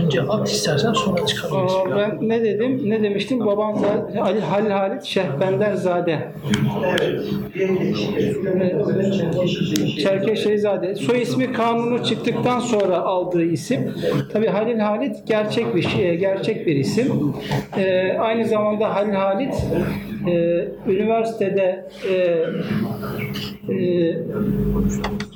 Önce 0.00 0.22
at 0.22 0.48
istersen 0.48 0.92
sonra 0.92 1.26
çıkabiliriz. 1.26 1.72
Aa, 1.72 1.96
Ben 1.96 2.18
ne 2.20 2.42
dedim? 2.42 2.80
Ne 2.90 3.02
demiştim? 3.02 3.46
Babam 3.46 3.76
Zade, 3.78 4.20
Ali 4.20 4.40
Halil 4.40 4.70
Halit 4.70 5.04
Şehbender 5.04 5.74
Zade. 5.74 6.32
Evet. 6.86 6.95
Çerkeş 10.02 10.42
Şehzade. 10.42 10.94
Soy 10.94 11.22
ismi 11.22 11.52
kanunu 11.52 12.04
çıktıktan 12.04 12.60
sonra 12.60 12.96
aldığı 12.98 13.44
isim. 13.44 13.94
Tabii 14.32 14.46
Halil 14.46 14.78
Halit 14.78 15.26
gerçek 15.26 15.74
bir 15.74 15.82
şey, 15.82 16.16
gerçek 16.16 16.66
bir 16.66 16.76
isim. 16.76 17.34
Ee, 17.76 18.16
aynı 18.18 18.44
zamanda 18.44 18.94
Halil 18.94 19.12
Halit 19.12 19.54
e, 20.26 20.68
üniversitede 20.88 21.86
e, 22.10 22.14
e, 23.72 24.16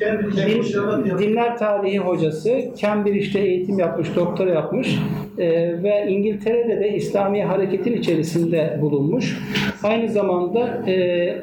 Din- 0.01 1.18
dinler 1.18 1.59
tarihi 1.59 1.99
hocası, 1.99 2.61
Cambridge'de 2.80 3.45
eğitim 3.45 3.78
yapmış, 3.78 4.16
doktora 4.16 4.51
yapmış 4.51 4.99
e, 5.38 5.49
ve 5.82 6.07
İngiltere'de 6.09 6.80
de 6.80 6.95
İslami 6.95 7.43
hareketin 7.45 7.93
içerisinde 7.93 8.78
bulunmuş. 8.80 9.38
Aynı 9.82 10.09
zamanda 10.09 10.91
e, 10.91 11.34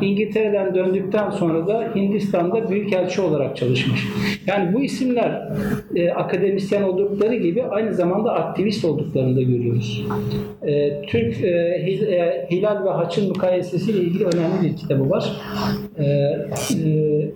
İngiltere'den 0.00 0.74
döndükten 0.74 1.30
sonra 1.30 1.66
da 1.66 1.88
Hindistan'da 1.94 2.70
büyükelçi 2.70 3.20
olarak 3.20 3.56
çalışmış. 3.56 4.08
Yani 4.46 4.74
bu 4.74 4.80
isimler 4.82 5.48
e, 5.94 6.10
akademisyen 6.10 6.82
oldukları 6.82 7.34
gibi 7.34 7.62
aynı 7.62 7.94
zamanda 7.94 8.32
aktivist 8.32 8.84
olduklarını 8.84 9.36
da 9.36 9.42
görüyoruz. 9.42 10.06
E, 10.66 11.02
Türk 11.02 11.44
e, 11.44 11.48
e, 11.48 12.46
Hilal 12.50 12.84
ve 12.84 12.89
ve 12.90 13.04
haçın 13.04 13.28
mukayesesi 13.28 13.90
ile 13.90 13.98
ilgili 13.98 14.24
önemli 14.24 14.62
bir 14.62 14.76
kitabı 14.76 15.10
var. 15.10 15.40
Ee, 15.98 16.04
e, 16.04 17.32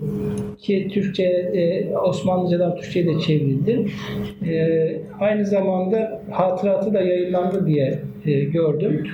ki 0.65 0.89
Türkçe, 0.93 1.23
e, 1.23 1.97
Osmanlıcadan 1.97 2.77
Türkçe'ye 2.77 3.07
de 3.07 3.21
çevrildi. 3.21 3.87
Ee, 4.47 5.01
aynı 5.21 5.47
zamanda 5.47 6.23
hatıratı 6.31 6.95
da 6.95 7.01
yayınlandı 7.01 7.67
diye 7.67 7.99
e, 8.27 8.45
gördüm. 8.45 9.07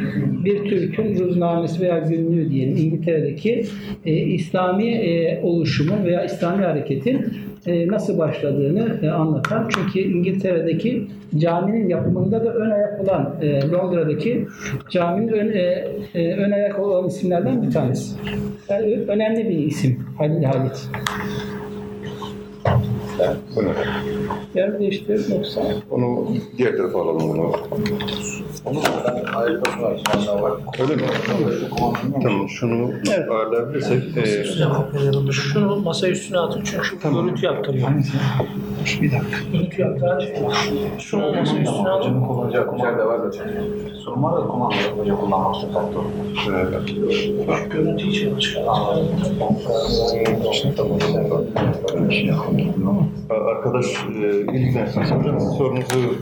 Bir 0.44 0.64
Türk'ün 0.64 1.18
ruznamesi 1.18 1.80
veya 1.80 1.98
günlüğü 1.98 2.50
diyelim 2.50 2.76
İngiltere'deki 2.76 3.64
e, 4.06 4.12
İslami 4.12 4.88
e, 4.88 5.40
oluşumun 5.42 6.04
veya 6.04 6.24
İslami 6.24 6.64
hareketin 6.64 7.26
e, 7.66 7.88
nasıl 7.88 8.18
başladığını 8.18 8.98
e, 9.02 9.10
anlatan. 9.10 9.68
Çünkü 9.68 10.00
İngiltere'deki 10.00 11.06
caminin 11.36 11.88
yapımında 11.88 12.44
da 12.44 12.54
ön 12.54 12.70
ayak 12.70 13.00
olan 13.00 13.34
e, 13.42 13.70
Londra'daki 13.70 14.46
caminin 14.90 15.28
ön, 15.28 15.48
e, 15.48 15.88
e, 16.14 16.34
ön 16.34 16.50
ayak 16.50 16.78
olan 16.78 17.06
isimlerden 17.06 17.62
bir 17.62 17.70
tanesi. 17.70 18.16
Yani 18.68 18.98
önemli 19.08 19.48
bir 19.48 19.58
isim 19.58 19.98
Halil 20.20 20.44
Halit. 20.44 20.88
Bu 23.56 23.64
ne? 23.64 23.68
Yer 24.54 24.78
değiştir 24.80 25.34
yoksa 25.36 25.60
Onu 25.90 26.26
diğer 26.58 26.76
tarafa 26.76 27.02
alalım 27.02 27.38
da. 27.38 27.42
Osmanlılar 28.64 30.42
var. 30.42 30.52
Öyle 30.80 30.94
mi? 30.96 31.02
Tamam 32.22 32.48
şunu 32.48 32.90
Evet. 33.16 33.30
ayarlayabilirsek. 33.30 34.02
E, 34.16 35.32
Şunu 35.32 35.76
masa 35.76 36.08
üstüne 36.08 36.38
atın 36.38 36.62
çünkü 36.64 37.02
görüntü 37.02 37.46
yaptırıyor. 37.46 37.88
bir 39.02 39.12
dakika. 39.12 39.36
Görüntü 39.52 39.80
yaptırıyor. 39.82 40.52
Şunu 40.98 41.32
masa 41.32 41.56
üstüne 41.58 41.88
alın. 41.88 42.20
Kullanacak 42.24 42.78
içeride 42.78 43.04
var 43.04 43.18
zaten. 43.18 43.50
Sorun 44.04 44.22
var 44.22 44.36
da 44.36 44.46
kumanda 44.46 44.76
hoca 44.98 45.16
kullanmakta 45.16 45.66
faktör. 45.68 46.02
Bak 47.48 47.70
görüntü 47.72 48.06
için 48.06 48.38
çıkartın. 48.38 49.10
Arkadaş 53.30 53.86
e, 53.86 54.40
ilgilensin 54.40 55.00
hocam 55.00 55.40
sorunuzu 55.40 56.14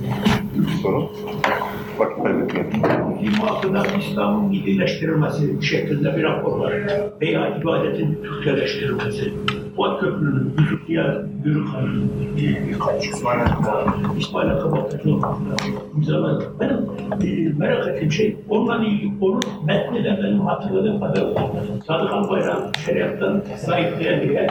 sorun. 0.83 1.09
Vakit 1.99 2.23
kaybetmeyin. 2.25 2.71
26'da 2.73 3.87
İslam'ın 3.99 4.51
millileştirilmesi 4.51 5.63
şeklinde 5.63 6.17
bir 6.17 6.23
rapor 6.23 6.59
var. 6.59 6.73
Veya 7.21 7.57
ibadetin 7.57 8.19
Türkçeleştirilmesi. 8.23 9.33
Fuat 9.79 10.01
Köprülü'nün 10.01 10.53
Yusufluya 10.59 11.23
Yürük 11.45 11.69
Hanı'nın 11.69 12.11
birkaç 12.37 13.07
İsmail 14.19 14.51
Akabat'taki 14.51 15.17
imzaladı. 15.97 16.45
Benim 16.61 16.79
e, 17.23 17.53
merak 17.59 17.89
ettiğim 17.89 18.13
şey, 18.13 18.37
onunla 18.49 18.85
ilgili 18.85 19.13
onun 19.21 19.41
metni 19.67 20.05
de 20.05 20.19
benim 20.23 20.41
hatırladığım 20.41 21.01
kadarıyla 21.01 21.49
Sadık 21.87 22.13
Albayrak 22.13 22.77
şeriattan 22.87 23.43
sahipleyen 23.57 24.29
diye 24.29 24.47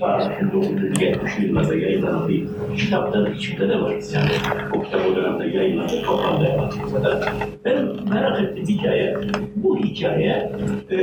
ta 0.00 0.32
1970 0.40 1.38
yıllarda 1.38 1.74
yayınlanan 1.74 2.28
bir 2.28 2.46
kitapta 2.76 3.28
içinde 3.28 3.68
de 3.68 3.80
var. 3.80 3.94
Yani 4.14 4.30
o 4.76 4.82
kitap 4.82 5.00
o 5.12 5.16
dönemde 5.16 5.56
yayınlandı, 5.56 6.02
toplamda 6.02 6.44
yapıldı. 6.44 7.20
Benim 7.64 8.10
merak 8.12 8.40
ettiğim 8.40 8.68
hikaye, 8.68 9.16
bu 9.56 9.78
hikaye 9.78 10.52
e, 10.90 10.98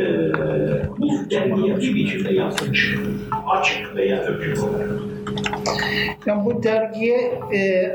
bu 0.97 1.30
dergiye 1.32 1.78
bir 1.78 1.95
biçimde 1.95 2.34
yansımış. 2.34 2.95
Açık 3.68 3.95
veya 3.95 4.24
öpük 4.24 4.63
olarak. 4.63 4.89
Yani 6.26 6.45
bu 6.45 6.63
dergiye 6.63 7.39
e, 7.53 7.91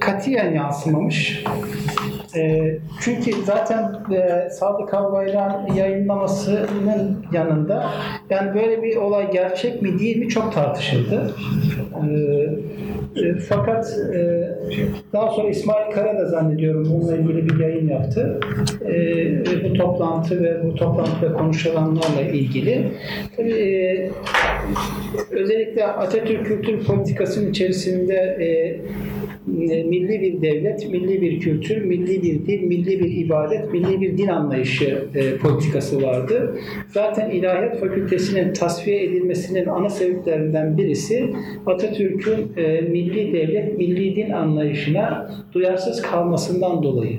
katiyen 0.00 0.54
yansımamış. 0.54 1.44
E, 2.36 2.72
çünkü 3.00 3.32
zaten 3.44 3.94
e, 4.14 4.50
Sadık 4.50 4.94
Albayrak'ın 4.94 5.74
yayınlamasının 5.74 7.26
yanında 7.32 7.90
yani 8.30 8.54
böyle 8.54 8.82
bir 8.82 8.96
olay 8.96 9.30
gerçek 9.30 9.82
mi 9.82 9.98
değil 9.98 10.16
mi 10.16 10.28
çok 10.28 10.52
tartışıldı. 10.52 11.34
E, 11.94 12.06
e, 13.16 13.34
fakat 13.34 13.98
e, 14.14 14.48
daha 15.12 15.30
sonra 15.30 15.48
İsmail 15.48 15.90
Kara 15.90 16.18
da 16.18 16.26
zannediyorum 16.26 16.88
bununla 16.90 17.16
ilgili 17.16 17.48
bir 17.48 17.58
yayın 17.58 17.88
yaptı. 17.88 18.40
E, 18.86 19.64
bu 19.64 19.74
toplantı 19.74 20.42
ve 20.42 20.64
bu 20.64 20.74
toplantıda 20.74 21.32
konuşulanlarla 21.32 22.20
ilgili. 22.20 22.84
Tabii, 23.36 23.52
e, 23.52 24.10
özellikle 25.30 25.86
Atatürk 25.86 26.46
kültür 26.46 26.84
politikasının 26.84 27.50
içerisinde 27.50 28.14
e, 28.14 28.46
milli 29.46 30.20
bir 30.20 30.42
devlet, 30.42 30.90
milli 30.90 31.20
bir 31.22 31.40
kültür, 31.40 31.82
milli 31.82 32.22
bir 32.22 32.46
dil, 32.46 32.62
milli 32.62 33.00
bir 33.00 33.24
ibadet, 33.24 33.72
milli 33.72 34.00
bir 34.00 34.18
din 34.18 34.28
anlayışı 34.28 35.04
e, 35.14 35.36
politikası 35.36 36.02
vardı. 36.02 36.58
Zaten 36.88 37.30
İlahiyat 37.30 37.80
Fakültesinin 37.80 38.52
tasfiye 38.52 39.04
edilmesinin 39.04 39.66
ana 39.66 39.88
sebeplerinden 39.88 40.78
birisi 40.78 41.30
Atatürk'ün 41.66 42.62
e, 42.62 42.80
milli 42.80 43.32
devlet, 43.32 43.78
milli 43.78 44.16
din 44.16 44.30
anlayışına 44.30 45.30
duyarsız 45.52 46.02
kalmasından 46.02 46.82
dolayı 46.82 47.18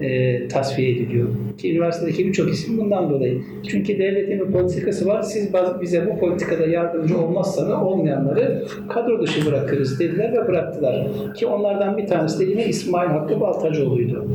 e, 0.00 0.48
tasfiye 0.48 0.90
ediliyor. 0.90 1.28
Ki 1.58 1.72
üniversitedeki 1.72 2.26
birçok 2.26 2.50
isim 2.50 2.78
bundan 2.78 3.10
dolayı. 3.10 3.42
Çünkü 3.68 3.98
devletin 3.98 4.40
bir 4.40 4.52
politikası 4.52 5.06
var. 5.06 5.22
Siz 5.22 5.50
bize 5.80 6.06
bu 6.06 6.20
politikada 6.20 6.66
yardımcı 6.66 7.18
olmazsanız 7.18 7.72
olmayanları 7.82 8.64
kadro 8.88 9.22
dışı 9.22 9.46
bırakırız 9.46 10.00
dediler 10.00 10.32
ve 10.32 10.48
bıraktılar. 10.48 11.06
Ki 11.34 11.46
onlardan 11.46 11.96
bir 11.96 12.06
tanesi 12.06 12.40
de 12.40 12.44
yine 12.50 12.66
İsmail 12.66 13.08
Hakkı 13.08 13.40
Baltacıoğlu'ydu. 13.40 14.26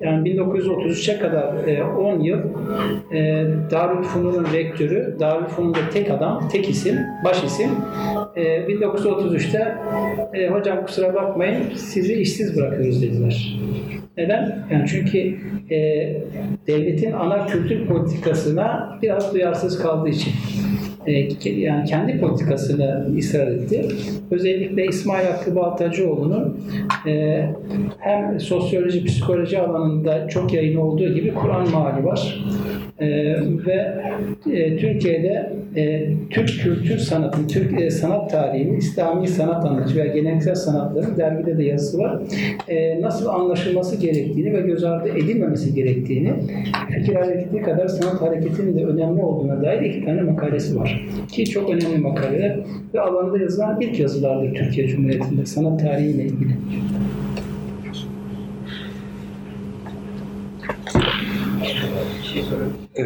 Yani 0.00 0.28
1933'e 0.28 1.18
kadar 1.18 1.68
e, 1.68 1.84
10 1.84 2.20
yıl 2.20 2.38
e, 3.12 3.44
Darülfünun'un 3.70 4.46
rektörü, 4.52 5.16
Darülfünun'da 5.20 5.78
tek 5.92 6.10
adam, 6.10 6.48
tek 6.52 6.70
isim, 6.70 6.98
baş 7.24 7.44
isim. 7.44 7.70
E, 8.36 8.42
1933'te 8.42 9.74
e, 10.34 10.48
hocam 10.48 10.86
kusura 10.86 11.14
bakmayın 11.14 11.56
sizi 11.74 12.14
işsiz 12.14 12.56
bırakıyoruz 12.56 13.02
dediler. 13.02 13.58
Neden? 14.16 14.66
Yani 14.70 14.84
çünkü 14.88 15.03
e, 15.70 15.76
devletin 16.66 17.12
ana 17.12 17.46
kültür 17.46 17.86
politikasına 17.86 18.98
biraz 19.02 19.34
duyarsız 19.34 19.78
kaldığı 19.78 20.08
için. 20.08 20.32
E, 21.06 21.50
yani 21.50 21.84
kendi 21.84 22.20
politikasını 22.20 23.06
ısrar 23.18 23.46
etti. 23.46 23.86
Özellikle 24.30 24.86
İsmail 24.86 25.26
Hakkı 25.26 25.56
Baltacıoğlu'nun 25.56 26.60
e, 27.06 27.44
hem 27.98 28.40
sosyoloji, 28.40 29.04
psikoloji 29.04 29.60
alanında 29.60 30.28
çok 30.28 30.52
yayın 30.52 30.76
olduğu 30.76 31.14
gibi 31.14 31.34
Kur'an 31.34 31.70
mali 31.70 32.04
var. 32.04 32.44
E, 32.98 33.06
ve 33.66 34.04
Türkiye'de 34.80 35.52
e, 35.76 36.08
Türk 36.30 36.48
kültür 36.48 36.98
sanatının, 36.98 37.48
Türk 37.48 37.80
e, 37.80 37.90
sanat 37.90 38.30
tarihinin, 38.30 38.76
İslami 38.76 39.28
sanat 39.28 39.64
anlayışı 39.64 39.96
veya 39.96 40.06
geleneksel 40.06 40.54
sanatların 40.54 41.16
dergide 41.16 41.58
de 41.58 41.64
yazısı 41.64 41.98
var. 41.98 42.18
E, 42.68 43.02
nasıl 43.02 43.26
anlaşılması 43.26 43.96
gerektiğini 43.96 44.54
ve 44.54 44.60
göz 44.60 44.84
ardı 44.84 45.08
edilmemesi 45.08 45.74
gerektiğini, 45.74 46.32
fikir 46.90 47.14
hareketi 47.14 47.62
kadar 47.62 47.88
sanat 47.88 48.20
hareketinin 48.20 48.76
de 48.76 48.84
önemli 48.84 49.22
olduğuna 49.22 49.62
dair 49.62 49.80
iki 49.82 50.04
tane 50.04 50.22
makalesi 50.22 50.76
var. 50.76 51.06
Ki 51.32 51.44
çok 51.44 51.70
önemli 51.70 51.98
makaleler 51.98 52.58
ve 52.94 53.00
alanda 53.00 53.38
yazılan 53.38 53.80
ilk 53.80 54.00
yazılardır 54.00 54.54
Türkiye 54.54 54.88
Cumhuriyeti'nde 54.88 55.46
sanat 55.46 55.80
tarihiyle 55.80 56.24
ilgili. 56.24 56.54
E, 62.98 63.02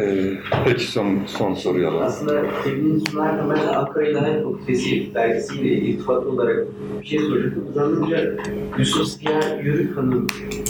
peki 0.69 0.91
son, 0.91 1.19
son 1.27 1.53
soruyu 1.53 1.87
alalım. 1.87 2.03
Aslında 2.05 2.41
Emin 2.67 3.03
Sunar 3.09 3.43
Ömer 3.43 3.57
Ankara 3.75 4.07
İlahiyat 4.07 4.43
Fakültesi 4.43 5.13
dergisiyle 5.13 5.73
irtibat 5.73 6.25
olarak 6.25 6.67
bir 7.01 7.07
şey 7.07 7.19
soracaktım. 7.19 7.67
Uzanınca 7.69 8.37
Yusuf 8.77 9.07
Ziya 9.07 9.61
Yörükhan'ın 9.63 10.27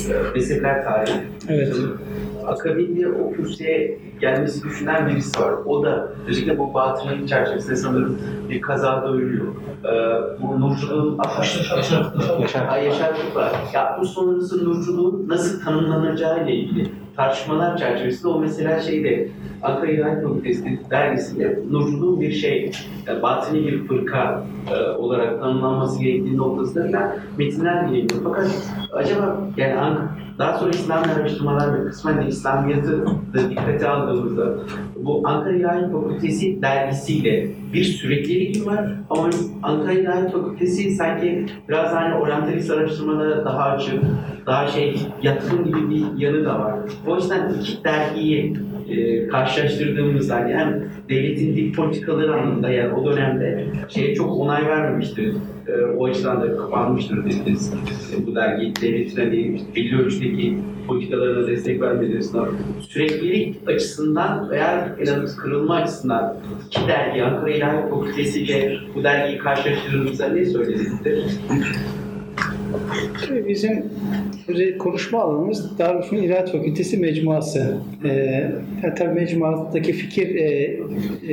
e, 0.09 0.33
Mezhepler 0.35 0.83
Tarihi. 0.83 1.13
Evet. 1.49 1.75
Akabinde 2.47 3.07
o 3.07 3.33
kürsüye 3.33 3.99
gelmesi 4.21 4.63
düşünen 4.63 5.07
birisi 5.07 5.41
var. 5.41 5.53
O 5.65 5.83
da 5.83 6.07
özellikle 6.27 6.57
bu 6.57 6.73
batının 6.73 7.25
çerçevesinde 7.25 7.75
sanırım 7.75 8.17
bir 8.49 8.61
kazada 8.61 9.13
ölüyor. 9.13 9.45
Ee, 9.83 9.89
bu 10.41 10.61
nurculuğun 10.61 11.19
Yaşar, 12.41 12.77
Yaşar 12.81 13.15
Kutlar. 13.15 13.51
Ya 13.73 13.97
bu 14.01 14.05
sonrası 14.05 14.65
nurculuğun 14.65 15.25
nasıl 15.29 15.61
tanımlanacağı 15.61 16.43
ile 16.43 16.55
ilgili 16.55 16.91
tartışmalar 17.19 17.77
çerçevesinde 17.77 18.27
o 18.27 18.39
mesela 18.39 18.79
şeyde 18.81 19.29
Ankara 19.63 19.91
İlahiyat 19.91 20.23
Fakültesi 20.23 20.79
dergisinde 20.89 21.59
nurculuğun 21.69 22.21
bir 22.21 22.31
şey, 22.31 22.71
e, 23.07 23.21
batini 23.21 23.67
bir 23.67 23.87
fırka 23.87 24.43
e, 24.71 24.89
olarak 24.89 25.39
tanımlanması 25.39 26.03
gerektiği 26.03 26.37
noktasında 26.37 26.85
filan 26.87 27.11
metinler 27.37 27.83
yayınlıyor. 27.83 28.21
Fakat 28.23 28.47
acaba 28.93 29.37
yani 29.57 29.75
daha 30.39 30.57
sonra 30.57 30.69
İslami 30.69 31.11
araştırmalar 31.11 31.79
ve 31.79 31.89
kısmen 31.89 32.21
de 32.21 32.27
İslamiyatı 32.27 33.05
da 33.05 33.49
dikkate 33.49 33.79
aldığımızda 34.09 34.57
bu 34.95 35.21
Ankara 35.23 35.55
İlahiyat 35.55 35.91
Fakültesi 35.91 36.61
dergisiyle 36.61 37.47
bir 37.73 37.83
süreklilik 37.83 38.65
var? 38.65 38.91
Ama 39.09 39.29
Ankara 39.63 39.91
İlahiyat 39.91 40.31
Fakültesi 40.31 40.91
sanki 40.91 41.45
biraz 41.69 41.93
hani 41.93 42.15
oryantalist 42.15 42.71
araştırmalara 42.71 43.45
daha 43.45 43.63
açık, 43.63 44.03
daha 44.45 44.67
şey 44.67 44.95
yatkın 45.23 45.63
gibi 45.65 45.89
bir 45.89 46.21
yanı 46.21 46.45
da 46.45 46.59
var. 46.59 46.75
O 47.07 47.15
yüzden 47.15 47.53
iki 47.61 47.83
dergiyi 47.83 48.53
e, 48.89 49.27
karşılaştırdığımızda 49.27 50.35
hani 50.35 50.53
hem 50.53 50.83
devletin 51.09 51.55
dil 51.55 51.73
politikaları 51.73 52.33
anlamında 52.33 52.69
yani 52.69 52.93
o 52.93 53.05
dönemde 53.05 53.65
şeye 53.89 54.15
çok 54.15 54.37
onay 54.37 54.65
vermemiştir. 54.65 55.33
E, 55.67 55.85
o 55.97 56.05
açıdan 56.05 56.41
da 56.41 56.57
kapanmıştır 56.57 57.25
dediniz. 57.25 57.73
E, 58.13 58.27
bu 58.27 58.35
dergi 58.35 58.73
devletin 58.81 59.17
hani 59.17 59.61
belli 59.75 60.01
ölçüdeki 60.01 60.57
politikalarına 60.89 61.47
destek 61.47 61.81
vermediği 61.81 62.21
sınav. 62.23 62.45
Süreklilik 62.89 63.55
açısından 63.67 64.49
veya 64.49 64.95
en 64.99 65.05
az 65.05 65.35
kırılma 65.35 65.75
açısından 65.75 66.37
iki 66.67 66.87
dergi 66.87 67.23
Ankara 67.23 67.49
İlahiyat 67.49 67.89
Fakültesi 67.89 68.41
ile 68.41 68.77
bu 68.95 69.03
dergiyi 69.03 69.37
karşılaştırdığımızda 69.37 70.27
ne 70.27 70.45
söylenir? 70.45 70.87
Tabii 73.27 73.47
bizim 73.47 73.85
konuşma 74.79 75.21
alanımız 75.21 75.79
Darülfünun 75.79 76.21
İlahiyat 76.21 76.51
Fakültesi 76.51 76.97
mecmuası. 76.97 77.77
Ee, 78.05 78.51
tabii 78.97 79.13
mecmuadaki 79.13 79.93
fikir 79.93 80.35
e, 80.35 80.79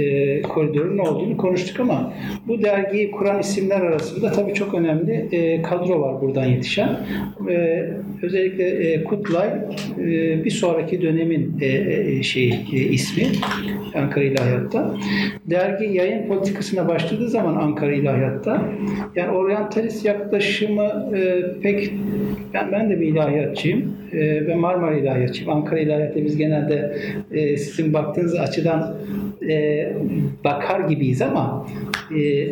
e, 0.01 0.43
koridorunun 0.43 0.99
olduğunu 0.99 1.37
konuştuk 1.37 1.81
ama 1.81 2.13
bu 2.49 2.62
dergiyi 2.62 3.11
kuran 3.11 3.40
isimler 3.40 3.80
arasında 3.80 4.32
tabii 4.32 4.55
çok 4.55 4.74
önemli 4.74 5.28
e, 5.32 5.62
kadro 5.62 6.01
var 6.01 6.20
buradan 6.20 6.44
yetişen. 6.44 6.97
E, 7.51 7.86
özellikle 8.22 8.64
e, 8.64 9.05
Kutlay 9.05 9.49
e, 9.99 10.44
bir 10.44 10.51
sonraki 10.51 11.03
dönemin 11.03 11.59
e, 11.61 11.66
e, 11.66 12.22
şey 12.22 12.49
e, 12.72 12.76
ismi 12.76 13.26
Ankara 13.94 14.24
İlahiyat'ta. 14.24 14.94
Dergi 15.47 15.84
yayın 15.84 16.28
politikasına 16.28 16.88
başladığı 16.88 17.28
zaman 17.28 17.55
Ankara 17.55 17.92
İlahiyat'ta 17.92 18.62
yani 19.16 19.30
oryantalist 19.30 20.05
yaklaşımı 20.05 21.11
e, 21.16 21.44
pek 21.62 21.92
ben, 22.55 22.72
ben 22.72 22.90
de 22.90 23.01
bir 23.01 23.07
ilahiyatçıyım 23.07 23.97
e, 24.13 24.47
ve 24.47 24.55
Marmara 24.55 24.97
İlahiyatçıyım. 24.97 25.51
Ankara 25.51 25.81
İlahiyat'ta 25.81 26.25
biz 26.25 26.37
genelde 26.37 26.97
e, 27.33 27.57
sizin 27.57 27.93
baktığınız 27.93 28.35
açıdan 28.35 28.97
e, 29.51 29.87
bakar 30.45 30.81
gibiyiz 30.81 31.23
ama 31.23 31.67
e, 32.17 32.49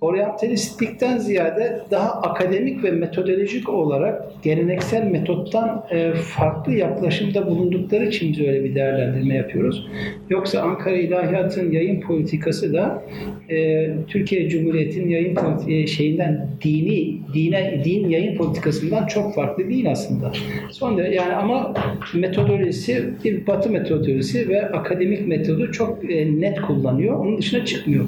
oryantalistlikten 0.00 1.18
ziyade 1.18 1.80
daha 1.90 2.08
akademik 2.10 2.84
ve 2.84 2.90
metodolojik 2.90 3.68
olarak 3.68 4.42
geleneksel 4.42 5.04
metottan 5.04 5.84
e, 5.90 6.12
farklı 6.12 6.74
yaklaşımda 6.74 7.46
bulundukları 7.46 8.06
için 8.06 8.32
biz 8.32 8.40
öyle 8.40 8.64
bir 8.64 8.74
değerlendirme 8.74 9.34
yapıyoruz. 9.34 9.86
Yoksa 10.30 10.60
Ankara 10.60 10.96
İlahiyat'ın 10.96 11.70
yayın 11.72 12.00
politikası 12.00 12.74
da 12.74 13.02
e, 13.50 13.88
Türkiye 14.08 14.48
Cumhuriyeti'nin 14.48 15.08
yayın 15.08 15.34
politi- 15.34 15.86
şeyinden 15.86 16.48
dini 16.64 17.16
dine 17.34 17.82
din 17.84 18.08
yayın 18.08 18.36
politikasından 18.36 19.06
çok 19.06 19.34
farklı 19.34 19.68
değil 19.68 19.90
aslında. 19.90 20.32
Son 20.70 20.98
derece 20.98 21.14
yani 21.14 21.32
ama 21.32 21.74
metodolojisi 22.14 23.04
bir 23.24 23.46
Batı 23.46 23.70
metodolojisi 23.70 24.48
ve 24.48 24.70
akademik 24.70 25.26
metodu 25.28 25.72
çok 25.72 26.10
e, 26.10 26.40
net 26.40 26.60
kullanıyor. 26.60 27.18
Onun 27.18 27.38
dışına 27.38 27.64
çıkmıyor. 27.64 28.04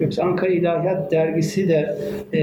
Yoksa 0.00 0.22
Ankara 0.22 0.50
İlahiyat 0.50 1.12
Dergisi 1.12 1.68
de 1.68 1.96
e, 2.32 2.38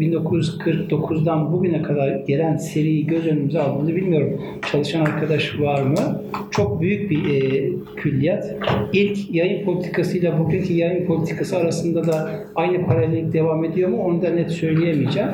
1949'dan 0.00 1.52
bugüne 1.52 1.82
kadar 1.82 2.08
gelen 2.08 2.56
seriyi 2.56 3.06
göz 3.06 3.26
önümüze 3.26 3.60
aldığını 3.60 3.96
bilmiyorum. 3.96 4.40
Çalışan 4.72 5.00
arkadaş 5.00 5.60
var 5.60 5.82
mı? 5.82 6.22
Çok 6.50 6.80
büyük 6.80 7.10
bir 7.10 7.42
e, 7.42 7.70
külliyat. 7.96 8.56
İlk 8.92 9.34
yayın 9.34 9.64
politikasıyla 9.64 10.38
bugünkü 10.38 10.72
yayın 10.72 11.06
politikası 11.06 11.56
arasında 11.56 12.06
da 12.06 12.30
aynı 12.54 12.86
paralellik 12.86 13.32
devam 13.32 13.64
ediyor 13.64 13.88
mu? 13.88 14.02
Onu 14.04 14.22
da 14.22 14.30
net 14.30 14.50
söyleyemeyeceğim. 14.50 15.30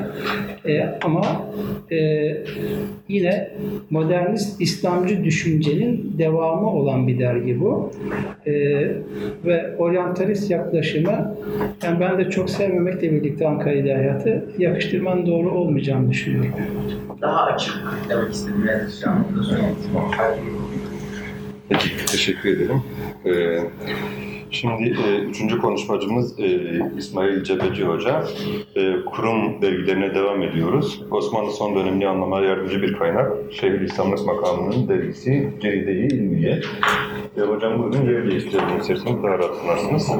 E, 0.67 0.81
ama 1.01 1.51
e, 1.91 1.97
yine 3.09 3.51
modernist 3.89 4.61
İslamcı 4.61 5.23
düşüncenin 5.23 6.15
devamı 6.17 6.69
olan 6.69 7.07
bir 7.07 7.19
dergi 7.19 7.59
bu. 7.59 7.91
E, 8.45 8.51
ve 9.45 9.75
oryantalist 9.77 10.51
yaklaşımı 10.51 11.37
yani 11.83 11.99
ben 11.99 12.17
de 12.17 12.29
çok 12.29 12.49
sevmemekle 12.49 13.11
birlikte 13.11 13.47
Ankara 13.47 13.73
İlahiyatı 13.73 14.45
yakıştırmanın 14.57 15.25
doğru 15.25 15.51
olmayacağını 15.51 16.11
düşünüyorum. 16.11 16.51
Daha 17.21 17.43
açık 17.45 17.73
demek 18.09 18.35
söylediğim. 18.35 18.89
Peki, 21.69 22.05
teşekkür 22.05 22.49
ederim. 22.49 22.81
Ee, 23.25 23.59
şimdi 24.51 24.89
e, 24.89 25.19
üçüncü 25.19 25.57
konuşmacımız 25.57 26.39
e, 26.39 26.59
İsmail 26.97 27.43
Cebeci 27.43 27.83
Hoca. 27.83 28.23
E, 28.75 28.95
kurum 29.05 29.61
dergilerine 29.61 30.15
devam 30.15 30.43
ediyoruz. 30.43 31.03
Osmanlı 31.11 31.51
son 31.51 31.75
dönemini 31.75 32.07
anlamaya 32.07 32.49
yardımcı 32.49 32.81
bir 32.81 32.93
kaynak. 32.93 33.31
Şeyhülislamlık 33.51 34.25
makamının 34.25 34.87
dergisi 34.87 35.49
Ceride-i 35.61 36.07
İlmiye. 36.07 36.61
E, 37.37 37.41
hocam 37.41 37.79
buyurun 37.79 38.05
Ceride 38.05 38.35
istiyorum 38.35 38.69
isterseniz 38.81 39.23
daha 39.23 39.39
rahat 39.39 39.55
sunarsınız. 39.55 40.11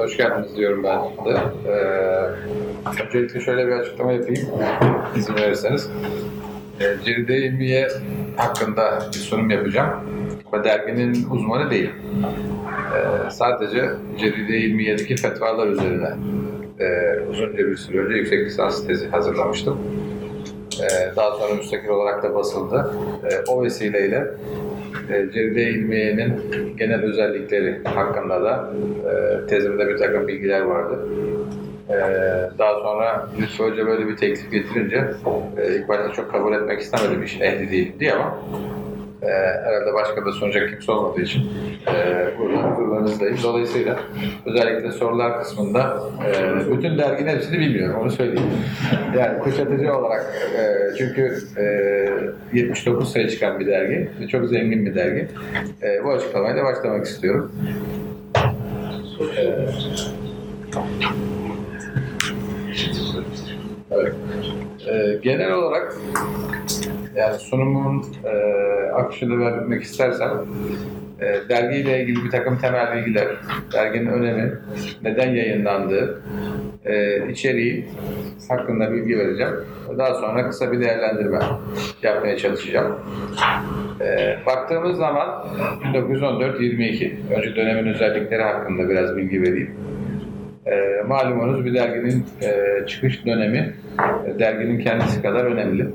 Hoş 0.00 0.16
geldiniz 0.16 0.56
diyorum 0.56 0.84
ben 0.84 0.98
de. 1.24 1.38
Ee, 1.68 1.72
öncelikle 3.06 3.40
şöyle 3.40 3.66
bir 3.66 3.72
açıklama 3.72 4.12
yapayım, 4.12 4.48
izin 5.16 5.34
verirseniz. 5.34 5.90
Ee, 6.80 6.84
Ceride 7.04 7.36
İlmiye 7.38 7.88
hakkında 8.36 8.98
bir 9.14 9.18
sunum 9.18 9.50
yapacağım. 9.50 9.90
Ve 10.52 10.64
derginin 10.64 11.26
uzmanı 11.30 11.70
değilim. 11.70 11.94
Ee, 12.94 13.30
sadece 13.30 13.90
Ceride 14.18 14.58
İlmiye'deki 14.58 15.16
fetvalar 15.16 15.66
üzerine 15.66 16.10
e, 16.80 17.18
uzunca 17.30 17.58
bir 17.58 17.76
süre 17.76 17.98
önce 17.98 18.16
yüksek 18.16 18.46
lisans 18.46 18.86
tezi 18.86 19.08
hazırlamıştım. 19.08 19.78
Ee, 20.80 21.16
daha 21.16 21.30
sonra 21.32 21.54
müstakil 21.54 21.88
olarak 21.88 22.22
da 22.22 22.34
basıldı. 22.34 22.94
Ee, 23.24 23.50
o 23.50 23.62
vesileyle 23.62 24.26
e, 25.12 25.30
Ceride 25.32 25.62
İlmiye'nin 25.62 26.32
genel 26.76 27.02
özellikleri 27.02 27.84
hakkında 27.84 28.42
da 28.42 28.70
e, 29.10 29.46
tezimde 29.46 29.88
bir 29.88 29.96
takım 29.96 30.28
bilgiler 30.28 30.60
vardı. 30.60 30.98
E, 31.88 31.96
daha 32.58 32.74
sonra 32.74 33.28
Lütfü 33.40 33.64
Hoca 33.64 33.86
böyle 33.86 34.08
bir 34.08 34.16
teklif 34.16 34.50
getirince 34.50 35.04
e, 35.56 35.74
ilk 35.74 35.88
başta 35.88 36.12
çok 36.12 36.30
kabul 36.30 36.54
etmek 36.54 36.80
istemedim 36.80 37.22
işin 37.22 37.40
ehli 37.40 37.70
değilim 37.70 37.94
diye 38.00 38.12
ama 38.12 38.38
e, 39.22 39.26
herhalde 39.64 39.94
başka 39.94 40.24
da 40.26 40.32
sunacak 40.32 40.70
kimse 40.70 40.92
olmadığı 40.92 41.20
için 41.20 41.42
e, 41.86 42.28
burada 42.38 42.62
huzurlarınızdayım. 42.62 43.38
Dolayısıyla 43.42 43.98
özellikle 44.46 44.92
sorular 44.92 45.38
kısmında 45.38 46.02
e, 46.26 46.72
bütün 46.76 46.98
derginin 46.98 47.30
hepsini 47.30 47.58
bilmiyorum 47.58 48.00
onu 48.00 48.10
söyleyeyim. 48.10 48.50
Yani 49.18 49.38
kuşatıcı 49.38 49.94
olarak 49.96 50.34
e, 50.58 50.96
çünkü 50.98 51.38
e, 52.52 52.58
79 52.58 53.12
sayı 53.12 53.28
çıkan 53.28 53.60
bir 53.60 53.66
dergi 53.66 54.10
ve 54.20 54.28
çok 54.28 54.48
zengin 54.48 54.86
bir 54.86 54.94
dergi. 54.94 55.28
E, 55.82 56.04
bu 56.04 56.10
açıklamayla 56.12 56.64
başlamak 56.64 57.06
istiyorum. 57.06 57.52
E, 59.36 59.56
evet. 63.90 64.14
E, 64.88 65.18
genel 65.22 65.52
olarak 65.52 65.96
yani 67.14 67.38
sunumun 67.38 68.04
e, 68.24 68.30
akışını 68.92 69.40
vermek 69.40 69.82
istersem 69.82 70.30
e, 71.20 71.48
dergiyle 71.48 72.02
ilgili 72.02 72.24
bir 72.24 72.30
takım 72.30 72.58
temel 72.58 72.96
bilgiler, 72.96 73.26
derginin 73.72 74.06
önemi, 74.06 74.52
neden 75.02 75.30
yayınlandığı, 75.30 76.22
e, 76.84 77.28
içeriği 77.30 77.88
hakkında 78.48 78.92
bilgi 78.92 79.18
vereceğim. 79.18 79.54
Daha 79.98 80.14
sonra 80.14 80.48
kısa 80.48 80.72
bir 80.72 80.80
değerlendirme 80.80 81.38
yapmaya 82.02 82.36
çalışacağım. 82.36 82.98
E, 84.00 84.36
baktığımız 84.46 84.96
zaman 84.96 85.46
1914-22, 85.94 87.12
önce 87.36 87.56
dönemin 87.56 87.94
özellikleri 87.94 88.42
hakkında 88.42 88.88
biraz 88.88 89.16
bilgi 89.16 89.42
vereyim. 89.42 89.74
E, 90.66 91.02
malumunuz 91.08 91.64
bir 91.64 91.74
derginin 91.74 92.26
e, 92.42 92.86
çıkış 92.86 93.26
dönemi 93.26 93.74
e, 94.26 94.38
derginin 94.38 94.78
kendisi 94.78 95.22
kadar 95.22 95.44
önemli. 95.44 95.86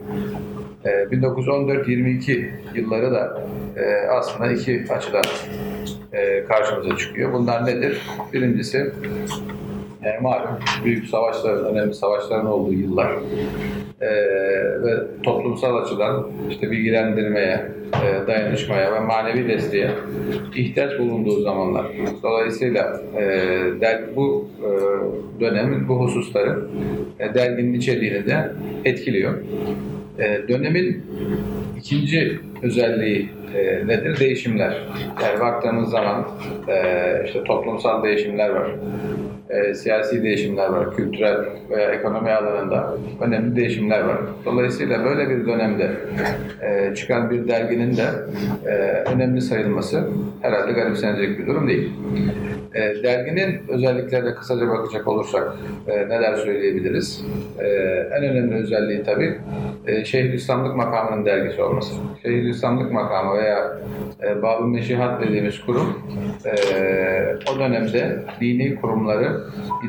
E, 0.86 0.89
1914-22 0.89 2.49
yılları 2.75 3.11
da 3.11 3.41
e, 3.77 4.07
aslında 4.07 4.51
iki 4.51 4.86
açıdan 4.89 5.23
e, 6.13 6.43
karşımıza 6.43 6.97
çıkıyor. 6.97 7.33
Bunlar 7.33 7.65
nedir? 7.65 8.01
Birincisi 8.33 8.91
Yani 10.05 10.19
malum 10.21 10.49
büyük 10.83 11.07
savaşların, 11.07 11.65
önemli 11.65 11.93
savaşların 11.93 12.45
olduğu 12.45 12.73
yıllar. 12.73 13.11
Ee, 14.01 14.07
ve 14.83 15.21
toplumsal 15.23 15.75
açıdan 15.83 16.27
işte 16.49 16.71
bilgilendirmeye, 16.71 17.65
e, 18.05 18.27
dayanışmaya 18.27 18.93
ve 18.93 18.99
manevi 18.99 19.47
desteğe 19.47 19.91
ihtiyaç 20.55 20.99
bulunduğu 20.99 21.41
zamanlar. 21.41 21.86
Dolayısıyla 22.23 23.01
e, 23.17 24.15
bu 24.15 24.47
e, 24.63 24.69
dönemin 25.39 25.88
bu 25.88 25.99
hususları 25.99 26.59
e, 27.19 27.33
derginin 27.33 27.73
içeriğini 27.73 28.25
de 28.25 28.51
etkiliyor. 28.86 29.33
E, 30.20 30.47
dönemin 30.47 31.03
ikinci 31.78 32.39
özelliği 32.63 33.30
e, 33.55 33.88
nedir? 33.88 34.20
Değişimler. 34.20 34.78
Yani 35.24 35.39
baktığımız 35.39 35.89
zaman 35.89 36.28
e, 36.68 36.84
işte 37.26 37.43
toplumsal 37.43 38.03
değişimler 38.03 38.49
var, 38.49 38.68
e, 39.49 39.73
siyasi 39.73 40.23
değişimler 40.23 40.69
var, 40.69 40.95
kültürel 40.95 41.37
veya 41.69 41.91
ekonomi 41.91 42.31
alanında 42.31 42.97
önemli 43.21 43.55
değişimler 43.55 44.01
var. 44.01 44.17
Dolayısıyla 44.45 45.05
böyle 45.05 45.29
bir 45.29 45.47
dönemde 45.47 45.91
e, 46.61 46.95
çıkan 46.95 47.29
bir 47.29 47.47
derginin 47.47 47.97
de 47.97 48.05
e, 48.65 48.73
önemli 49.15 49.41
sayılması 49.41 50.09
herhalde 50.41 50.71
garipsenecek 50.71 51.39
bir 51.39 51.47
durum 51.47 51.67
değil. 51.67 51.91
E, 52.75 53.03
derginin 53.03 53.61
özelliklerine 53.67 54.35
kısaca 54.35 54.67
bakacak 54.69 55.07
olursak 55.07 55.55
e, 55.87 56.09
neler 56.09 56.35
söyleyebiliriz? 56.35 57.25
E, 57.59 57.67
en 58.17 58.23
önemli 58.23 58.55
özelliği 58.55 59.03
tabii 59.03 59.37
e, 59.87 60.05
Şeyhülislamlık 60.05 60.75
makamının 60.75 61.25
dergisi 61.25 61.61
olması. 61.61 61.93
Şeyhülislamlık 62.21 62.91
makamı 62.91 63.37
veya 63.37 63.77
e, 64.23 64.41
Bab-ı 64.41 64.67
Meşihat 64.67 65.21
dediğimiz 65.21 65.61
kurum 65.61 66.01
e, 66.45 66.55
o 67.53 67.59
dönemde 67.59 68.19
dini 68.41 68.75
kurumları 68.75 69.34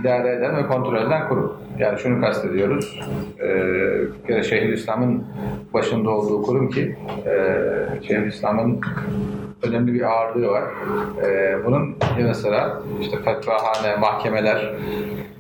idare 0.01 0.33
eden 0.33 0.57
ve 0.57 0.67
kontrol 0.67 1.07
eden 1.07 1.29
kurum. 1.29 1.53
Yani 1.79 1.99
şunu 1.99 2.21
kastediyoruz. 2.21 3.01
E, 3.41 3.49
bir 4.23 4.29
kere 4.29 4.43
Şeyhülislam'ın 4.43 5.25
başında 5.75 6.11
olduğu 6.11 6.43
kurum 6.43 6.71
ki 6.71 6.97
e, 7.27 7.33
Şeyhülislam'ın 8.03 8.81
önemli 9.63 9.95
bir 9.95 10.03
ağırlığı 10.03 10.49
var. 10.49 10.65
Ee, 11.25 11.57
bunun 11.65 11.97
yanı 12.21 12.35
sıra 12.35 12.83
işte 13.01 13.17
fetvahane, 13.17 13.97
mahkemeler, 14.01 14.75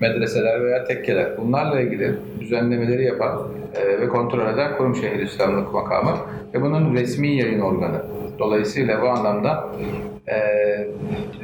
medreseler 0.00 0.64
veya 0.64 0.84
tekkeler 0.84 1.36
bunlarla 1.36 1.80
ilgili 1.80 2.14
düzenlemeleri 2.40 3.04
yapan 3.04 3.38
e, 3.38 3.65
ve 4.00 4.08
kontrol 4.08 4.54
eden 4.54 4.76
kurum 4.76 4.96
Şeyhülislamlık 4.96 5.74
makamı 5.74 6.16
ve 6.54 6.62
bunun 6.62 6.94
resmi 6.94 7.28
yayın 7.28 7.60
organı. 7.60 8.02
Dolayısıyla 8.38 9.02
bu 9.02 9.08
anlamda 9.08 9.68
e, 10.26 10.36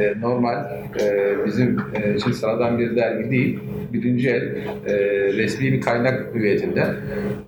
e, 0.05 0.21
normal 0.21 0.65
e, 1.01 1.37
bizim 1.47 1.79
e, 1.95 2.15
için 2.15 2.33
sıradan 2.33 2.79
bir 2.79 2.97
dergi 2.97 3.31
değil, 3.31 3.59
birinci 3.93 4.31
el 4.31 4.57
e, 4.87 4.95
resmi 5.33 5.73
bir 5.73 5.81
kaynak 5.81 6.35
hüviyetinde 6.35 6.87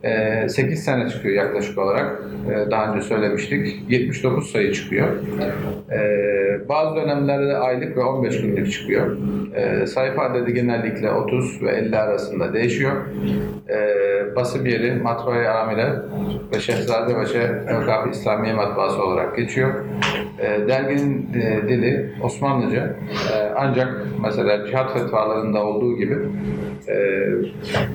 e, 0.02 0.48
8 0.48 0.84
sene 0.84 1.08
çıkıyor 1.08 1.34
yaklaşık 1.34 1.78
olarak. 1.78 2.22
E, 2.50 2.70
daha 2.70 2.92
önce 2.94 3.06
söylemiştik. 3.06 3.76
79 3.88 4.50
sayı 4.50 4.72
çıkıyor. 4.72 5.08
E, 5.90 5.98
bazı 6.68 6.96
dönemlerde 6.96 7.56
aylık 7.56 7.96
ve 7.96 8.04
15 8.04 8.42
günlük 8.42 8.72
çıkıyor. 8.72 9.16
E, 9.54 9.86
sayfa 9.86 10.22
adedi 10.22 10.54
genellikle 10.54 11.10
30 11.10 11.62
ve 11.62 11.70
50 11.70 11.98
arasında 11.98 12.54
değişiyor. 12.54 12.92
E, 13.68 14.36
basım 14.36 14.66
yeri 14.66 14.94
Matbaa-i 14.94 15.48
Amire 15.48 15.92
ve 16.54 16.60
Şehzadebaşı 16.60 17.38
Evkaf 17.68 18.10
İslamiye 18.10 18.54
Matbaası 18.54 19.02
olarak 19.02 19.36
geçiyor. 19.36 19.84
E, 20.38 20.68
derginin 20.68 21.28
e, 21.34 21.68
dili 21.68 22.12
Osmanlıca 22.22 22.96
E, 23.34 23.52
ancak 23.56 24.06
mesela 24.22 24.66
cihat 24.66 24.92
fetvalarında 24.92 25.66
olduğu 25.66 25.96
gibi 25.96 26.18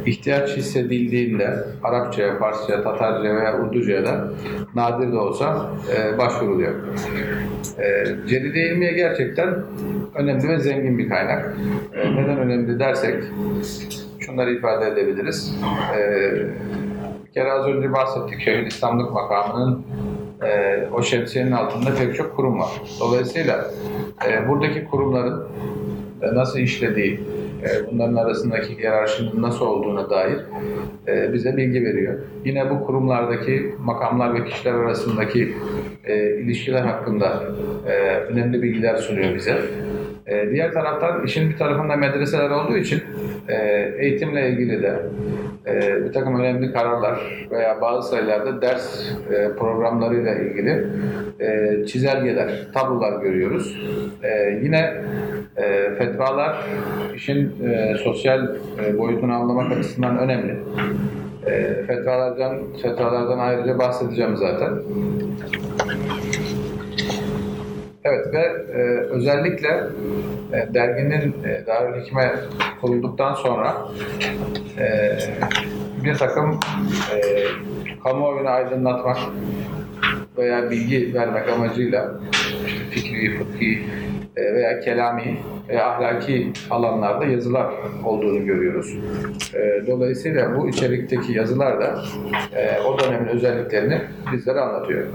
ihtiyaç 0.06 0.58
hissedildiğinde 0.58 1.58
Arapçaya, 1.84 2.38
Farsça, 2.38 2.84
Tatarca 2.84 3.36
veya 3.36 3.60
Urduca'ya 3.60 4.06
da 4.06 4.30
nadir 4.76 5.12
de 5.12 5.18
olsa 5.18 5.72
başvuruluyor. 6.18 6.74
E, 7.80 8.06
Celil-i 8.28 8.60
İlmiye 8.60 8.92
gerçekten 8.92 9.56
önemli 10.16 10.50
ve 10.50 10.60
zengin 10.60 10.98
bir 10.98 11.10
kaynak. 11.10 11.56
Neden 11.96 12.38
önemli 12.38 12.80
dersek 12.80 13.24
şunları 14.20 14.52
ifade 14.52 14.88
edebiliriz. 14.88 15.56
E, 15.98 16.32
bir 17.28 17.32
kere 17.34 17.52
az 17.52 17.66
önce 17.68 17.94
bahsettik 17.94 18.42
Şeyhülislamlık 18.42 19.14
makamının 19.14 19.86
e, 20.44 20.80
o 20.94 21.02
şemsiyenin 21.02 21.52
altında 21.52 21.96
pek 21.96 22.16
çok 22.16 22.36
kurum 22.36 22.60
var. 22.60 22.70
Dolayısıyla 23.00 23.72
e, 24.28 24.50
buradaki 24.50 24.86
kurumların 24.86 25.44
e, 26.22 26.36
nasıl 26.36 26.60
işlediği, 26.60 27.20
e, 27.64 27.92
bunların 27.92 28.16
arasındaki 28.16 28.78
hiyerarşinin 28.78 29.42
nasıl 29.42 29.66
olduğuna 29.66 30.10
dair 30.10 30.38
e, 31.08 31.34
bize 31.34 31.58
bilgi 31.58 31.84
veriyor. 31.84 32.20
Yine 32.46 32.70
bu 32.70 32.86
kurumlardaki 32.86 33.76
makamlar 33.80 34.34
ve 34.34 34.46
kişiler 34.46 34.74
arasındaki 34.74 35.56
e, 36.04 36.36
ilişkiler 36.40 36.82
hakkında 36.82 37.44
e, 37.88 37.92
önemli 38.18 38.62
bilgiler 38.62 38.98
sunuyor 38.98 39.36
bize. 39.36 39.62
E, 40.30 40.50
diğer 40.52 40.72
taraftan 40.72 41.24
işin 41.24 41.50
bir 41.50 41.58
tarafında 41.58 41.96
medreseler 41.96 42.50
olduğu 42.50 42.78
için 42.78 43.04
e, 43.48 43.56
eğitimle 43.98 44.50
ilgili 44.50 44.84
de 44.84 45.00
e, 45.68 46.06
bir 46.06 46.14
takım 46.14 46.40
önemli 46.40 46.74
kararlar 46.74 47.48
veya 47.52 47.82
bazı 47.82 48.10
sayılarda 48.10 48.62
ders 48.62 49.12
e, 49.32 49.52
programlarıyla 49.60 50.36
ilgili 50.36 50.86
e, 51.40 51.86
çizelgeler, 51.86 52.68
tablolar 52.74 53.22
görüyoruz. 53.22 53.78
Yine 54.62 54.94
fetvalar 55.98 56.66
işin 57.16 57.56
sosyal 58.04 58.48
boyutunu 58.98 59.34
anlamak 59.34 59.72
açısından 59.72 60.18
önemli. 60.18 60.56
Fetvalardan, 61.88 62.58
fetvalardan 62.82 63.40
ayrıca 63.40 63.80
bahsedeceğim 63.80 64.38
zaten. 64.38 64.70
Evet 68.10 68.34
ve 68.34 68.42
e, 68.74 68.82
özellikle 69.00 69.84
e, 70.54 70.74
derginin 70.74 71.36
e, 71.44 71.66
Darül 71.68 72.02
Hikme 72.02 72.32
kurulduktan 72.82 73.34
sonra 73.34 73.78
e, 74.80 75.18
bir 76.04 76.16
takım 76.16 76.60
e, 77.16 77.20
kamuoyunu 78.04 78.50
aydınlatmak 78.50 79.18
veya 80.38 80.72
bilgi 80.72 81.14
vermek 81.14 81.50
amacıyla 81.50 82.12
işte 82.66 82.84
fikri, 82.90 83.38
fıkhi 83.38 83.86
e, 84.38 84.54
veya 84.54 84.80
kelami 84.80 85.38
veya 85.70 85.88
ahlaki 85.88 86.54
alanlarda 86.70 87.26
yazılar 87.26 87.74
olduğunu 88.06 88.46
görüyoruz. 88.46 88.98
E, 89.54 89.88
dolayısıyla 89.88 90.58
bu 90.58 90.70
içerikteki 90.70 91.34
yazılar 91.34 91.82
da 91.82 92.04
e, 92.56 92.80
o 92.80 93.00
dönemin 93.00 93.28
özelliklerini 93.28 94.02
bizlere 94.34 94.60
anlatıyor. 94.60 95.08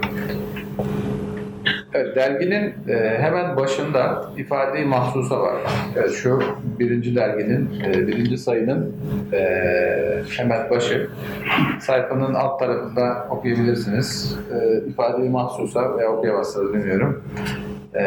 Evet, 1.95 2.16
derginin 2.16 2.74
e, 2.88 3.18
hemen 3.18 3.57
başında 3.57 4.24
ifade-i 4.36 4.84
mahsusa 4.84 5.40
var. 5.40 5.55
Evet, 5.97 6.12
şu 6.12 6.42
birinci 6.78 7.16
derginin, 7.16 7.80
e, 7.84 8.07
birinci 8.07 8.38
sayının 8.38 8.97
e, 9.32 9.42
hemen 10.36 10.70
başı. 10.70 11.09
Sayfanın 11.80 12.34
alt 12.34 12.59
tarafında 12.59 13.26
okuyabilirsiniz. 13.30 14.38
E, 14.55 14.88
ifade-i 14.88 15.28
mahsusa 15.28 15.97
veya 15.99 16.12
okuyamazsınız 16.12 16.74
bilmiyorum. 16.74 17.24
E, 17.95 18.05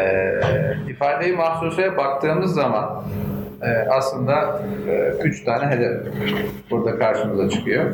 ifade-i 0.88 1.32
mahsusaya 1.32 1.96
baktığımız 1.96 2.54
zaman 2.54 3.02
e, 3.62 3.88
aslında 3.90 4.62
e, 4.88 5.12
üç 5.24 5.44
tane 5.44 5.66
hedef 5.66 5.92
burada 6.70 6.98
karşımıza 6.98 7.48
çıkıyor. 7.48 7.84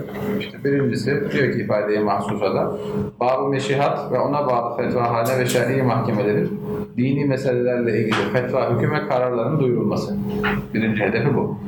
İşte 0.40 0.64
birincisi 0.64 1.30
diyor 1.32 1.52
ki 1.52 1.58
ifadeye 1.58 2.00
mahsusada 2.00 2.76
Bab-ı 3.20 3.48
Meşihat 3.48 4.12
ve 4.12 4.18
ona 4.18 4.46
bağlı 4.46 4.76
fetvahane 4.76 5.38
ve 5.38 5.46
şer'i 5.46 5.82
mahkemelerin 5.82 6.60
dini 6.96 7.24
meselelerle 7.24 7.98
ilgili 7.98 8.32
fetva, 8.32 8.74
hüküm 8.74 8.92
ve 8.92 9.08
kararların 9.08 9.60
duyurulması. 9.60 10.16
Birinci 10.74 11.02
hedefi 11.02 11.34
bu. 11.34 11.58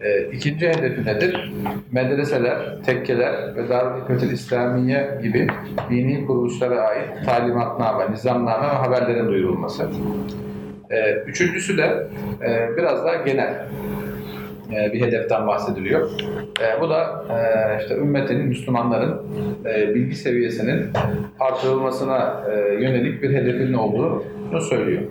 E, 0.00 0.30
ikinci 0.32 0.68
hedefi 0.68 1.04
nedir? 1.04 1.52
Medreseler, 1.92 2.82
tekkeler 2.86 3.56
ve 3.56 3.68
Darül 3.68 4.32
İslamiye 4.32 5.18
gibi 5.22 5.46
dini 5.90 6.26
kuruluşlara 6.26 6.80
ait 6.80 7.24
talimatname, 7.26 8.12
nizamname 8.12 8.66
ve 8.66 8.72
haberlerin 8.72 9.28
duyurulması. 9.28 9.88
E, 10.90 11.14
üçüncüsü 11.26 11.78
de 11.78 12.06
e, 12.42 12.76
biraz 12.76 13.04
daha 13.04 13.16
genel 13.16 13.54
e, 14.72 14.92
bir 14.92 15.00
hedeften 15.00 15.46
bahsediliyor. 15.46 16.10
E, 16.60 16.80
bu 16.80 16.90
da 16.90 17.24
e, 17.30 17.38
işte 17.82 17.94
ümmetin, 17.94 18.44
Müslümanların 18.44 19.20
e, 19.64 19.94
bilgi 19.94 20.16
seviyesinin 20.16 20.90
artırılmasına 21.40 22.44
e, 22.50 22.74
yönelik 22.74 23.22
bir 23.22 23.34
hedefinin 23.34 23.74
olduğunu 24.48 24.60
söylüyor. 24.60 25.02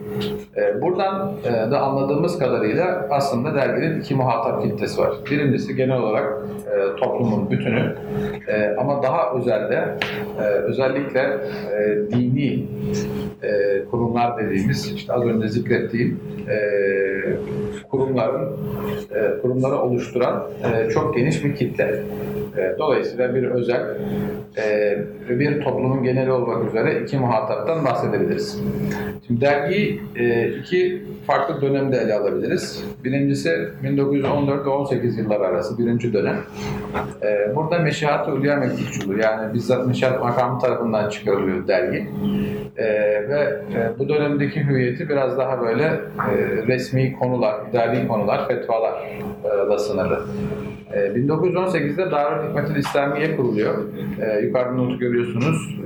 E, 0.58 0.82
buradan 0.82 1.32
e, 1.46 1.72
da 1.72 1.80
anladığımız 1.80 2.40
kadarıyla 2.40 3.08
aslında 3.10 3.56
derginin 3.56 4.00
iki 4.00 4.16
muhatap 4.16 4.64
kitlesi 4.64 5.02
var. 5.02 5.12
Birincisi 5.32 5.76
genel 5.76 5.98
olarak 5.98 6.34
e, 6.68 6.96
toplumun 6.96 7.52
bütünü 7.52 7.96
e, 8.48 8.76
ama 8.78 9.04
daha 9.04 9.34
özelde 9.34 9.98
e, 10.40 10.44
özellikle 10.44 11.20
e, 11.20 12.12
dini 12.12 12.66
e, 13.44 13.86
kurumlar 13.92 14.38
dediğimiz 14.38 14.92
işte 14.96 15.14
az 15.14 15.24
önce 15.24 15.48
zikrettiğim 15.48 16.20
e, 16.50 16.58
kurumların 17.92 18.58
e, 19.16 19.42
kurumları 19.42 19.76
oluşturan 19.76 20.44
e, 20.74 20.90
çok 20.90 21.16
geniş 21.16 21.44
bir 21.44 21.56
kitle. 21.56 22.04
E, 22.58 22.76
dolayısıyla 22.80 23.36
bir 23.36 23.44
özel 23.44 23.98
e, 24.58 24.98
bir 25.30 25.62
toplumun 25.62 26.04
geneli 26.04 26.32
olmak 26.32 26.68
üzere 26.70 27.02
iki 27.02 27.18
muhataptan 27.18 27.86
bahsedebiliriz. 27.86 28.62
Şimdi 29.28 29.42
dergiyi 29.42 30.02
e, 30.16 30.50
iki 30.50 31.04
farklı 31.28 31.62
dönemde 31.62 31.98
ele 31.98 32.14
alabiliriz. 32.14 32.84
Birincisi 33.04 33.70
1914 33.84 34.66
ve 34.66 34.70
18 34.70 35.18
yılları 35.18 35.48
arası 35.48 35.78
birinci 35.78 36.14
dönem. 36.14 36.38
E, 37.22 37.56
burada 37.56 37.80
Meşihat-ı 37.80 38.32
Ulya 38.32 38.56
Mektupçuluğu 38.56 39.18
yani 39.18 39.54
bizzat 39.54 39.88
Meşihat 39.88 40.22
makamı 40.22 40.60
tarafından 40.60 41.10
çıkarılıyor 41.10 41.68
dergi. 41.68 42.08
E, 42.78 42.86
ve 43.30 43.62
bu 44.00 44.10
dönemdeki 44.10 44.64
hüviyeti 44.64 45.10
biraz 45.10 45.38
daha 45.38 45.62
böyle 45.62 46.02
resmi 46.68 47.14
konular, 47.14 47.56
idari 47.70 48.08
konular, 48.08 48.48
fetvalarla 48.48 49.80
sınırlı. 49.80 50.22
E, 50.94 50.98
1918'de 51.00 52.12
Darül 52.12 52.50
Hikmetül 52.50 52.76
İslamiye 52.76 53.36
kuruluyor. 53.36 53.76
Yukarıda 54.44 54.72
notu 54.72 55.00
görüyorsunuz. 55.00 55.80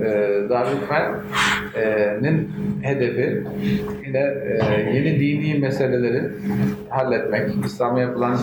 Darül 0.50 0.76
Hikmet'in 0.76 2.50
hedefi 2.82 3.31
yine 4.06 4.18
e, 4.18 4.90
yeni 4.94 5.20
dini 5.20 5.58
meseleleri 5.58 6.22
halletmek, 6.88 7.50
İslam'a 7.64 8.00
yapılan 8.00 8.38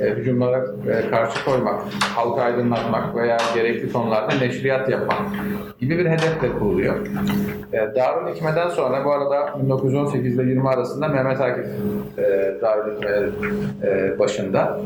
e, 0.00 0.10
hücumlara 0.10 0.64
e, 0.90 1.10
karşı 1.10 1.44
koymak, 1.44 1.82
halkı 2.14 2.40
aydınlatmak 2.40 3.16
veya 3.16 3.36
gerekli 3.54 3.92
konularda 3.92 4.34
neşriyat 4.34 4.88
yapmak 4.88 5.18
gibi 5.80 5.98
bir 5.98 6.06
hedefle 6.06 6.48
kuruluyor. 6.58 7.06
Darül 7.72 8.34
Hikme'den 8.34 8.68
sonra 8.68 9.04
bu 9.04 9.12
arada 9.12 9.60
1918 9.62 10.34
ile 10.34 10.42
20 10.42 10.68
arasında 10.68 11.08
Mehmet 11.08 11.40
Akif 11.40 11.66
Darül 12.62 12.96
Hikme'nin 12.96 13.32
e, 13.82 14.18
başında. 14.18 14.80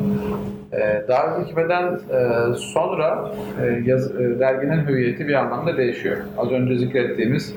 Darül 1.08 1.44
Hikme'den 1.44 1.98
sonra 2.56 3.30
derginin 4.38 4.86
hüviyeti 4.86 5.28
bir 5.28 5.34
anlamda 5.34 5.76
değişiyor. 5.76 6.16
Az 6.38 6.50
önce 6.50 6.78
zikrettiğimiz 6.78 7.54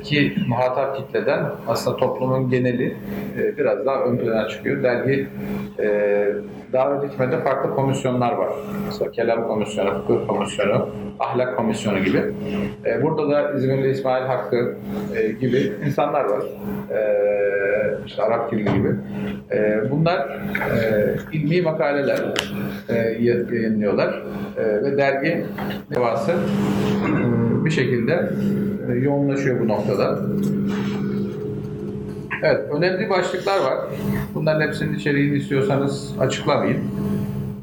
iki 0.00 0.34
muhatap 0.48 0.96
kitleden 0.96 1.44
aslında 1.68 1.96
toplumun 1.96 2.50
geneli 2.50 2.96
e, 3.38 3.56
biraz 3.58 3.86
daha 3.86 4.04
ön 4.04 4.16
plana 4.16 4.48
çıkıyor. 4.48 4.82
Dergi 4.82 5.28
Darül 6.72 7.08
Hikme'de 7.08 7.40
farklı 7.40 7.74
komisyonlar 7.74 8.32
var. 8.32 8.48
Mesela 8.86 9.10
Kelam 9.10 9.48
Komisyonu, 9.48 10.02
Fıkıh 10.06 10.26
Komisyonu, 10.28 10.88
Ahlak 11.18 11.56
Komisyonu 11.56 11.98
gibi. 11.98 12.22
E, 12.86 13.02
burada 13.02 13.30
da 13.30 13.52
İzmirli 13.52 13.90
İsmail 13.90 14.26
Hakkı 14.26 14.76
e, 15.16 15.32
gibi 15.32 15.72
insanlar 15.86 16.24
var. 16.24 16.42
E, 16.90 16.98
işte 18.06 18.22
Arap 18.22 18.50
Kirli 18.50 18.74
gibi. 18.74 18.94
E, 19.52 19.90
bunlar 19.90 20.18
e, 20.74 21.14
ilmi 21.32 21.62
makaleler 21.62 22.18
e, 22.88 22.94
yayınlıyorlar. 23.20 24.22
E, 24.56 24.82
ve 24.82 24.98
dergi 24.98 25.44
devası 25.94 26.32
e, 26.32 27.64
bir 27.64 27.70
şekilde 27.70 28.30
e, 28.90 28.92
yoğunlaşıyor 28.92 29.60
bu 29.60 29.68
noktada. 29.68 30.18
Evet, 32.42 32.60
önemli 32.70 33.10
başlıklar 33.10 33.58
var. 33.58 33.78
Bunların 34.34 34.60
hepsinin 34.60 34.94
içeriğini 34.94 35.36
istiyorsanız 35.36 36.14
açıklamayayım. 36.20 36.90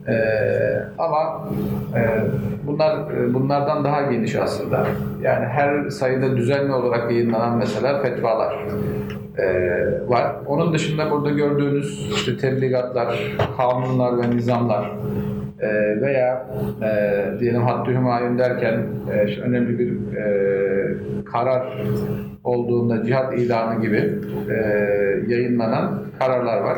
Ee, 0.07 0.83
ama 0.97 1.49
e, 1.95 2.01
bunlar 2.67 3.11
e, 3.11 3.33
bunlardan 3.33 3.83
daha 3.83 4.01
geniş 4.01 4.35
aslında. 4.35 4.87
Yani 5.21 5.45
her 5.45 5.89
sayıda 5.89 6.37
düzenli 6.37 6.73
olarak 6.73 7.11
yayınlanan 7.11 7.57
mesela 7.57 8.01
fetvalar 8.01 8.55
e, 9.37 9.45
var. 10.07 10.35
Onun 10.45 10.73
dışında 10.73 11.11
burada 11.11 11.29
gördüğünüz 11.29 12.11
işte 12.15 12.37
tebligatlar, 12.37 13.37
kanunlar 13.57 14.17
ve 14.17 14.35
nizamlar 14.35 14.91
e, 15.65 16.01
veya 16.01 16.45
e, 16.81 17.39
diyelim 17.39 17.61
Haddü 17.61 17.91
Hümayun 17.93 18.37
derken 18.37 18.83
e, 19.13 19.29
işte 19.29 19.41
önemli 19.41 19.79
bir 19.79 20.17
e, 20.17 21.25
karar 21.25 21.63
olduğunda 22.43 23.05
cihat 23.05 23.33
ilanı 23.37 23.81
gibi 23.81 24.13
e, 24.49 24.55
yayınlanan 25.27 26.03
kararlar 26.19 26.61
var. 26.61 26.77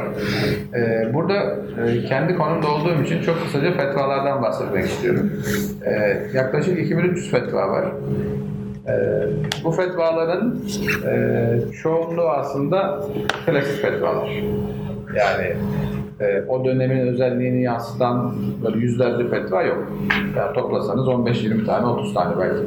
E, 0.75 1.13
burada 1.13 1.55
e, 1.85 2.05
kendi 2.05 2.35
konumda 2.35 2.67
olduğum 2.67 3.01
için 3.03 3.21
çok 3.21 3.43
kısaca 3.43 3.71
fetvalardan 3.71 4.41
bahsetmek 4.41 4.85
istiyorum. 4.85 5.31
E, 5.85 6.17
yaklaşık 6.33 6.79
2300 6.79 7.31
fetva 7.31 7.69
var. 7.69 7.85
E, 8.87 8.93
bu 9.63 9.71
fetvaların 9.71 10.59
e, 11.07 11.71
çoğunluğu 11.83 12.29
aslında 12.29 13.01
klasik 13.45 13.81
fetvalar. 13.81 14.29
Yani 15.15 15.55
e, 16.21 16.43
o 16.47 16.65
dönemin 16.65 17.07
özelliğini 17.07 17.63
yansıtan 17.63 18.35
böyle 18.63 18.77
yüzlerce 18.77 19.29
fetva 19.29 19.63
yok. 19.63 19.77
Yani 20.37 20.53
toplasanız 20.53 21.07
15-20 21.07 21.65
tane, 21.65 21.85
30 21.85 22.13
tane 22.13 22.39
belki. 22.39 22.63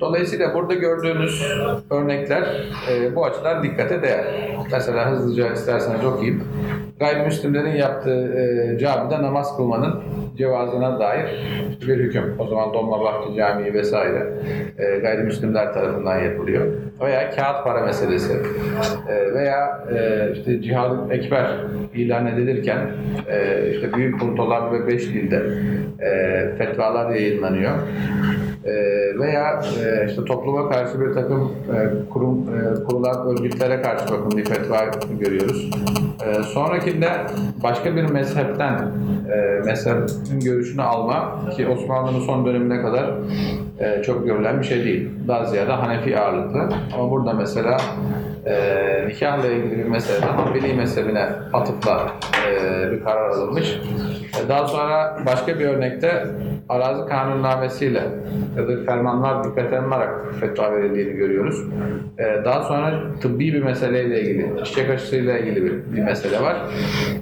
Dolayısıyla 0.00 0.54
burada 0.54 0.74
gördüğünüz 0.74 1.42
örnekler 1.90 2.42
e, 2.90 3.16
bu 3.16 3.24
açıdan 3.24 3.62
dikkate 3.62 4.02
değer. 4.02 4.24
Mesela 4.72 5.10
hızlıca 5.10 5.52
isterseniz 5.52 6.04
okuyayım. 6.04 6.44
Gayrimüslimlerin 6.98 7.76
yaptığı 7.76 8.34
e, 8.38 8.78
camide 8.78 9.22
namaz 9.22 9.56
kılmanın 9.56 10.02
cevazına 10.36 11.00
dair 11.00 11.26
bir 11.88 11.96
hüküm. 11.96 12.34
O 12.38 12.46
zaman 12.46 12.74
Dolmabahçe 12.74 13.34
Camii 13.36 13.74
vesaire 13.74 14.32
e, 14.78 14.98
gayrimüslimler 14.98 15.72
tarafından 15.72 16.18
yapılıyor. 16.18 16.66
Veya 17.00 17.30
kağıt 17.30 17.64
para 17.64 17.80
meselesi 17.80 18.32
e, 19.08 19.34
veya 19.34 19.84
e, 19.94 20.32
işte 20.32 20.62
cihad 20.62 21.10
ekber 21.10 21.46
ilan 21.94 22.26
edilirken 22.26 22.78
e, 23.28 23.70
işte 23.70 23.92
büyük 23.92 24.20
puntolar 24.20 24.72
ve 24.72 24.86
beş 24.86 25.02
dilde 25.06 25.42
e, 26.00 26.56
fetvalar 26.58 27.10
yayınlanıyor. 27.10 27.72
E, 28.64 28.72
veya 29.18 29.60
e, 29.84 30.06
işte 30.08 30.24
topluma 30.24 30.70
karşı 30.70 31.00
bir 31.00 31.14
takım 31.14 31.52
e, 31.74 32.08
kurum 32.12 32.38
e, 32.38 32.84
kurulan 32.84 33.26
örgütlere 33.26 33.82
karşı 33.82 34.04
bakın 34.04 34.38
bir 34.38 34.44
fetva 34.44 34.84
görüyoruz. 35.20 35.70
E, 36.26 36.42
sonrakinde 36.84 37.10
başka 37.62 37.96
bir 37.96 38.02
mezhepten 38.02 38.92
e, 39.32 39.64
mezhebin 39.64 40.40
görüşünü 40.40 40.82
alma 40.82 41.40
ki 41.56 41.68
Osmanlı'nın 41.68 42.20
son 42.20 42.46
dönemine 42.46 42.82
kadar 42.82 43.10
e, 43.78 44.02
çok 44.02 44.26
görülen 44.26 44.60
bir 44.60 44.64
şey 44.64 44.84
değil. 44.84 45.08
Daha 45.28 45.44
ziyade 45.44 45.72
Hanefi 45.72 46.18
ağırlıklı. 46.18 46.68
Ama 46.94 47.10
burada 47.10 47.32
mesela 47.32 47.76
e, 48.46 49.08
nikahla 49.08 49.46
ilgili 49.46 49.78
bir 49.78 49.84
meseleden 49.84 50.28
Hanbeli 50.28 50.74
mezhebine 50.74 51.26
atıfla 51.52 52.12
e, 52.46 52.92
bir 52.92 53.04
karar 53.04 53.30
alınmış. 53.30 53.80
E, 54.44 54.48
daha 54.48 54.66
sonra 54.68 55.16
başka 55.26 55.58
bir 55.58 55.66
örnekte 55.66 56.26
arazi 56.68 57.08
kanunnamesiyle 57.08 58.02
ya 58.56 58.68
da 58.68 58.84
fermanlar 58.84 59.44
dikkate 59.44 59.78
alınarak 59.78 60.34
fetva 60.40 60.72
verildiğini 60.72 61.12
görüyoruz. 61.12 61.64
E, 62.18 62.44
daha 62.44 62.62
sonra 62.62 63.02
tıbbi 63.20 63.54
bir 63.54 63.62
meseleyle 63.62 64.20
ilgili, 64.20 64.64
çiçek 64.64 64.90
aşısıyla 64.90 65.38
ilgili 65.38 65.64
bir, 65.64 65.96
bir 65.96 66.02
mesele 66.02 66.42
var. 66.42 66.56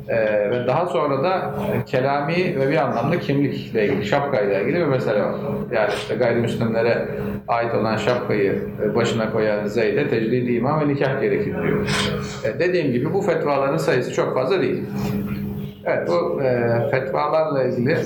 E, 0.09 0.51
ve 0.51 0.67
daha 0.67 0.87
sonra 0.87 1.23
da 1.23 1.55
kelami 1.87 2.61
ve 2.61 2.71
bir 2.71 2.77
anlamda 2.77 3.19
kimlikle 3.19 3.87
ilgili, 3.87 4.05
şapkayla 4.05 4.61
ilgili 4.61 4.81
bir 4.81 4.87
mesele 4.87 5.21
var. 5.23 5.35
Yani 5.73 5.91
işte 5.95 6.15
gayrimüslimlere 6.15 7.09
ait 7.49 7.75
olan 7.75 7.97
şapkayı 7.97 8.63
başına 8.95 9.33
koyan 9.33 9.67
Zeyd'e 9.67 10.09
tecdid 10.09 10.49
imam 10.49 10.81
ve 10.81 10.89
nikah 10.89 11.21
gerekir 11.21 11.55
diyor. 11.63 11.87
E, 12.45 12.59
dediğim 12.59 12.93
gibi 12.93 13.15
bu 13.15 13.23
fetvaların 13.23 13.77
sayısı 13.77 14.15
çok 14.15 14.35
fazla 14.35 14.63
değil. 14.63 14.83
Evet, 15.85 16.09
bu 16.09 16.43
e, 16.43 16.81
fetvalarla 16.91 17.65
ilgili 17.65 17.97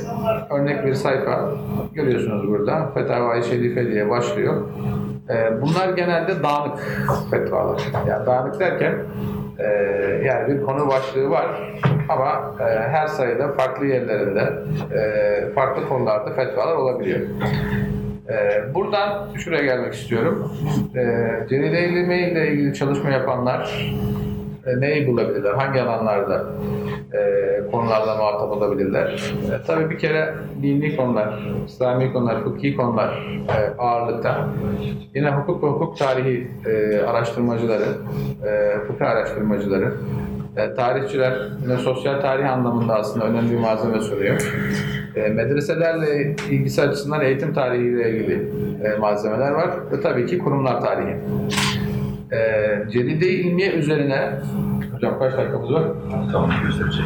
örnek 0.50 0.86
bir 0.86 0.94
sayfa 0.94 1.50
görüyorsunuz 1.94 2.48
burada. 2.48 2.90
Fetava-i 2.94 3.44
Şerife 3.44 3.86
diye 3.86 4.10
başlıyor. 4.10 4.68
E, 5.30 5.62
bunlar 5.62 5.88
genelde 5.88 6.42
dağınık 6.42 6.78
fetvalar. 7.30 7.82
Yani 8.08 8.26
dağınık 8.26 8.60
derken 8.60 8.94
e, 9.58 9.64
yani 10.24 10.48
bir 10.48 10.62
konu 10.62 10.88
başlığı 10.88 11.30
var 11.30 11.74
ama 12.08 12.54
e, 12.60 12.64
her 12.64 13.06
sayıda 13.06 13.52
farklı 13.52 13.86
yerlerinde 13.86 14.52
e, 14.94 15.50
farklı 15.54 15.88
konularda 15.88 16.30
fetvalar 16.30 16.76
olabiliyor. 16.76 17.20
Ee, 18.28 18.74
buradan 18.74 19.28
şuraya 19.36 19.64
gelmek 19.64 19.94
istiyorum. 19.94 20.52
Ee, 20.96 21.46
Celile 21.48 21.88
ile 21.88 22.52
ilgili 22.52 22.74
çalışma 22.74 23.10
yapanlar 23.10 23.92
e, 24.66 24.80
neyi 24.80 25.06
bulabilirler? 25.06 25.54
Hangi 25.54 25.80
alanlarda 25.82 26.44
e, 27.12 27.20
konularla 27.70 28.16
muhatap 28.16 28.52
olabilirler? 28.52 29.32
E, 29.52 29.66
tabii 29.66 29.90
bir 29.90 29.98
kere 29.98 30.34
dini 30.62 30.96
konular, 30.96 31.40
İslami 31.66 32.12
konular, 32.12 32.44
fıkhi 32.44 32.76
konular 32.76 33.40
e, 33.48 33.76
ağırlıkta. 33.78 34.48
Yine 35.14 35.30
hukuk 35.30 35.62
ve 35.62 35.66
hukuk 35.66 35.98
tarihi 35.98 36.50
e, 36.66 37.00
araştırmacıları, 37.00 37.86
e, 38.46 38.78
fıkıh 38.86 39.06
araştırmacıları, 39.06 39.92
e, 40.56 40.74
tarihçiler 40.74 41.32
yine 41.62 41.76
sosyal 41.76 42.20
tarih 42.20 42.52
anlamında 42.52 42.94
aslında 42.94 43.26
önemli 43.26 43.50
bir 43.52 43.58
malzeme 43.58 44.00
sunuyor. 44.00 44.52
E, 45.16 45.28
medreselerle 45.28 46.36
ilgisi 46.50 46.82
açısından 46.82 47.20
eğitim 47.20 47.54
tarihiyle 47.54 48.10
ilgili 48.10 48.48
e, 48.84 48.98
malzemeler 48.98 49.50
var 49.50 49.70
ve 49.92 50.00
tabii 50.00 50.26
ki 50.26 50.38
kurumlar 50.38 50.80
tarihi. 50.80 51.16
E, 52.32 52.38
Celide 52.92 53.28
ilmiye 53.30 53.72
üzerine 53.72 54.32
Hocam 54.96 55.18
kaç 55.18 55.32
dakikamız 55.32 55.72
var? 55.72 55.82
Tamam 56.32 56.50
gösterecek. 56.66 57.04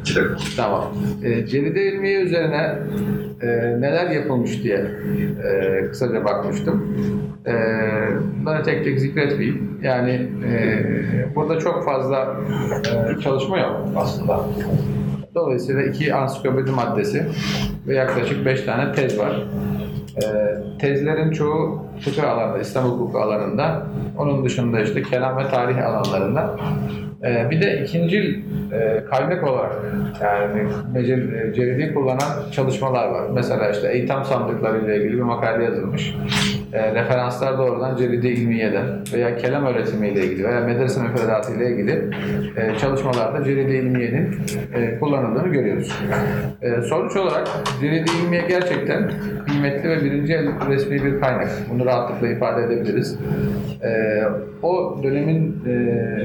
İki 0.00 0.16
dakika. 0.16 0.36
Tamam. 0.56 0.84
E, 1.24 1.46
Ceride 1.46 1.92
ilmiye 1.92 2.20
üzerine 2.20 2.78
e, 3.42 3.46
neler 3.80 4.10
yapılmış 4.10 4.62
diye 4.62 4.86
e, 5.44 5.82
kısaca 5.88 6.24
bakmıştım. 6.24 6.96
E, 7.46 7.52
bunları 8.40 8.62
tek 8.62 8.84
tek 8.84 9.00
zikretmeyeyim. 9.00 9.78
Yani 9.82 10.28
e, 10.46 10.54
burada 11.34 11.58
çok 11.58 11.84
fazla 11.84 12.36
e, 13.18 13.20
çalışma 13.20 13.58
yok 13.58 13.76
aslında. 13.96 14.40
Dolayısıyla 15.34 15.82
iki 15.82 16.14
ansiklopedi 16.14 16.70
maddesi 16.70 17.26
ve 17.88 17.94
yaklaşık 17.94 18.46
beş 18.46 18.60
tane 18.60 18.92
tez 18.92 19.18
var. 19.18 19.42
E, 20.18 20.28
tezlerin 20.78 21.30
çoğu 21.30 21.84
fıkıh 22.00 22.30
alanında, 22.30 22.58
İslam 22.58 22.84
hukuku 22.84 23.18
alanında. 23.18 23.86
Onun 24.18 24.44
dışında 24.44 24.80
işte 24.80 25.02
kelam 25.02 25.38
ve 25.38 25.48
tarih 25.48 25.86
alanlarında. 25.86 26.56
E, 27.24 27.50
bir 27.50 27.62
de 27.62 27.82
ikincil 27.84 28.42
e, 28.72 29.04
kaynak 29.10 29.44
olarak 29.48 29.72
yani 30.22 30.68
e, 30.98 31.04
ceridi 31.54 31.94
kullanan 31.94 32.50
çalışmalar 32.52 33.08
var. 33.08 33.30
Mesela 33.34 33.70
işte 33.70 33.88
eğitim 33.92 34.24
sandıkları 34.24 34.84
ile 34.84 34.96
ilgili 34.96 35.16
bir 35.16 35.22
makale 35.22 35.64
yazılmış. 35.64 36.14
E, 36.72 36.94
referanslar 36.94 37.58
doğrudan 37.58 37.96
ceridi 37.96 38.26
ilmiyeden 38.28 38.84
veya 39.14 39.36
kelam 39.36 39.66
öğretimi 39.66 40.08
ile 40.08 40.24
ilgili 40.24 40.44
veya 40.48 40.60
medrese 40.60 41.02
müfredatı 41.02 41.52
ile 41.54 41.70
ilgili 41.70 41.92
e, 42.56 42.78
çalışmalarda 42.78 43.44
ceridi 43.44 43.72
ilmiyenin 43.72 44.28
e, 44.74 44.98
kullanıldığını 44.98 45.48
görüyoruz. 45.48 45.92
E, 46.62 46.82
sonuç 46.82 47.16
olarak 47.16 47.48
ceridi 47.80 48.10
ilmiye 48.24 48.42
gerçekten 48.48 49.10
kıymetli 49.48 49.88
ve 49.88 50.04
birinci 50.04 50.34
el 50.34 50.68
resmi 50.68 51.04
bir 51.04 51.20
kaynak. 51.20 51.48
Bunu 51.72 51.86
rahatlıkla 51.86 52.28
ifade 52.28 52.62
edebiliriz. 52.62 53.18
E, 53.82 54.22
o 54.62 55.00
dönemin 55.02 55.56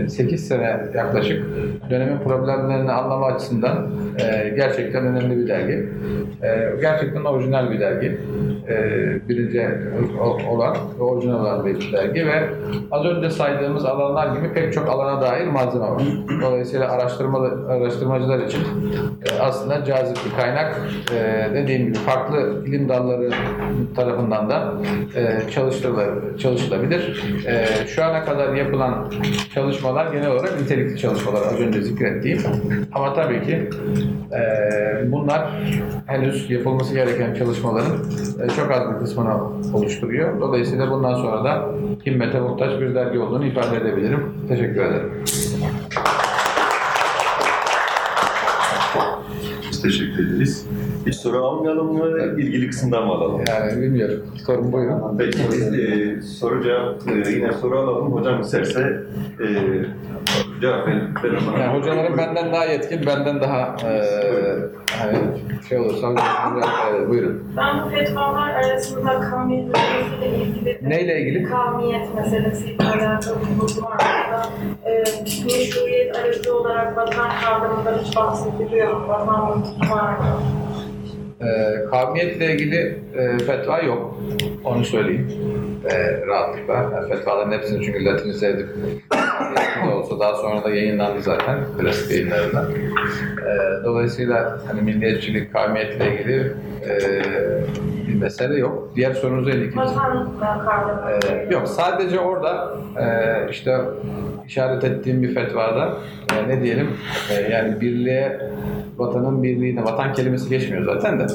e, 0.05 0.09
8 0.09 0.47
sene 0.47 0.77
yaklaşık 0.95 1.43
dönemin 1.89 2.17
problemlerini 2.17 2.91
anlama 2.91 3.25
açısından 3.25 3.89
e, 4.19 4.49
gerçekten 4.49 5.05
önemli 5.05 5.37
bir 5.37 5.47
dergi. 5.47 5.89
E, 6.43 6.71
gerçekten 6.81 7.23
orijinal 7.23 7.71
bir 7.71 7.79
dergi. 7.79 8.17
E, 8.69 8.75
birinci 9.29 9.67
o- 10.21 10.32
olan 10.49 10.77
ve 10.99 11.03
orijinal 11.03 11.39
olan 11.39 11.65
bir 11.65 11.91
dergi 11.91 12.25
ve 12.25 12.49
az 12.91 13.05
önce 13.05 13.29
saydığımız 13.29 13.85
alanlar 13.85 14.35
gibi 14.35 14.53
pek 14.53 14.73
çok 14.73 14.89
alana 14.89 15.21
dair 15.21 15.47
malzeme 15.47 15.85
var. 15.85 16.01
Dolayısıyla 16.41 16.91
araştırma, 16.91 17.39
araştırmacılar 17.69 18.39
için 18.39 18.61
e, 19.25 19.39
aslında 19.41 19.85
cazip 19.85 20.17
bir 20.25 20.41
kaynak. 20.41 20.81
E, 21.15 21.49
dediğim 21.53 21.85
gibi 21.85 21.97
farklı 21.97 22.63
ilim 22.67 22.89
dalları 22.89 23.29
tarafından 23.95 24.49
da 24.49 24.73
e, 25.15 25.49
çalışılabilir. 26.37 27.23
Şu 27.87 28.03
ana 28.03 28.25
kadar 28.25 28.53
yapılan 28.53 29.11
çalışmalar 29.53 30.11
genel 30.11 30.31
olarak 30.31 30.61
nitelikli 30.61 30.97
çalışmalar 30.97 31.41
az 31.41 31.59
önce 31.59 31.81
zikrettiğim. 31.81 32.39
Ama 32.93 33.13
tabii 33.13 33.43
ki 33.43 33.69
bunlar 35.05 35.49
henüz 36.07 36.49
yapılması 36.49 36.93
gereken 36.93 37.33
çalışmaların 37.33 37.91
çok 38.55 38.71
az 38.71 38.93
bir 38.93 38.99
kısmını 38.99 39.33
oluşturuyor. 39.73 40.22
Dolayısıyla 40.41 40.91
bundan 40.91 41.15
sonra 41.15 41.43
da 41.43 41.69
himmete 42.05 42.39
muhtaç 42.39 42.81
bir 42.81 42.95
dergi 42.95 43.19
olduğunu 43.19 43.45
ifade 43.45 43.77
edebilirim. 43.77 44.33
Teşekkür 44.47 44.81
ederim. 44.85 45.11
Biz 49.71 49.81
teşekkür 49.81 50.27
ederiz. 50.27 50.67
Bir 51.05 51.11
soru 51.11 51.45
almayalım 51.45 51.93
mı? 51.97 52.17
ilgili 52.41 52.69
kısımdan 52.69 53.05
mı 53.05 53.13
alalım? 53.13 53.41
Yani 53.47 53.81
bilmiyorum. 53.81 54.25
Sorun 54.45 54.71
buyurun. 54.71 55.17
Peki 55.17 55.39
biz 55.51 55.73
e, 55.79 56.21
soru 56.21 56.63
cevap 56.63 57.07
e, 57.07 57.31
yine 57.31 57.53
soru 57.53 57.79
alalım. 57.79 58.11
Hocam 58.13 58.41
isterse 58.41 59.03
e, 59.39 59.47
cevap 60.61 60.87
verin. 60.87 61.01
Yani 61.59 61.77
hocalarım 61.79 62.17
benden 62.17 62.53
daha 62.53 62.65
yetkin, 62.65 63.05
benden 63.05 63.41
daha 63.41 63.75
e, 63.83 64.03
hani 64.99 65.17
şey 65.69 65.79
olursa 65.79 66.07
hocam 66.07 66.61
e, 67.03 67.09
buyurun. 67.09 67.53
Ben 67.57 67.83
bu 67.85 67.89
fetvalar 67.89 68.49
arasında 68.49 69.19
kavmiyet 69.19 69.67
meselesiyle 69.67 70.37
ilgili 70.37 70.79
Neyle 70.81 71.21
ilgili? 71.21 71.43
kavmiyet 71.43 72.15
meselesiyle 72.15 72.83
alakalı 72.83 73.35
bulduğum 73.61 73.85
arasında 73.87 74.49
e, 74.85 75.03
meşruiyet 75.45 76.15
aracı 76.17 76.55
olarak 76.57 76.97
vatan 76.97 77.29
kavramından 77.43 77.97
hiç 78.03 78.15
bahsediliyor 78.15 78.93
mu? 78.93 79.07
Vatan 79.07 79.57
mülkü 79.57 79.91
var 79.91 80.09
mı? 80.17 80.39
E, 81.41 81.85
kavmiyetle 81.89 82.53
ilgili 82.53 82.99
e, 83.17 83.37
fetva 83.37 83.79
yok. 83.79 84.17
Onu 84.63 84.85
söyleyeyim. 84.85 85.31
E, 85.91 86.27
rahatlıkla. 86.27 86.73
Yani 86.73 87.09
fetvaların 87.09 87.51
hepsini 87.51 87.85
çünkü 87.85 88.05
Latinize 88.05 88.47
edip 88.47 88.67
de 89.85 89.93
olsa 89.93 90.19
daha 90.19 90.35
sonra 90.35 90.63
da 90.63 90.69
yayınlandı 90.69 91.21
zaten 91.21 91.59
klasik 91.79 92.11
yayınlarında. 92.11 92.67
E, 93.41 93.83
dolayısıyla 93.83 94.59
hani 94.67 94.81
milliyetçilik, 94.81 95.53
kavmiyetle 95.53 96.13
ilgili 96.13 96.53
e, 96.85 96.99
bir 98.07 98.21
mesele 98.21 98.59
yok. 98.59 98.89
Diğer 98.95 99.13
sorunuza 99.13 99.51
ilgili. 99.51 99.79
Ee, 101.23 101.53
yok 101.53 101.67
sadece 101.67 102.19
orada 102.19 102.77
e, 102.99 103.05
işte 103.49 103.77
işaret 104.47 104.83
ettiğim 104.83 105.21
bir 105.21 105.33
fetvada 105.33 105.97
e, 106.37 106.49
ne 106.49 106.63
diyelim 106.63 106.89
e, 107.31 107.51
yani 107.53 107.81
birliğe 107.81 108.41
vatanın 108.97 109.43
birliğine 109.43 109.83
vatan 109.83 110.13
kelimesi 110.13 110.49
geçmiyor 110.49 110.83
zaten 110.85 111.19
de 111.19 111.25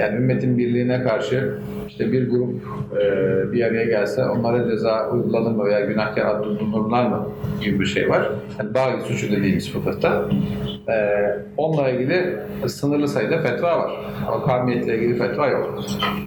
yani 0.00 0.16
ümmetin 0.16 0.58
birliğine 0.58 1.02
karşı 1.02 1.58
işte 1.88 2.12
bir 2.12 2.30
grup 2.30 2.50
e, 3.02 3.52
bir 3.52 3.62
araya 3.64 3.84
gelse 3.84 4.24
onlara 4.24 4.70
ceza 4.70 5.10
uygulanır 5.10 5.50
mı 5.50 5.64
veya 5.64 5.80
günahkar 5.80 6.26
adlandırılırlar 6.26 7.06
mı 7.06 7.28
gibi 7.64 7.80
bir 7.80 7.84
şey 7.86 8.10
var. 8.10 8.30
Yani 8.58 8.74
bağ 8.74 9.00
suçu 9.08 9.32
dediğimiz 9.32 9.72
fıkıhta. 9.72 10.24
E, 10.88 10.94
onunla 11.56 11.88
ilgili 11.90 12.36
sınırlı 12.66 13.08
sayıda 13.08 13.38
fetva 13.38 13.78
var. 13.78 13.90
Ama 14.28 14.44
kavmiyetle 14.44 14.98
ilgili 14.98 15.14
fetva 15.18 15.46
yok. 15.46 15.74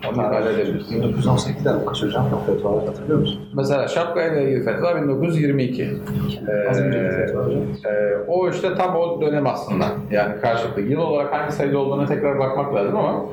Onu 0.09 0.27
ifade 0.27 0.49
edebiliriz. 0.49 0.91
1918'den 0.91 1.75
mi 1.75 1.85
kaç 1.85 2.03
hocam? 2.03 2.25
Fetvalar 2.45 2.85
hatırlıyor 2.85 3.19
musun? 3.19 3.41
Mesela 3.53 3.87
şapka 3.87 4.23
ile 4.27 4.43
ilgili 4.43 4.63
fetva 4.63 5.01
1922. 5.01 5.83
Ee, 5.83 6.69
Az 6.69 6.79
önceki 6.81 7.15
fetva 7.15 7.39
hocam. 7.45 7.61
e, 7.85 8.15
o 8.27 8.49
işte 8.49 8.75
tam 8.75 8.95
o 8.95 9.21
dönem 9.21 9.47
aslında. 9.47 9.85
Yani 10.11 10.41
karşılıklı. 10.41 10.81
Yıl 10.81 10.99
olarak 11.01 11.33
hangi 11.33 11.51
sayıda 11.51 11.77
olduğuna 11.79 12.05
tekrar 12.05 12.39
bakmak 12.39 12.75
lazım 12.75 12.95
ama 12.97 13.25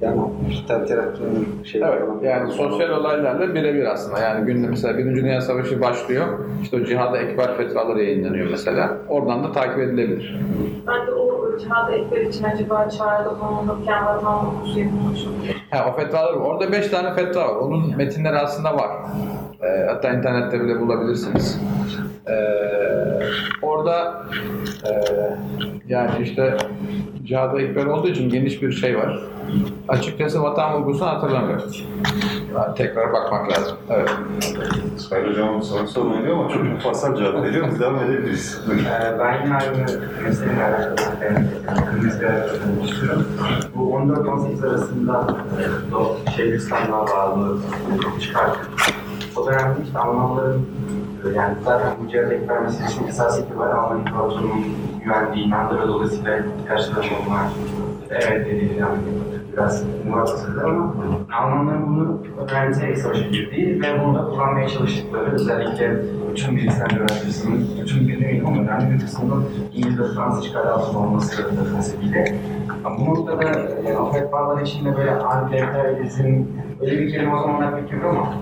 Yani 0.00 0.20
Hristiyan 0.48 0.86
terakkinin 0.86 1.48
şey 1.64 1.82
evet 1.84 2.02
yani 2.22 2.52
sosyal 2.52 2.90
olaylarla 2.90 3.54
birebir 3.54 3.84
aslında. 3.84 4.18
Yani 4.18 4.46
günde 4.46 4.66
mesela 4.68 4.98
Birinci 4.98 5.22
Dünya 5.22 5.40
Savaşı 5.40 5.80
başlıyor. 5.80 6.26
İşte 6.62 6.76
o 6.76 6.84
cihada 6.84 7.18
ekber 7.18 7.56
fetvaları 7.56 8.02
yayınlanıyor 8.02 8.50
mesela. 8.50 8.96
Oradan 9.08 9.44
da 9.44 9.52
takip 9.52 9.78
edilebilir. 9.78 10.40
Ben 10.86 11.06
de 11.06 11.12
o 11.12 11.58
cihad 11.58 11.92
ekber 11.92 12.20
için 12.20 12.44
acaba 12.44 12.88
çağrıda 12.88 13.30
bulunurken 13.40 14.06
vatan 14.06 14.46
mülkü 14.66 14.80
yapılmış 14.80 15.24
mı? 15.24 15.32
Ha, 15.70 15.86
o 15.92 16.00
fetvalar 16.00 16.32
var. 16.34 16.40
Orada 16.40 16.72
beş 16.72 16.88
tane 16.88 17.14
fetva 17.14 17.40
var. 17.40 17.56
Onun 17.56 17.96
metinleri 17.96 18.38
aslında 18.38 18.74
var. 18.74 18.90
Ee, 19.62 19.86
hatta 19.88 20.12
internette 20.12 20.60
bile 20.60 20.80
bulabilirsiniz. 20.80 21.60
Ee, 22.28 22.34
orada 23.62 24.22
e, 24.84 24.90
yani 25.88 26.10
işte 26.22 26.56
cihada 27.24 27.62
ikbal 27.62 27.86
olduğu 27.86 28.08
için 28.08 28.28
geniş 28.30 28.62
bir 28.62 28.72
şey 28.72 28.98
var. 28.98 29.18
Açıkçası 29.88 30.42
vatan 30.42 30.74
vurgusunu 30.74 31.08
hatırlamıyorum. 31.08 31.70
Yani 32.54 32.74
tekrar 32.74 33.12
bakmak 33.12 33.52
lazım. 33.52 33.76
Evet. 33.90 34.10
Sayın 34.96 35.28
Hocam 35.28 35.62
soru 35.62 35.88
sormayın 35.88 36.30
ama 36.30 36.48
çok 36.48 36.62
mufassal 36.62 37.16
cevap 37.16 37.42
veriyor. 37.44 37.68
Biz 37.70 37.80
devam 37.80 37.96
edebiliriz. 37.96 38.60
Ee, 38.70 39.18
Ben 39.18 39.44
yine 39.44 39.54
aynı 39.54 40.00
meseleyle 40.22 40.64
alakalı 40.64 40.96
ben 41.68 41.84
kırmızı 41.86 42.20
bir 42.20 42.88
istiyorum. 42.88 43.26
Bu 43.74 43.92
14-18 43.92 44.68
arasında 44.68 45.36
e, 46.38 46.54
İslam'la 46.56 47.06
bağlı 47.06 47.58
çıkarttık. 48.20 48.70
O 49.36 49.46
dönemde 49.46 49.98
Almanların 49.98 50.66
e, 51.24 51.28
yani 51.36 51.54
zaten 51.64 51.92
bu 52.02 52.08
cihaz 52.08 52.32
ekber 52.32 52.60
meselesinin 52.60 53.08
esas 53.08 53.38
itibariyle 53.38 53.74
Alman 53.74 53.98
İmparatorluğu'nun 53.98 54.64
güvendiği 55.04 55.46
inandıra 55.46 55.88
dolayısıyla 55.88 56.38
karşılaşma 56.68 57.16
bunlar 57.26 57.46
evet 58.10 58.46
dediğini 58.46 58.78
yani 58.78 58.98
biraz 59.52 59.84
muhabbet 60.06 60.64
ama 60.64 60.94
Almanların 61.32 61.86
bunu 61.86 62.18
organize 62.42 62.96
savaşa 62.96 63.26
girdiği 63.26 63.82
ve 63.82 64.04
bunu 64.04 64.14
da 64.14 64.24
kullanmaya 64.24 64.68
çalıştıkları 64.68 65.32
özellikle 65.32 65.96
bütün 66.32 66.56
bir 66.56 66.62
İslam 66.62 66.88
coğrafyasının, 66.88 67.66
bütün 67.82 68.46
ama 68.46 68.62
önemli 68.62 68.94
bir 68.94 69.00
kısmının 69.00 69.44
İngiliz 69.72 69.98
ve 69.98 70.04
Fransız 70.14 70.44
işgali 70.44 70.68
altında 70.68 70.98
olması 70.98 71.36
sebebiyle. 71.82 72.38
Bu 72.98 73.04
noktada 73.04 73.44
yani 73.86 73.98
o 73.98 74.12
fetvalar 74.12 74.62
içinde 74.62 74.96
böyle 74.96 75.10
anti-emperyalizm 75.10 76.44
Öyle 76.82 76.98
bir 76.98 77.10
kelime 77.12 77.34
o 77.34 77.40
zamanlar 77.40 77.80
pek 77.80 77.92
yok 77.92 78.04
ama 78.04 78.34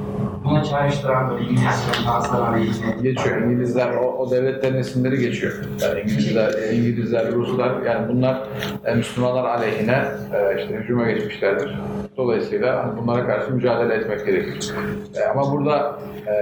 buna 0.45 0.65
çağrıştıran 0.65 1.31
böyle 1.31 1.45
İngilizce, 1.45 1.93
Fransızlar 2.05 2.49
aleyhine 2.49 3.03
Geçiyor. 3.03 3.43
İngilizler, 3.43 3.95
o, 3.95 4.17
o 4.19 4.31
devletlerin 4.31 4.79
isimleri 4.79 5.19
geçiyor. 5.19 5.53
Yani 5.83 6.01
İngilizler, 6.01 6.73
İngilizler, 6.73 7.33
Ruslar, 7.33 7.83
yani 7.83 8.09
bunlar 8.09 8.43
e, 8.85 8.95
Müslümanlar 8.95 9.45
aleyhine 9.45 10.05
e, 10.35 10.63
işte 10.63 10.75
hücuma 10.75 11.11
geçmişlerdir. 11.11 11.79
Dolayısıyla 12.21 12.85
hani 12.85 13.01
bunlara 13.01 13.27
karşı 13.27 13.55
mücadele 13.55 13.95
etmek 13.95 14.27
gerekir. 14.27 14.73
E, 15.17 15.25
ama 15.25 15.53
burada 15.53 15.99
e, 16.27 16.35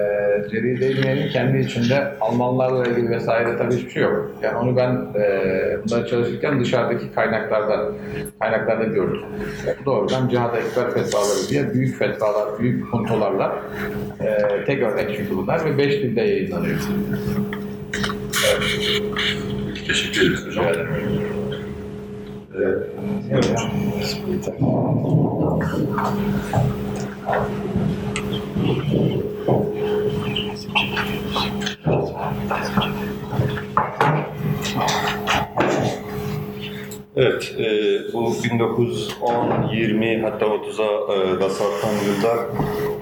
Ceri 0.50 0.80
Değmeyen'in 0.80 1.28
kendi 1.28 1.58
içinde 1.58 2.14
Almanlarla 2.20 2.86
ilgili 2.86 3.10
vesaire 3.10 3.56
tabii 3.56 3.74
hiçbir 3.74 3.90
şey 3.90 4.02
yok. 4.02 4.30
Yani 4.42 4.58
onu 4.58 4.76
ben 4.76 5.20
e, 5.20 5.78
bunları 5.84 6.06
çalışırken 6.06 6.60
dışarıdaki 6.60 7.12
kaynaklarda 7.14 7.92
kaynaklarda 8.40 8.84
gördüm. 8.84 9.20
E, 9.66 9.84
doğrudan 9.84 10.28
cihada 10.28 10.58
ekber 10.58 10.90
fetvaları 10.90 11.48
diye 11.48 11.74
büyük 11.74 11.98
fetvalar, 11.98 12.58
büyük 12.58 12.90
puntolarla 12.90 13.58
e, 14.20 14.64
tek 14.66 14.82
örnek 14.82 15.16
çünkü 15.16 15.36
bunlar 15.36 15.64
ve 15.64 15.78
beş 15.78 15.92
dilde 15.92 16.20
yayınlanıyor. 16.20 16.78
Teşekkür 19.86 20.20
ederiz 20.20 20.46
hocam. 20.46 20.64
Uh, 22.58 22.98
Evet, 37.20 37.54
e, 37.58 37.64
bu 38.12 38.34
1910, 38.44 39.68
20 39.72 40.22
hatta 40.22 40.46
30'a 40.46 41.14
e, 41.14 41.40
da 41.40 41.50
sarkan 41.50 41.94
yıllar 42.06 42.38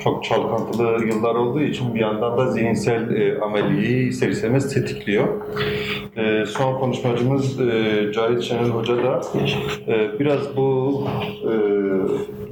çok 0.04 0.24
çalkantılı 0.24 1.06
yıllar 1.06 1.34
olduğu 1.34 1.62
için 1.62 1.94
bir 1.94 2.00
yandan 2.00 2.38
da 2.38 2.50
zihinsel 2.50 3.16
e, 3.16 3.38
ameliyi 3.40 4.08
ister 4.08 4.28
istemez 4.28 4.74
tetikliyor. 4.74 5.28
E, 6.16 6.46
son 6.46 6.78
konuşmacımız 6.78 7.60
e, 7.60 8.12
Cahit 8.14 8.42
Şenol 8.42 8.70
Hoca 8.70 8.96
da 8.96 9.20
e, 9.88 10.20
biraz 10.20 10.56
bu 10.56 11.04
e, 11.42 11.52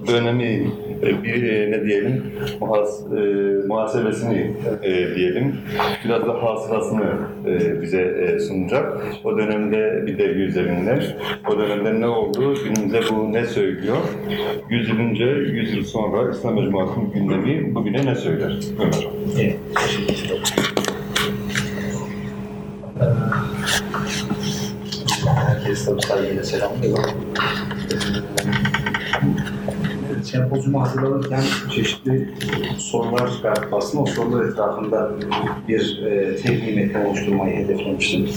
dönemi 0.08 0.70
bir 1.06 1.42
e, 1.42 1.70
ne 1.70 1.84
diyelim 1.84 2.22
muhas, 2.60 3.00
e, 3.12 3.20
muhasebesini 3.66 4.52
e, 4.82 5.14
diyelim 5.14 5.56
biraz 6.04 6.26
da 6.26 6.42
hasılasını 6.42 7.04
e, 7.46 7.82
bize 7.82 8.00
e, 8.02 8.38
sunacak. 8.38 9.02
O 9.24 9.38
dönemde 9.38 10.06
bir 10.06 10.18
dergi 10.18 10.40
üzerinden 10.40 11.02
o 11.50 11.58
dönemde 11.58 12.00
ne 12.00 12.06
oldu, 12.06 12.54
günümüzde 12.64 13.00
bu 13.10 13.32
ne 13.32 13.46
söylüyor? 13.46 13.96
100 14.70 14.88
yıl 14.88 14.98
önce, 14.98 15.24
100 15.24 15.76
yıl 15.76 15.84
sonra 15.84 16.30
İslam 16.30 16.54
Mecmuası'nın 16.54 17.12
gündemi 17.12 17.74
bugüne 17.74 18.06
ne 18.06 18.14
söyler? 18.14 18.58
Ömer. 18.78 19.08
Herkese 25.34 25.90
saygıyla 26.00 26.44
selamlıyorum. 26.44 27.14
Sempozyumu 30.34 30.82
hazırlanırken 30.82 31.42
çeşitli 31.74 32.28
sorular 32.78 33.32
çıkartıp 33.32 33.74
aslında 33.74 34.02
o 34.02 34.06
sorular 34.06 34.44
etrafında 34.44 35.10
bir 35.68 36.02
e, 36.02 36.36
tebliğ 36.36 36.76
metni 36.76 37.06
oluşturmayı 37.06 37.56
hedeflemiştim. 37.56 38.28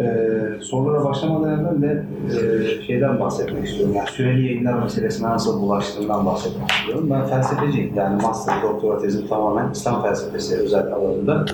Ee, 0.00 0.60
sorulara 0.60 1.04
başlamadan 1.04 1.60
evvel 1.60 1.82
de 1.82 2.04
e, 2.26 2.82
şeyden 2.86 3.20
bahsetmek 3.20 3.66
istiyorum. 3.66 3.94
Yani 3.96 4.08
süreli 4.08 4.46
yayınlar 4.46 4.82
meselesine 4.82 5.28
nasıl 5.28 5.62
bulaştığından 5.62 6.26
bahsetmek 6.26 6.70
istiyorum. 6.70 7.08
Ben 7.10 7.26
felsefeciyim. 7.26 7.92
Yani 7.94 8.22
master, 8.22 8.62
doktora 8.62 8.98
tezim 8.98 9.26
tamamen 9.26 9.72
İslam 9.72 10.02
felsefesi 10.02 10.56
özel 10.56 10.92
alanında. 10.92 11.44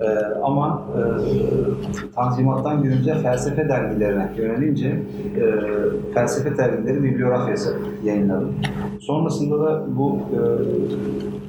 Ee, 0.00 0.04
ama 0.42 0.82
e, 0.96 1.00
Tanzimat'tan 2.14 2.82
günümüze 2.82 3.14
felsefe 3.14 3.68
dergilerine 3.68 4.32
yönelince 4.36 4.88
e, 4.88 5.44
felsefe 6.14 6.56
dergileri 6.56 7.02
bibliografyası 7.02 7.76
yayınladım. 8.04 8.54
Sonrasında 9.00 9.60
da 9.60 9.84
bu 9.96 10.18
e, 10.32 10.40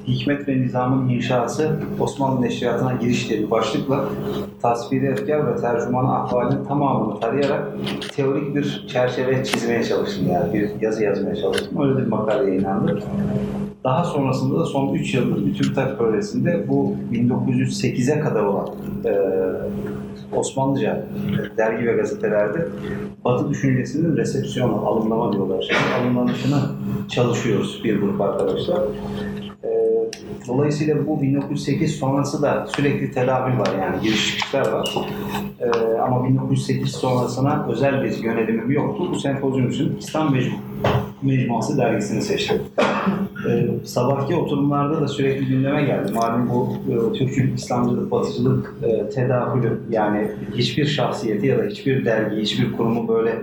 Hikmet 0.08 0.48
ve 0.48 0.62
Nizam'ın 0.62 1.10
inşası 1.10 1.80
Osmanlı 2.00 2.42
Neşriyatı'na 2.42 2.94
giriş 2.94 3.30
diye 3.30 3.40
bir 3.40 3.52
başlıkla 3.52 4.06
tasviri 4.62 5.06
efkar 5.06 5.48
ve 5.48 5.62
tercümanı 5.62 6.16
ahvalinin 6.16 6.66
tamamını 6.66 7.20
tarayarak 7.20 7.68
teorik 8.16 8.56
bir 8.56 8.88
çerçeve 8.88 9.44
çizmeye 9.44 9.84
çalıştım 9.84 10.28
yani 10.32 10.54
bir 10.54 10.82
yazı 10.82 11.04
yazmaya 11.04 11.36
çalıştım. 11.36 11.82
Öyle 11.82 11.98
bir 11.98 12.08
makale 12.08 12.50
yayınlandı. 12.50 13.04
Daha 13.84 14.04
sonrasında 14.04 14.60
da 14.60 14.66
son 14.66 14.94
3 14.94 15.14
yıldır 15.14 15.46
bir 15.46 15.54
TÜBİTAK 15.54 15.98
projesinde 15.98 16.66
bu 16.68 16.96
1908'e 17.12 18.20
kadar 18.20 18.44
olan 18.44 18.68
e, 19.06 19.12
Osmanlıca 20.36 21.06
dergi 21.58 21.88
ve 21.88 21.94
gazetelerde 21.94 22.68
Batı 23.26 23.50
düşüncesinin 23.50 24.18
resepsiyonu, 24.18 24.88
alımlama 24.88 25.34
diyorlar. 25.34 25.62
Şimdi 25.62 26.04
alımlanışını 26.04 26.60
çalışıyoruz 27.10 27.82
bir 27.84 28.02
grup 28.02 28.22
arkadaşlar. 28.22 28.82
E, 29.64 29.77
Dolayısıyla 30.48 31.08
bu 31.08 31.22
1908 31.22 31.96
sonrası 31.96 32.42
da 32.42 32.68
sürekli 32.76 33.12
tedavül 33.12 33.60
var 33.60 33.70
yani 33.82 34.02
giriş 34.04 34.38
çıkışlar 34.38 34.72
var. 34.72 34.96
E, 35.60 35.98
ama 36.00 36.24
1908 36.24 36.92
sonrasına 36.92 37.66
özel 37.70 38.04
bir 38.04 38.24
yönelimim 38.24 38.72
yoktu. 38.72 39.08
Bu 39.12 39.20
sempozyum 39.20 39.70
için 39.70 39.98
İslam 39.98 40.34
Mecmu 40.34 40.58
Mecmuası 41.22 41.78
dergisini 41.78 42.22
seçtim. 42.22 42.62
Ee, 43.48 43.86
sabahki 43.86 44.36
oturumlarda 44.36 45.02
da 45.02 45.08
sürekli 45.08 45.46
gündeme 45.46 45.84
geldi. 45.84 46.12
Malum 46.12 46.50
bu 46.50 46.76
e, 46.92 47.18
Türkçülük, 47.18 47.60
İslamcılık, 47.60 48.12
Batıcılık 48.12 48.74
e, 48.84 49.10
tedahülü 49.10 49.80
yani 49.90 50.28
hiçbir 50.56 50.86
şahsiyeti 50.86 51.48
ya 51.48 51.58
da 51.58 51.64
hiçbir 51.64 52.06
dergi, 52.06 52.42
hiçbir 52.42 52.72
kurumu 52.72 53.08
böyle 53.08 53.36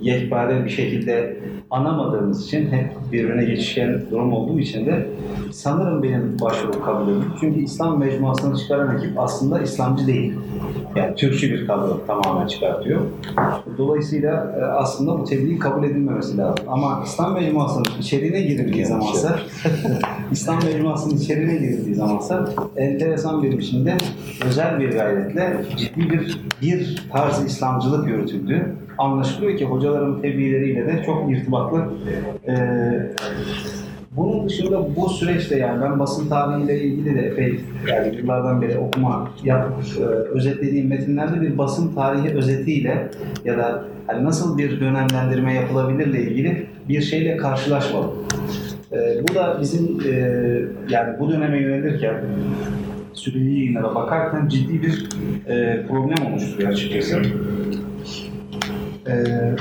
yekpare 0.00 0.64
bir 0.64 0.70
şekilde 0.70 1.36
anamadığımız 1.70 2.46
için 2.46 2.70
hep 2.70 2.90
birbirine 3.12 3.44
geçişken 3.44 4.02
durum 4.10 4.32
olduğu 4.32 4.60
için 4.60 4.86
de 4.86 5.06
sanırım 5.52 6.02
benim 6.02 6.36
başvurum 6.40 6.84
kabul 6.84 7.12
edildi. 7.12 7.24
Çünkü 7.40 7.60
İslam 7.60 7.98
mecmuasını 7.98 8.58
çıkaran 8.58 8.96
ekip 8.96 9.18
aslında 9.18 9.62
İslamcı 9.62 10.06
değil. 10.06 10.34
Yani 10.96 11.14
Türkçü 11.14 11.50
bir 11.50 11.66
kadro 11.66 12.06
tamamen 12.06 12.46
çıkartıyor. 12.46 13.00
Dolayısıyla 13.78 14.56
e, 14.60 14.64
aslında 14.64 15.18
bu 15.18 15.24
tebliğin 15.24 15.58
kabul 15.58 15.84
edilmemesi 15.84 16.38
lazım. 16.38 16.64
Ama 16.68 17.02
İslam 17.04 17.34
mecmuasının 17.34 17.84
içeriğine 18.00 18.40
girildiği 18.40 18.86
zamansa 18.86 19.38
İslam 20.32 20.64
mecmuasının 20.64 21.16
içeriğine 21.16 21.54
girildiği 21.54 21.94
zamansa 21.94 22.48
enteresan 22.76 23.42
bir 23.42 23.58
biçimde 23.58 23.96
özel 24.46 24.80
bir 24.80 24.90
gayretle 24.90 25.56
ciddi 25.76 26.10
bir 26.10 26.40
bir 26.62 27.08
tarz 27.12 27.44
İslamcılık 27.44 28.08
yürütüldüğü 28.08 28.74
anlaşılıyor 28.98 29.58
ki 29.58 29.64
hocaların 29.64 30.20
tebliğleriyle 30.20 30.86
de 30.86 31.02
çok 31.06 31.30
irtibatlı. 31.30 31.84
Ee, 32.48 32.54
bunun 34.16 34.48
dışında 34.48 34.96
bu 34.96 35.08
süreçte 35.08 35.58
yani 35.58 35.82
ben 35.82 35.98
basın 35.98 36.28
tarihiyle 36.28 36.80
ilgili 36.80 37.14
de 37.14 37.20
epey 37.20 37.60
yani 37.88 38.16
yıllardan 38.16 38.62
beri 38.62 38.78
okuma 38.78 39.30
yapıp 39.44 40.00
e, 40.00 40.04
özetlediğim 40.04 40.88
metinlerde 40.88 41.40
bir 41.40 41.58
basın 41.58 41.94
tarihi 41.94 42.36
özetiyle 42.36 43.08
ya 43.44 43.58
da 43.58 43.84
hani 44.06 44.24
nasıl 44.24 44.58
bir 44.58 44.80
dönemlendirme 44.80 45.54
yapılabilirle 45.54 46.22
ilgili 46.22 46.66
bir 46.88 47.00
şeyle 47.00 47.36
karşılaşmadım. 47.36 48.10
E, 48.92 48.96
bu 49.28 49.34
da 49.34 49.58
bizim 49.60 50.00
e, 50.00 50.12
yani 50.88 51.18
bu 51.20 51.32
döneme 51.32 51.60
yönelirken 51.60 52.14
süreli 53.12 53.58
yayınlara 53.58 53.94
bakarken 53.94 54.48
ciddi 54.48 54.82
bir 54.82 55.08
e, 55.46 55.86
problem 55.86 56.32
oluşturuyor 56.32 56.70
açıkçası. 56.70 57.22
Ee, 59.08 59.54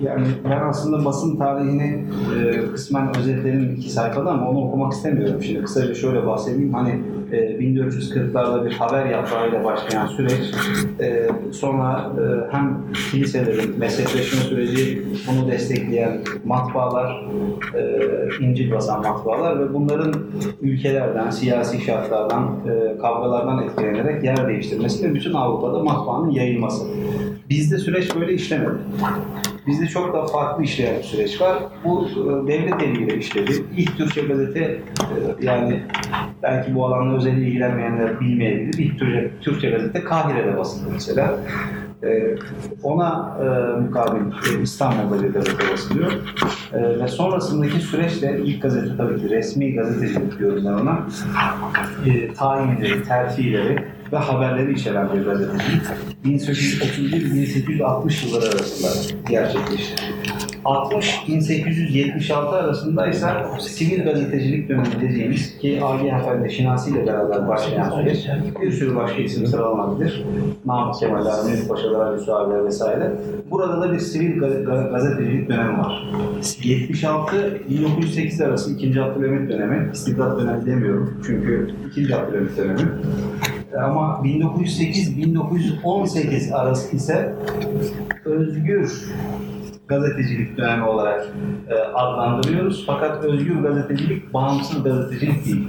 yani 0.00 0.26
ben 0.50 0.60
aslında 0.60 1.04
basın 1.04 1.36
tarihini 1.36 2.04
e, 2.36 2.72
kısmen 2.72 3.16
özetledim 3.16 3.74
iki 3.78 3.90
sayfada 3.90 4.30
ama 4.30 4.50
onu 4.50 4.58
okumak 4.58 4.92
istemiyorum. 4.92 5.42
Şimdi 5.42 5.62
kısaca 5.62 5.94
şöyle 5.94 6.26
bahsedeyim. 6.26 6.74
Hani 6.74 7.00
e, 7.32 7.36
1440'larda 7.36 8.64
bir 8.64 8.72
haber 8.72 9.06
yaprağıyla 9.06 9.64
başlayan 9.64 10.06
süreç 10.06 10.54
e, 11.00 11.28
sonra 11.52 12.12
e, 12.20 12.52
hem 12.52 12.78
kiliselerin 13.10 13.78
mezhepleşme 13.78 14.40
süreci 14.40 15.02
bunu 15.28 15.50
destekleyen 15.50 16.18
matbaalar, 16.44 17.24
e, 17.74 18.00
İncil 18.40 18.72
basan 18.72 19.02
matbaalar 19.02 19.60
ve 19.60 19.74
bunların 19.74 20.14
ülkelerden, 20.62 21.30
siyasi 21.30 21.80
şartlardan, 21.80 22.56
e, 22.66 22.98
kavgalardan 22.98 23.62
etkilenerek 23.62 24.24
yer 24.24 24.48
değiştirmesi 24.48 25.08
ve 25.08 25.14
bütün 25.14 25.32
Avrupa'da 25.32 25.82
matbaanın 25.82 26.30
yayılması. 26.30 26.84
Bizde 27.50 27.78
süreç 27.78 28.14
böyle 28.16 28.32
işlemedi. 28.34 28.72
Bizde 29.66 29.86
çok 29.86 30.14
daha 30.14 30.26
farklı 30.26 30.64
işleyen 30.64 30.98
bir 30.98 31.02
süreç 31.02 31.40
var. 31.40 31.58
Bu 31.84 32.08
e, 32.08 32.46
devlet 32.46 32.82
eliyle 32.82 33.16
işledi. 33.16 33.52
İlk 33.76 33.96
Türkçe 33.96 34.20
gazete 34.20 34.60
e, 34.60 34.80
yani 35.40 35.82
belki 36.42 36.74
bu 36.74 36.86
alanla 36.86 37.16
özel 37.16 37.36
ilgilenmeyenler 37.36 38.20
bilmeyebilir. 38.20 38.78
İlk 38.78 38.98
Türkçe, 38.98 39.30
Türkçe 39.40 39.70
gazete 39.70 40.04
Kahire'de 40.04 40.56
basıldı 40.56 40.90
mesela. 40.92 41.38
E, 42.02 42.36
ona 42.82 43.38
mukabil 43.80 44.20
İstanbul'da 44.62 45.22
bir 45.22 45.28
gazete 45.28 45.72
basılıyor. 45.72 46.12
Ve 46.72 47.08
sonrasındaki 47.08 47.80
süreçte 47.80 48.40
ilk 48.44 48.62
gazete 48.62 48.96
tabii 48.96 49.20
ki 49.20 49.30
resmi 49.30 49.74
gazetecilik 49.74 50.38
diyorum 50.38 50.62
ben 50.66 50.72
ona. 50.72 51.06
Tayinleri, 52.36 53.04
terfileri 53.04 53.95
ve 54.12 54.16
haberleri 54.16 54.72
içeren 54.72 55.12
bir 55.12 55.24
gazetecilik 55.24 55.82
1831-1860 56.24 58.26
yılları 58.26 58.44
arasında 58.44 58.88
gerçekleşti. 59.30 60.02
60-1876 60.66 62.34
arasında 62.48 63.06
ise 63.06 63.26
sivil 63.60 64.04
gazetecilik 64.04 64.68
dönemi 64.68 64.86
dediğimiz 65.00 65.58
ki 65.58 65.80
Agi 65.84 66.06
Efendi 66.06 66.50
Şinasi 66.52 66.90
ile 66.90 67.06
beraber 67.06 67.48
başlayan 67.48 67.90
süreç 67.90 68.26
bir 68.62 68.70
sürü 68.72 68.96
başka 68.96 69.22
isim 69.22 69.46
sıralanabilir. 69.46 70.24
Namık 70.64 70.94
Kemaller, 71.00 71.44
Mehmet 71.44 71.68
Paşalar, 71.68 72.16
Hüsnü 72.18 72.32
abiler 72.34 72.64
vesaire. 72.64 73.12
Burada 73.50 73.80
da 73.80 73.92
bir 73.92 73.98
sivil 73.98 74.36
ga- 74.42 74.64
ga- 74.64 74.90
gazetecilik 74.90 75.48
dönemi 75.48 75.78
var. 75.78 76.10
76-1908 76.40 78.44
arası 78.44 78.72
2. 78.72 79.02
Abdülhamit 79.02 79.50
dönemi, 79.50 79.90
istibdat 79.92 80.40
dönemi 80.40 80.66
demiyorum 80.66 81.20
çünkü 81.26 81.70
2. 81.90 82.16
Abdülhamit 82.16 82.56
dönemi. 82.56 82.80
Ama 83.84 84.20
1908-1918 84.24 86.52
arası 86.54 86.96
ise 86.96 87.34
özgür 88.24 88.92
gazetecilik 89.88 90.56
dönemi 90.56 90.84
olarak 90.84 91.26
e, 91.70 91.74
adlandırıyoruz. 91.74 92.84
Fakat 92.86 93.24
özgür 93.24 93.54
gazetecilik 93.54 94.34
bağımsız 94.34 94.82
gazetecilik 94.82 95.46
değil. 95.46 95.68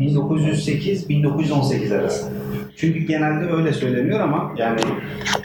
1908-1918 0.00 1.98
arası. 1.98 2.32
Çünkü 2.76 2.98
genelde 2.98 3.52
öyle 3.52 3.72
söyleniyor 3.72 4.20
ama 4.20 4.52
yani 4.56 4.80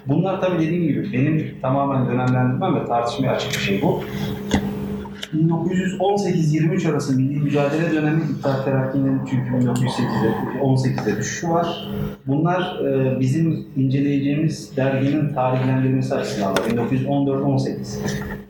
bunlar 0.06 0.42
tabii 0.42 0.64
dediğim 0.64 0.84
gibi 0.84 1.14
benim 1.14 1.56
tamamen 1.62 2.08
dönemlendirmem 2.08 2.76
ve 2.76 2.86
tartışmaya 2.86 3.32
açık 3.32 3.52
bir 3.52 3.60
şey 3.60 3.82
bu. 3.82 4.04
1918-23 5.34 6.92
arası 6.92 7.16
milli 7.16 7.40
mücadele 7.40 7.92
dönemi 7.92 8.22
İttihat 8.24 8.66
Terakki'nin 8.66 9.22
çünkü 9.30 9.50
1908'de 9.50 10.60
18'de 10.62 11.18
düşüşü 11.18 11.50
var. 11.50 11.88
Bunlar 12.28 12.80
e, 12.86 13.20
bizim 13.20 13.66
inceleyeceğimiz 13.76 14.78
derginin 14.78 15.34
tarihlendirmesi 15.34 16.16
açısından 16.16 16.56
da 16.56 16.60
1914-18. 16.62 18.00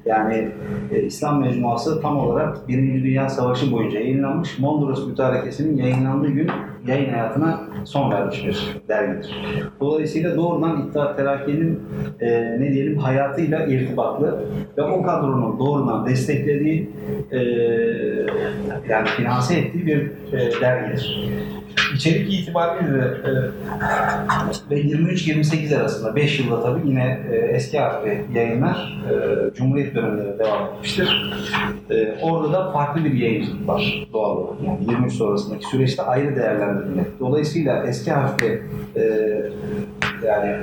Yani 0.06 0.50
e, 0.92 1.02
İslam 1.02 1.42
Mecmuası 1.42 2.02
tam 2.02 2.18
olarak 2.18 2.68
Birinci 2.68 3.04
Dünya 3.04 3.30
Savaşı 3.30 3.72
boyunca 3.72 4.00
yayınlanmış. 4.00 4.60
Mondros 4.60 5.08
Mütarekesi'nin 5.08 5.78
yayınlandığı 5.78 6.28
gün 6.28 6.50
yayın 6.88 7.10
hayatına 7.14 7.62
son 7.86 8.12
vermiş 8.12 8.46
bir 8.46 8.88
dergidir. 8.88 9.36
Dolayısıyla 9.80 10.36
doğrudan 10.36 10.88
İttihat 10.88 11.18
Terakki'nin 11.18 11.80
e, 12.20 12.58
ne 12.60 12.74
diyelim 12.74 12.98
hayatıyla 12.98 13.66
irtibatlı 13.66 14.40
ve 14.78 14.82
o 14.82 15.04
kadronun 15.04 15.60
doğrudan 15.60 16.06
desteklediği 16.06 16.90
e, 17.32 17.40
yani 18.90 19.08
finanse 19.18 19.56
ettiği 19.56 19.86
bir 19.86 20.12
e, 20.34 20.62
dergidir. 20.62 21.30
İçerik 21.96 22.34
itibariyle 22.34 22.98
e, 22.98 23.32
ve 24.70 24.82
23-28 24.82 25.78
arasında 25.78 26.16
5 26.16 26.40
yılda 26.40 26.64
tabii 26.64 26.90
yine 26.90 27.20
e, 27.32 27.36
eski 27.36 27.80
harfli 27.80 28.26
yayınlar 28.34 29.04
e, 29.10 29.54
Cumhuriyet 29.54 29.93
döneminde 29.96 30.40
devam 30.40 30.68
etmiştir. 30.68 31.34
E, 31.90 32.16
orada 32.22 32.54
da 32.54 32.72
farklı 32.72 33.04
bir 33.04 33.14
yayıncılık 33.14 33.68
var 33.68 34.08
doğal 34.14 34.38
olarak. 34.38 34.62
Yani 34.66 34.80
23 34.90 35.14
sonrasındaki 35.14 35.66
süreçte 35.66 36.04
ayrı 36.04 36.36
değerlendirilmek. 36.36 37.20
Dolayısıyla 37.20 37.88
eski 37.88 38.12
harfli 38.12 38.62
e, 38.96 39.02
yani 40.28 40.56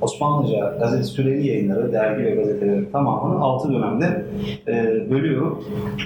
Osmanlıca 0.00 0.76
gazete 0.80 1.02
süreli 1.02 1.46
yayınları, 1.46 1.92
dergi 1.92 2.24
ve 2.24 2.30
gazeteleri 2.30 2.92
tamamını 2.92 3.40
6 3.40 3.72
dönemde 3.72 4.24
e, 4.68 4.74
bölüyorum. 5.10 5.64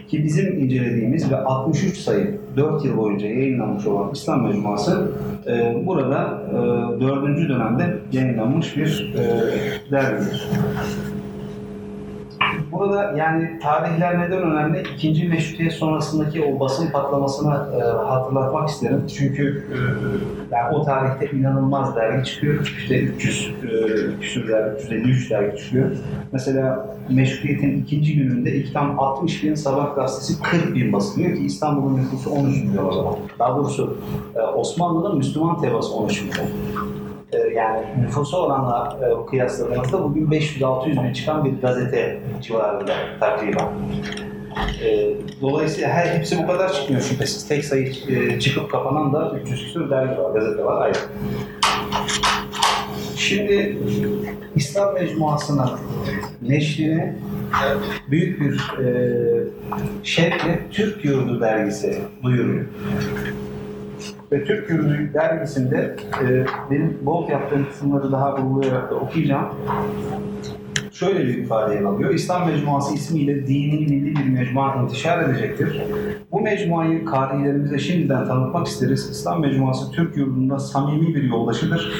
Ki 0.08 0.24
bizim 0.24 0.58
incelediğimiz 0.58 1.30
ve 1.30 1.36
63 1.36 1.98
sayı 1.98 2.38
4 2.56 2.84
yıl 2.84 2.96
boyunca 2.96 3.26
yayınlanmış 3.26 3.86
olan 3.86 4.10
İslam 4.12 4.46
Mecmuası 4.46 5.12
e, 5.46 5.86
burada 5.86 6.42
e, 6.96 7.00
4. 7.00 7.48
dönemde 7.48 7.98
yayınlanmış 8.12 8.76
bir 8.76 9.14
e, 9.18 9.90
dergidir. 9.90 10.48
Burada 12.72 13.14
yani 13.16 13.58
tarihler 13.62 14.20
neden 14.20 14.42
önemli? 14.42 14.82
İkinci 14.94 15.28
meşrutiyet 15.28 15.72
sonrasındaki 15.72 16.44
o 16.44 16.60
basın 16.60 16.90
patlamasını 16.90 17.54
e, 17.54 17.82
hatırlatmak 17.82 18.68
isterim. 18.68 19.06
Çünkü 19.18 19.66
e, 19.72 19.76
yani 20.54 20.76
o 20.76 20.84
tarihte 20.84 21.36
inanılmaz 21.36 21.96
dergi 21.96 22.24
çıkıyor. 22.24 22.74
İşte 22.78 23.00
300 23.00 23.50
e, 23.62 24.20
küsur 24.20 24.48
dergi, 24.48 24.76
353 24.84 25.30
dergi 25.30 25.56
çıkıyor. 25.64 25.90
Mesela 26.32 26.96
meşrutiyetin 27.08 27.82
ikinci 27.82 28.16
gününde 28.16 28.52
ilk 28.52 28.72
tam 28.72 29.00
60 29.00 29.44
bin 29.44 29.54
sabah 29.54 29.94
gazetesi 29.94 30.42
40 30.42 30.74
bin 30.74 30.92
basılıyor 30.92 31.36
ki 31.36 31.42
İstanbul'un 31.44 31.96
nüfusu 31.96 32.30
13 32.30 32.64
milyon 32.64 32.88
o 32.88 32.92
zaman. 32.92 33.14
Daha 33.38 33.56
doğrusu 33.56 33.98
e, 34.36 34.40
Osmanlı'nın 34.40 35.16
Müslüman 35.16 35.60
tebası 35.60 35.94
13 35.94 36.22
milyon. 36.22 36.46
E, 37.32 37.38
yani 37.54 37.86
nüfusu 38.00 38.36
oranla 38.36 38.98
e, 39.02 39.26
kıyasladığımızda 39.30 40.04
bugün 40.04 40.26
500-600 40.26 41.04
bin 41.04 41.12
çıkan 41.12 41.44
bir 41.44 41.62
gazete 41.62 42.20
civarında 42.42 42.92
takriben. 43.20 43.68
Dolayısıyla 45.40 45.88
her 45.88 46.06
hepsi 46.06 46.42
bu 46.42 46.46
kadar 46.46 46.72
çıkmıyor 46.72 47.02
şüphesiz. 47.02 47.48
Tek 47.48 47.64
sayı 47.64 47.92
e, 48.08 48.40
çıkıp 48.40 48.70
kapanan 48.70 49.12
da 49.12 49.32
300 49.42 49.64
küsur 49.64 49.90
dergi 49.90 50.18
var, 50.18 50.30
gazete 50.30 50.64
var 50.64 50.82
ayrı. 50.82 50.98
Şimdi 53.16 53.78
İslam 54.56 54.94
Mecmuası'nın 54.94 55.70
neşrini 56.42 57.14
büyük 58.10 58.40
bir 58.40 58.84
e, 58.84 59.12
şevkle 60.02 60.60
Türk 60.70 61.04
Yurdu 61.04 61.40
dergisi 61.40 61.98
duyuruyor. 62.22 62.64
Ve 64.32 64.44
Türk 64.44 64.70
Yurdu 64.70 64.94
dergisinde 65.14 65.96
e, 66.22 66.44
benim 66.70 66.98
bol 67.02 67.28
yaptığım 67.28 67.68
kısımları 67.68 68.12
daha 68.12 68.36
vurgulayarak 68.36 68.90
da 68.90 68.94
okuyacağım. 68.94 69.48
Şöyle 70.92 71.26
bir 71.26 71.34
ifade 71.34 71.86
alıyor. 71.86 72.14
İslam 72.14 72.46
Mecmuası 72.46 72.94
ismiyle 72.94 73.46
dini 73.46 73.74
milli 73.74 74.16
bir 74.16 74.38
mecmua 74.38 74.82
intişar 74.82 75.22
edecektir. 75.22 75.82
Bu 76.32 76.40
mecmuayı 76.40 77.04
karilerimize 77.04 77.78
şimdiden 77.78 78.26
tanıtmak 78.26 78.66
isteriz. 78.66 79.10
İslam 79.10 79.40
Mecmuası 79.40 79.92
Türk 79.92 80.16
yurdunda 80.16 80.58
samimi 80.58 81.14
bir 81.14 81.22
yoldaşıdır. 81.22 81.92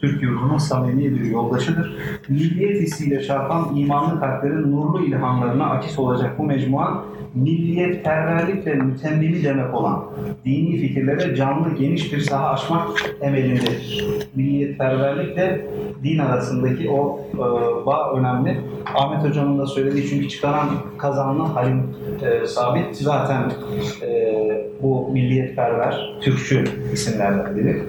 Türk 0.00 0.22
yurdunun 0.22 0.58
samimi 0.58 1.20
bir 1.20 1.24
yoldaşıdır. 1.24 1.96
Milliyet 2.28 2.80
hissiyle 2.80 3.22
çarpan 3.22 3.76
imanlı 3.76 4.20
kalplerin 4.20 4.72
nurlu 4.72 5.06
ilhamlarına 5.06 5.70
akis 5.70 5.98
olacak 5.98 6.38
bu 6.38 6.42
mecmua, 6.42 7.04
milliyet 7.34 8.04
perverlikle 8.04 8.74
mütemmimi 8.74 9.44
demek 9.44 9.74
olan 9.74 10.04
dini 10.44 10.76
fikirlere 10.76 11.36
canlı 11.36 11.74
geniş 11.74 12.12
bir 12.12 12.20
saha 12.20 12.48
açmak 12.48 12.88
emelindedir. 13.20 14.04
Milliyet 14.34 14.78
perverlikle 14.78 15.66
din 16.04 16.18
arasındaki 16.18 16.90
o 16.90 17.20
e, 17.34 17.38
bağ 17.86 18.12
önemli. 18.12 18.60
Ahmet 18.94 19.24
Hocam'ın 19.24 19.58
da 19.58 19.66
söylediği 19.66 20.08
çünkü 20.08 20.28
çıkaran 20.28 20.68
kazanlı 20.98 21.42
Halim 21.42 21.82
e, 22.22 22.46
Sabit 22.46 22.96
zaten 22.96 23.52
e, 24.02 24.36
bu 24.82 25.08
milliyetperver, 25.12 26.16
Türkçü 26.20 26.64
isimlerden 26.92 27.56
biri. 27.56 27.82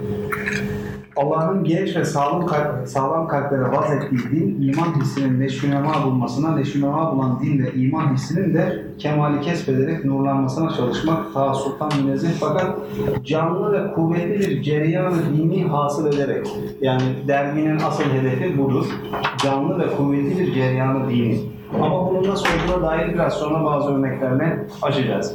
Allah'ın 1.18 1.64
genç 1.64 1.96
ve 1.96 2.06
sağlam, 2.06 2.46
kalp, 2.46 2.88
sağlam 2.88 3.28
kalplere 3.28 3.72
vaz 3.72 3.86
din, 4.32 4.62
iman 4.62 5.02
hissinin 5.02 5.40
neşünema 5.40 6.04
bulmasına, 6.04 6.56
neşünema 6.56 7.16
bulan 7.16 7.40
din 7.40 7.64
ve 7.64 7.74
iman 7.74 8.14
hissinin 8.14 8.54
de 8.54 8.86
kemali 8.98 9.42
kesbederek 9.42 10.06
nurlanmasına 10.06 10.70
çalışmak, 10.74 11.34
taassuptan 11.34 11.90
münezzeh 12.04 12.30
fakat 12.40 12.76
canlı 13.24 13.72
ve 13.72 13.94
kuvvetli 13.94 14.40
bir 14.40 14.62
cereyan 14.62 15.14
dini 15.38 15.64
hasıl 15.64 16.08
ederek, 16.08 16.48
yani 16.82 17.04
derginin 17.28 17.80
asıl 17.80 18.04
hedefi 18.04 18.58
budur, 18.58 18.86
canlı 19.44 19.80
ve 19.80 19.96
kuvvetli 19.98 20.40
bir 20.40 20.54
cereyanı 20.54 21.10
dini. 21.10 21.57
Ama 21.74 22.10
bunun 22.10 22.30
nasıl 22.30 22.46
olduğuna 22.46 22.88
dair 22.88 23.14
biraz 23.14 23.34
sonra 23.34 23.66
bazı 23.66 23.94
örneklerle 23.94 24.68
açacağız. 24.82 25.34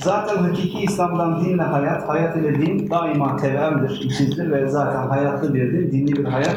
Zaten 0.00 0.36
hakiki 0.36 0.78
İslam'dan 0.78 1.44
dinle 1.44 1.62
hayat, 1.62 2.08
hayat 2.08 2.36
ile 2.36 2.54
din 2.54 2.90
daima 2.90 3.36
tevemdir, 3.36 4.00
ikizdir 4.04 4.50
ve 4.50 4.68
zaten 4.68 5.08
hayatlı 5.08 5.54
bir 5.54 5.72
din, 5.72 5.92
dinli 5.92 6.12
bir 6.12 6.24
hayat 6.24 6.56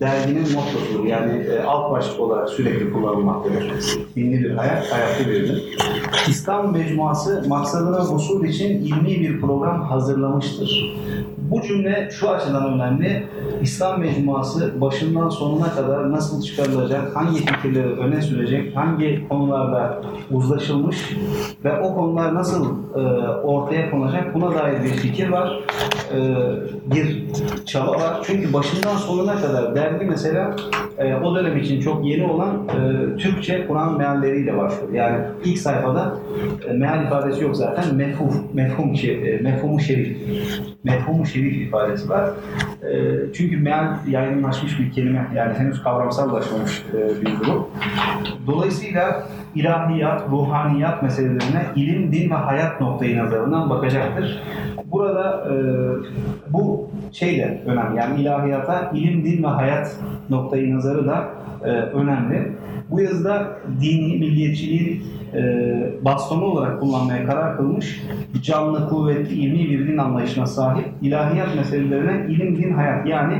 derginin 0.00 0.52
mottosudur. 0.54 1.04
Yani 1.04 1.32
e, 1.32 1.62
alt 1.62 1.92
başlık 1.92 2.20
olarak 2.20 2.48
sürekli 2.48 2.92
kullanılmaktadır. 2.92 3.72
Dinli 4.16 4.44
bir 4.44 4.50
hayat, 4.50 4.92
hayatlı 4.92 5.26
bir 5.26 5.48
din. 5.48 5.58
İslam 6.28 6.72
mecmuası 6.72 7.44
maksadına 7.48 8.14
usul 8.14 8.44
için 8.44 8.68
ilmi 8.68 9.20
bir 9.20 9.40
program 9.40 9.82
hazırlamıştır. 9.82 10.96
Bu 11.50 11.62
cümle 11.62 12.08
şu 12.12 12.30
açıdan 12.30 12.74
önemli. 12.74 13.26
İslam 13.62 14.00
mecmuası 14.00 14.80
başından 14.80 15.28
sonuna 15.28 15.74
kadar 15.74 16.12
nasıl 16.12 16.42
çıkarılacak, 16.42 17.16
hangi 17.16 17.38
fikirleri 17.38 17.92
öne 17.92 18.22
sürecek, 18.22 18.76
hangi 18.76 19.28
konularda 19.28 20.02
uzlaşılmış 20.30 21.16
ve 21.64 21.80
o 21.80 21.94
konular 21.94 22.34
nasıl 22.34 22.76
e, 22.94 23.28
ortaya 23.28 23.90
konacak 23.90 24.34
buna 24.34 24.54
dair 24.54 24.84
bir 24.84 24.88
fikir 24.88 25.28
var. 25.28 25.60
e, 26.14 26.18
bir 26.94 27.26
çaba 27.66 27.92
var. 27.92 28.16
Çünkü 28.26 28.52
başından 28.52 28.96
sonuna 28.96 29.40
kadar 29.40 29.74
dergi 29.76 30.04
mesela 30.04 30.56
e, 31.02 31.16
o 31.16 31.36
dönem 31.36 31.56
için 31.56 31.80
çok 31.80 32.06
yeni 32.06 32.26
olan 32.26 32.68
e, 32.68 33.16
Türkçe 33.16 33.66
Kur'an 33.66 33.98
mealleriyle 33.98 34.58
başlıyor. 34.58 34.92
Yani 34.92 35.18
ilk 35.44 35.58
sayfada 35.58 36.14
e, 36.68 36.72
meal 36.72 37.04
ifadesi 37.04 37.44
yok 37.44 37.56
zaten. 37.56 37.94
Mefhum, 37.94 38.46
mefhum, 38.52 38.94
e, 39.04 39.36
mefhumu 39.36 39.80
şerif. 39.80 40.16
Mefhumu 40.84 41.26
şerif 41.26 41.56
ifadesi 41.56 42.08
var. 42.08 42.30
E, 42.82 43.18
çünkü 43.34 43.56
meal 43.56 43.88
yaygınlaşmış 44.08 44.80
bir 44.80 44.92
kelime. 44.92 45.28
Yani 45.36 45.54
henüz 45.54 45.82
kavramsallaşmamış 45.82 46.82
e, 46.94 47.20
bir 47.20 47.40
durum. 47.40 47.66
Dolayısıyla 48.46 49.26
ilahiyat, 49.54 50.22
ruhaniyat 50.30 51.02
meselelerine 51.02 51.62
ilim, 51.76 52.12
din 52.12 52.30
ve 52.30 52.34
hayat 52.34 52.80
noktayı 52.80 53.18
nazarından 53.18 53.70
bakacaktır. 53.70 54.42
Burada 54.84 55.44
e, 55.50 55.54
bu 56.52 56.90
şey 57.12 57.38
de 57.38 57.62
önemli. 57.66 57.98
Yani 57.98 58.20
ilahiyata 58.20 58.90
ilim, 58.94 59.24
din 59.24 59.42
ve 59.42 59.46
hayat 59.46 59.96
noktayı 60.30 60.76
nazarı 60.76 61.06
da 61.06 61.24
e, 61.64 61.68
önemli. 61.70 62.52
Bu 62.92 63.00
yazıda 63.00 63.58
dini, 63.80 64.18
milliyetçiliğin 64.18 65.04
e, 65.34 65.42
bastonu 66.02 66.44
olarak 66.44 66.80
kullanmaya 66.80 67.26
karar 67.26 67.56
kılmış, 67.56 68.02
canlı, 68.42 68.88
kuvvetli, 68.88 69.34
ilmi 69.34 69.70
bir 69.70 69.88
din 69.88 69.98
anlayışına 69.98 70.46
sahip 70.46 70.86
ilahiyat 71.02 71.56
meselelerine 71.56 72.26
ilim, 72.32 72.56
din, 72.56 72.72
hayat. 72.72 73.08
Yani 73.08 73.34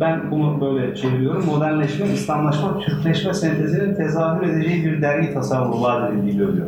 ben 0.00 0.30
bunu 0.30 0.60
böyle 0.60 0.96
çeviriyorum. 0.96 1.46
Modernleşme, 1.46 2.06
İslamlaşma, 2.14 2.78
Türkleşme 2.80 3.34
sentezinin 3.34 3.94
tezahür 3.94 4.48
edeceği 4.48 4.84
bir 4.84 5.02
dergi 5.02 5.34
tasavvuru 5.34 5.82
vaat 5.82 6.12
edildiği 6.12 6.36
görüyor. 6.36 6.66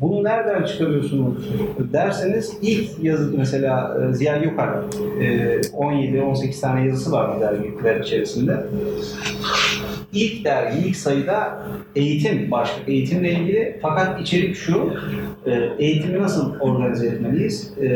Bunu 0.00 0.24
nereden 0.24 0.64
çıkarıyorsunuz 0.64 1.48
derseniz 1.92 2.58
ilk 2.62 3.04
yazı 3.04 3.34
mesela 3.38 3.98
e, 4.10 4.14
Ziya 4.14 4.36
Gökalp 4.36 4.94
e, 5.20 5.60
17-18 5.60 6.60
tane 6.60 6.86
yazısı 6.86 7.12
var 7.12 7.30
bu 7.36 7.40
dergiler 7.40 8.00
içerisinde. 8.00 8.66
İlk 10.12 10.44
dergi, 10.44 10.88
ilk 10.88 10.96
sayıda 10.96 11.66
eğitim 11.96 12.50
başlık, 12.50 12.88
eğitimle 12.88 13.32
ilgili. 13.32 13.78
Fakat 13.82 14.20
içerik 14.20 14.56
şu, 14.56 14.94
e, 15.46 15.70
eğitimi 15.78 16.18
nasıl 16.22 16.60
organize 16.60 17.06
etmeliyiz? 17.06 17.72
E, 17.82 17.90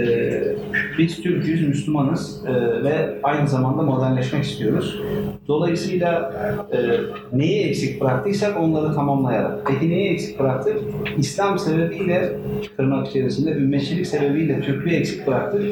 Biz 0.99 1.23
Türk'üz, 1.23 1.69
Müslümanız 1.69 2.45
e, 2.47 2.53
ve 2.85 3.19
aynı 3.23 3.49
zamanda 3.49 3.83
modernleşmek 3.83 4.45
istiyoruz. 4.45 5.03
Dolayısıyla 5.49 6.33
e, 6.73 6.79
neyi 7.39 7.63
eksik 7.63 8.01
bıraktıysak 8.01 8.61
onları 8.61 8.95
tamamlayarak. 8.95 9.59
Peki 9.67 9.91
neyi 9.91 10.11
eksik 10.11 10.41
bıraktık? 10.41 10.77
İslam 11.19 11.59
sebebiyle, 11.59 12.33
tırnak 12.77 13.09
içerisinde 13.09 13.51
ümmetçilik 13.51 14.07
sebebiyle 14.07 14.61
Türklüğü 14.61 14.95
eksik 14.95 15.27
bıraktık. 15.27 15.63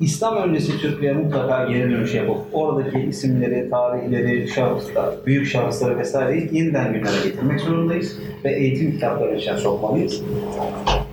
İslam 0.00 0.36
öncesi 0.36 0.78
Türklüğe 0.80 1.12
mutlaka 1.12 1.72
geri 1.72 1.90
dönüş 1.90 2.14
yapıp 2.14 2.36
oradaki 2.52 2.98
isimleri, 2.98 3.70
tarihleri, 3.70 4.48
şahıslar, 4.48 5.14
büyük 5.26 5.46
şahısları 5.46 5.98
vesaireyi 5.98 6.48
yeniden 6.52 6.92
gündeme 6.92 7.16
getirmek 7.24 7.60
zorundayız 7.60 8.18
ve 8.44 8.52
eğitim 8.52 8.92
kitapları 8.92 9.36
içine 9.36 9.56
sokmalıyız. 9.56 10.22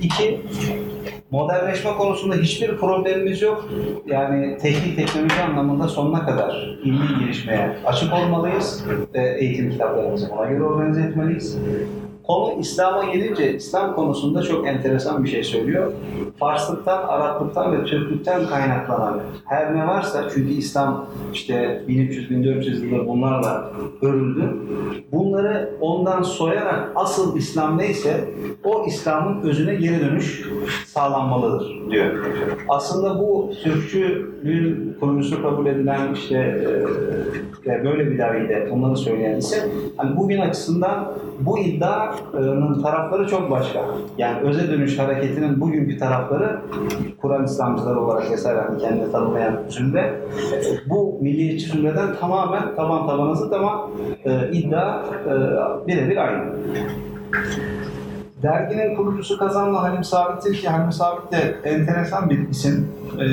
İki, 0.03 0.41
modernleşme 1.31 1.91
konusunda 1.91 2.35
hiçbir 2.35 2.77
problemimiz 2.77 3.41
yok. 3.41 3.69
Yani 4.07 4.57
teknik 4.57 4.95
teknoloji 4.95 5.41
anlamında 5.41 5.87
sonuna 5.87 6.25
kadar 6.25 6.77
ilmi 6.83 7.19
gelişmeye 7.19 7.77
açık 7.85 8.13
olmalıyız. 8.13 8.85
eğitim 9.13 9.71
kitaplarımızı 9.71 10.29
buna 10.31 10.45
göre 10.45 10.63
organize 10.63 11.01
etmeliyiz. 11.01 11.57
Konu 12.27 12.59
İslam'a 12.59 13.03
gelince 13.03 13.55
İslam 13.55 13.95
konusunda 13.95 14.41
çok 14.41 14.67
enteresan 14.67 15.23
bir 15.23 15.29
şey 15.29 15.43
söylüyor. 15.43 15.91
Farslıktan, 16.39 17.07
Araplıktan 17.07 17.71
ve 17.71 17.85
Türklükten 17.85 18.47
kaynaklanan 18.47 19.21
her 19.45 19.75
ne 19.75 19.87
varsa 19.87 20.29
çünkü 20.33 20.53
İslam 20.53 21.05
işte 21.33 21.83
1300-1400 21.87 22.85
yıldır 22.85 23.07
bunlarla 23.07 23.71
örüldü. 24.01 24.57
Bunları 25.11 25.77
ondan 25.81 26.21
soyarak 26.21 26.91
asıl 26.95 27.37
İslam 27.37 27.77
neyse 27.77 28.29
o 28.63 28.85
İslam'ın 28.87 29.41
özüne 29.41 29.75
geri 29.75 30.01
dönüş 30.01 30.49
sağlanmalıdır 30.85 31.91
diyor. 31.91 32.25
Aslında 32.69 33.19
bu 33.19 33.51
Türkçülüğün 33.63 34.92
kurucusu 35.03 35.41
kabul 35.41 35.65
edilen 35.65 36.13
işte 36.13 36.37
e, 37.65 37.85
böyle 37.85 38.11
bir 38.11 38.17
dergide 38.17 38.67
onları 38.71 38.97
söyleyen 38.97 39.37
ise 39.37 39.69
hani 39.97 40.17
bugün 40.17 40.39
açısından 40.39 41.11
bu 41.39 41.59
iddianın 41.59 42.81
tarafları 42.83 43.27
çok 43.27 43.51
başka. 43.51 43.85
Yani 44.17 44.39
öze 44.39 44.71
dönüş 44.71 44.99
hareketinin 44.99 45.61
bugünkü 45.61 45.97
tarafları 45.97 46.61
Kur'an 47.21 47.45
İslamcıları 47.45 47.99
olarak 47.99 48.31
vesaire 48.31 48.59
hani 48.59 48.81
kendini 48.81 49.11
tanımlayan 49.11 49.59
zümre 49.69 50.13
bu 50.89 51.17
milliyetçi 51.21 51.65
zümreden 51.65 52.15
tamamen 52.19 52.75
taban 52.75 53.07
tabana 53.07 53.35
zıt 53.35 53.53
ama 53.53 53.89
e, 54.25 54.51
iddia 54.51 55.03
e, 55.27 55.87
birebir 55.87 56.17
aynı. 56.17 56.43
Derginin 58.43 58.95
kurucusu 58.95 59.37
Kazanlı 59.37 59.77
Halim 59.77 60.03
Sabit'tir 60.03 60.61
ki 60.61 60.69
Halim 60.69 60.91
Sabit 60.91 61.31
de 61.31 61.55
enteresan 61.63 62.29
bir 62.29 62.49
isim. 62.49 62.87
Ee, 63.19 63.23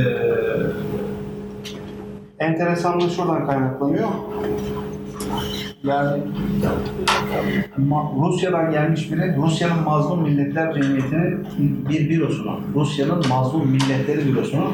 enteresanlığı 2.41 3.11
şuradan 3.11 3.47
kaynaklanıyor. 3.47 4.09
Yani 5.85 6.23
Rusya'dan 8.21 8.71
gelmiş 8.71 9.12
biri 9.12 9.37
Rusya'nın 9.37 9.85
Mazlum 9.85 10.23
Milletler 10.23 10.75
Cemiyeti'nin 10.75 11.47
bir 11.89 12.11
bürosunu, 12.11 12.61
Rusya'nın 12.75 13.23
Mazlum 13.29 13.71
Milletleri 13.71 14.33
bürosunu 14.33 14.65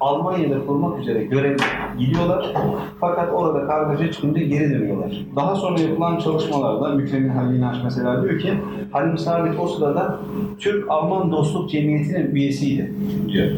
Almanya'da 0.00 0.66
kurmak 0.66 1.00
üzere 1.00 1.24
görev 1.24 1.56
gidiyorlar. 1.98 2.54
Fakat 3.00 3.32
orada 3.32 3.66
kargaşa 3.66 4.12
çıkınca 4.12 4.42
geri 4.42 4.70
dönüyorlar. 4.70 5.12
Daha 5.36 5.54
sonra 5.54 5.80
yapılan 5.80 6.18
çalışmalarda 6.18 6.88
Mükremin 6.94 7.28
Halil 7.28 7.56
İnanç 7.56 7.76
mesela 7.84 8.22
diyor 8.22 8.38
ki 8.38 8.52
Halim 8.92 9.18
Sabit 9.18 9.60
o 9.60 9.66
sırada 9.66 10.18
Türk-Alman 10.58 11.32
Dostluk 11.32 11.70
Cemiyeti'nin 11.70 12.34
üyesiydi 12.34 12.94
diyor. 13.28 13.50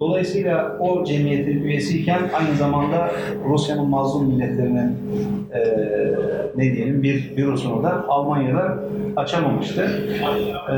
Dolayısıyla 0.00 0.76
o 0.80 1.04
cemiyetin 1.04 1.62
üyesiyken 1.62 2.20
aynı 2.38 2.56
zamanda 2.56 3.10
Rusya'nın 3.48 3.88
mazlum 3.88 4.28
milletlerinin 4.28 4.96
eee 5.54 6.16
ne 6.56 6.62
diyelim 6.72 7.02
bir 7.02 7.36
bürosunu 7.36 7.82
da 7.82 8.04
Almanya'da 8.08 8.78
açamamıştı. 9.16 9.88
Eee, 10.68 10.76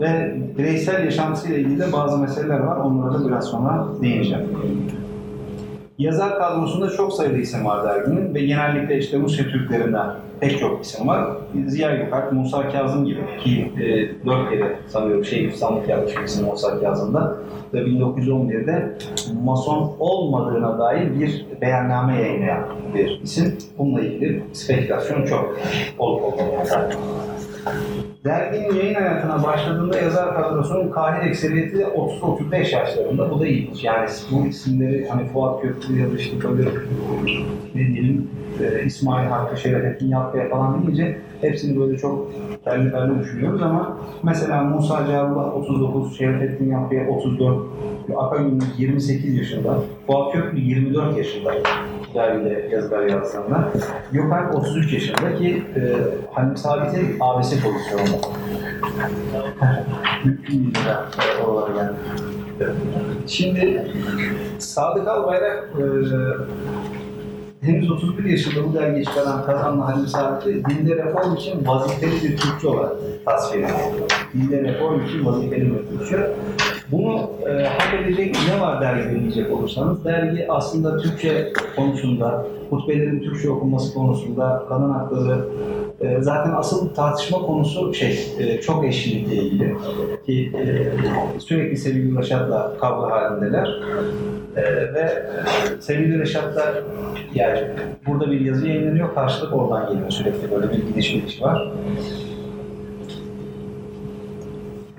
ve 0.00 0.34
bireysel 0.58 1.04
yaşantısıyla 1.04 1.58
ilgili 1.58 1.80
de 1.80 1.92
bazı 1.92 2.18
meseleler 2.18 2.60
var. 2.60 2.76
Onlara 2.76 3.14
da 3.20 3.28
biraz 3.28 3.44
sonra 3.44 3.86
değineceğim. 4.02 4.44
Yazar 5.98 6.38
kadrosunda 6.38 6.90
çok 6.90 7.12
sayıda 7.12 7.36
isim 7.38 7.64
var 7.64 7.84
derginin 7.84 8.34
ve 8.34 8.40
genellikle 8.40 8.98
işte 8.98 9.18
Rusya 9.18 9.44
Türklerinden 9.44 10.06
pek 10.40 10.58
çok 10.58 10.84
isim 10.84 11.08
var. 11.08 11.26
Ziya 11.66 11.96
Gökalp, 11.96 12.32
Musa 12.32 12.68
Kazım 12.68 13.04
gibi 13.04 13.20
ki 13.44 13.72
e, 13.80 13.84
dört 14.26 14.50
kere 14.50 14.76
sanıyorum 14.88 15.24
şey 15.24 15.42
yapmış 15.88 16.16
bir 16.16 16.22
isim 16.24 16.46
Musa 16.46 16.80
Kazım'da 16.80 17.36
1911'de 17.80 18.98
Mason 19.44 19.92
olmadığına 19.98 20.78
dair 20.78 21.20
bir 21.20 21.46
beyanname 21.60 22.22
yayınlayan 22.22 22.64
bir 22.94 23.20
isim. 23.22 23.58
Bununla 23.78 24.00
ilgili 24.00 24.42
spekülasyon 24.52 25.24
çok 25.24 25.58
olup 25.98 26.24
olmayan 26.24 26.90
Derginin 28.24 28.74
yayın 28.74 28.94
hayatına 28.94 29.42
başladığında 29.44 29.98
yazar 29.98 30.34
kadrosunun 30.34 30.90
kahir 30.90 31.30
ekseriyeti 31.30 31.78
de 31.78 31.82
30-35 31.82 32.74
yaşlarında. 32.74 33.30
Bu 33.30 33.40
da 33.40 33.46
ilginç. 33.46 33.84
Yani 33.84 34.08
bu 34.30 34.46
isimleri 34.46 35.08
hani 35.08 35.26
Fuat 35.26 35.62
Köprülü 35.62 36.00
ya 36.00 36.12
da 36.12 36.16
işte 36.16 36.36
böyle 36.42 36.70
ne 37.74 37.86
diyelim 37.86 38.30
e, 38.60 38.84
İsmail 38.84 39.28
Hakkı, 39.28 39.56
Şerefettin 39.56 40.08
Yatkaya 40.08 40.48
falan 40.48 40.82
deyince 40.82 41.18
hepsini 41.40 41.80
böyle 41.80 41.98
çok 41.98 42.30
belli 42.66 43.20
düşünüyoruz 43.20 43.62
ama 43.62 43.98
mesela 44.22 44.64
Musa 44.64 45.06
Carullah 45.06 45.54
39, 45.54 46.18
Şerefettin 46.18 46.70
Yatkaya 46.70 47.08
34, 47.08 47.58
Akagünlük 48.16 48.78
28 48.78 49.34
yaşında, 49.34 49.78
Fuat 50.06 50.32
Köprülü 50.32 50.60
24 50.60 51.18
yaşında 51.18 51.54
dergide 52.14 52.68
yazılar 52.72 53.06
yazdığında. 53.06 53.68
Gökalp 54.12 54.54
33 54.54 54.92
yaşında 54.92 55.34
ki 55.34 55.62
e, 55.76 55.80
Halim 56.32 56.56
Sabit'in 56.56 57.16
abisi 57.20 57.62
pozisyonunda. 57.62 58.26
Mümkün 60.24 60.52
değil 60.52 60.74
de 60.74 61.44
oralara 61.46 61.72
geldi. 61.74 61.94
Şimdi 63.26 63.92
Sadık 64.58 65.08
Albayrak 65.08 65.68
e, 65.78 65.84
henüz 67.64 67.90
31 67.90 68.24
yaşında 68.24 68.68
bu 68.68 68.74
dergiyi 68.74 69.04
çıkaran 69.04 69.46
Kazanlı 69.46 69.82
Halim 69.82 70.06
Sabit'i 70.06 70.64
dinde 70.64 70.96
reform 70.96 71.34
için 71.34 71.66
vazifeli 71.66 72.12
bir 72.12 72.36
Türkçü 72.36 72.66
olarak 72.66 72.92
tasvir 73.24 73.58
ediyor. 73.58 73.78
Dinde 74.34 74.62
reform 74.62 75.04
için 75.04 75.26
vazifeli 75.26 75.72
bir 75.72 75.98
Türkçü. 75.98 76.30
Bunu 76.92 77.30
e, 77.48 77.66
hak 77.66 77.94
edecek 78.02 78.36
ne 78.48 78.60
var 78.60 78.80
dergide 78.80 79.20
diyecek 79.20 79.52
olursanız, 79.52 80.04
dergi 80.04 80.46
aslında 80.48 80.96
Türkçe 80.98 81.52
konusunda, 81.76 82.46
hutbelerin 82.70 83.20
Türkçe 83.20 83.50
okunması 83.50 83.94
konusunda, 83.94 84.64
kadın 84.68 84.90
hakları 84.90 85.44
E, 86.00 86.22
zaten 86.22 86.52
asıl 86.52 86.94
tartışma 86.94 87.38
konusu 87.38 87.94
şey, 87.94 88.18
e, 88.38 88.60
çok 88.60 88.84
eşlilikle 88.84 89.34
ilgili. 89.34 89.76
Ki 90.26 90.52
e, 90.56 91.40
sürekli 91.40 91.76
Sevgili 91.76 92.18
Reşat'la 92.18 92.76
kavga 92.80 93.10
halindeler. 93.10 93.82
E, 94.56 94.62
ve 94.94 95.00
e, 95.00 95.80
Sevgili 95.80 96.18
Reşat'la 96.18 96.74
yani 97.34 97.60
burada 98.06 98.30
bir 98.30 98.40
yazı 98.40 98.68
yayınlanıyor, 98.68 99.14
karşılık 99.14 99.54
oradan 99.54 99.92
geliyor 99.92 100.10
sürekli 100.10 100.50
böyle 100.50 100.72
bir 100.72 100.86
gidiş 100.86 101.12
geliş 101.12 101.42
var. 101.42 101.72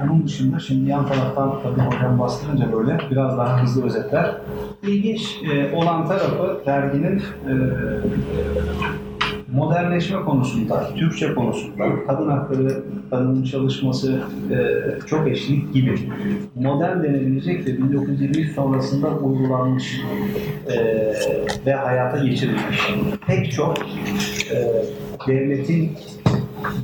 Onun 0.03 0.25
dışında 0.25 0.59
şimdi 0.59 0.89
yan 0.89 1.07
taraftan 1.07 1.53
tabii 1.63 1.81
hocam 1.81 2.19
bastırınca 2.19 2.73
böyle 2.73 2.97
biraz 3.11 3.37
daha 3.37 3.63
hızlı 3.63 3.85
özetler. 3.85 4.35
İlginç 4.83 5.39
olan 5.75 6.07
tarafı 6.07 6.61
derginin 6.65 7.21
modernleşme 9.55 10.21
konusunda, 10.21 10.89
Türkçe 10.95 11.33
konusunda, 11.33 12.05
kadın 12.07 12.29
hakları, 12.29 12.83
kadının 13.09 13.43
çalışması 13.43 14.19
e, 14.51 14.57
çok 15.07 15.27
eşlik 15.27 15.73
gibi 15.73 15.99
modern 16.55 17.03
denebilecek 17.03 17.67
ve 17.67 17.77
1923 17.77 18.55
sonrasında 18.55 19.09
uygulanmış 19.09 20.01
e, 20.67 20.75
ve 21.65 21.73
hayata 21.73 22.25
geçirilmiş 22.25 22.93
pek 23.27 23.51
çok 23.51 23.77
e, 24.51 24.57
devletin 25.27 25.91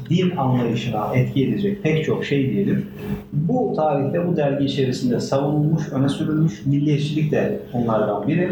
din 0.09 0.37
anlayışına 0.37 1.15
etki 1.15 1.47
edecek 1.47 1.83
pek 1.83 2.05
çok 2.05 2.25
şey 2.25 2.51
diyelim. 2.51 2.85
Bu 3.33 3.73
tarihte 3.75 4.27
bu 4.27 4.37
dergi 4.37 4.65
içerisinde 4.65 5.19
savunulmuş, 5.19 5.89
öne 5.91 6.09
sürülmüş 6.09 6.65
milliyetçilik 6.65 7.31
de 7.31 7.59
onlardan 7.73 8.27
biri. 8.27 8.49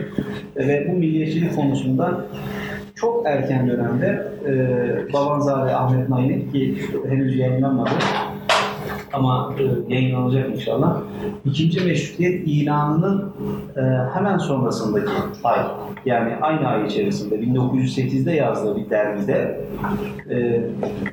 Ve 0.55 0.87
bu 0.89 0.97
milliyetçilik 0.97 1.55
konusunda 1.55 2.25
çok 3.01 3.25
erken 3.25 3.67
dönemde 3.67 4.31
e, 4.47 5.13
Babanzade 5.13 5.75
Ahmet 5.75 6.09
Nail'in 6.09 6.51
ki 6.51 6.77
henüz 7.09 7.37
yayınlanmadı 7.37 7.89
ama 9.13 9.55
e, 9.59 9.93
yayınlanacak 9.93 10.49
inşallah. 10.55 11.01
İkinci 11.45 11.81
meşrutiyet 11.81 12.47
ilanının 12.47 13.33
e, 13.77 13.81
hemen 14.13 14.37
sonrasındaki 14.37 15.11
ay, 15.43 15.59
yani 16.05 16.35
aynı 16.41 16.67
ay 16.67 16.87
içerisinde 16.87 17.35
1908'de 17.35 18.31
yazdığı 18.31 18.75
bir 18.75 18.89
dergide 18.89 19.61
e, 20.29 20.61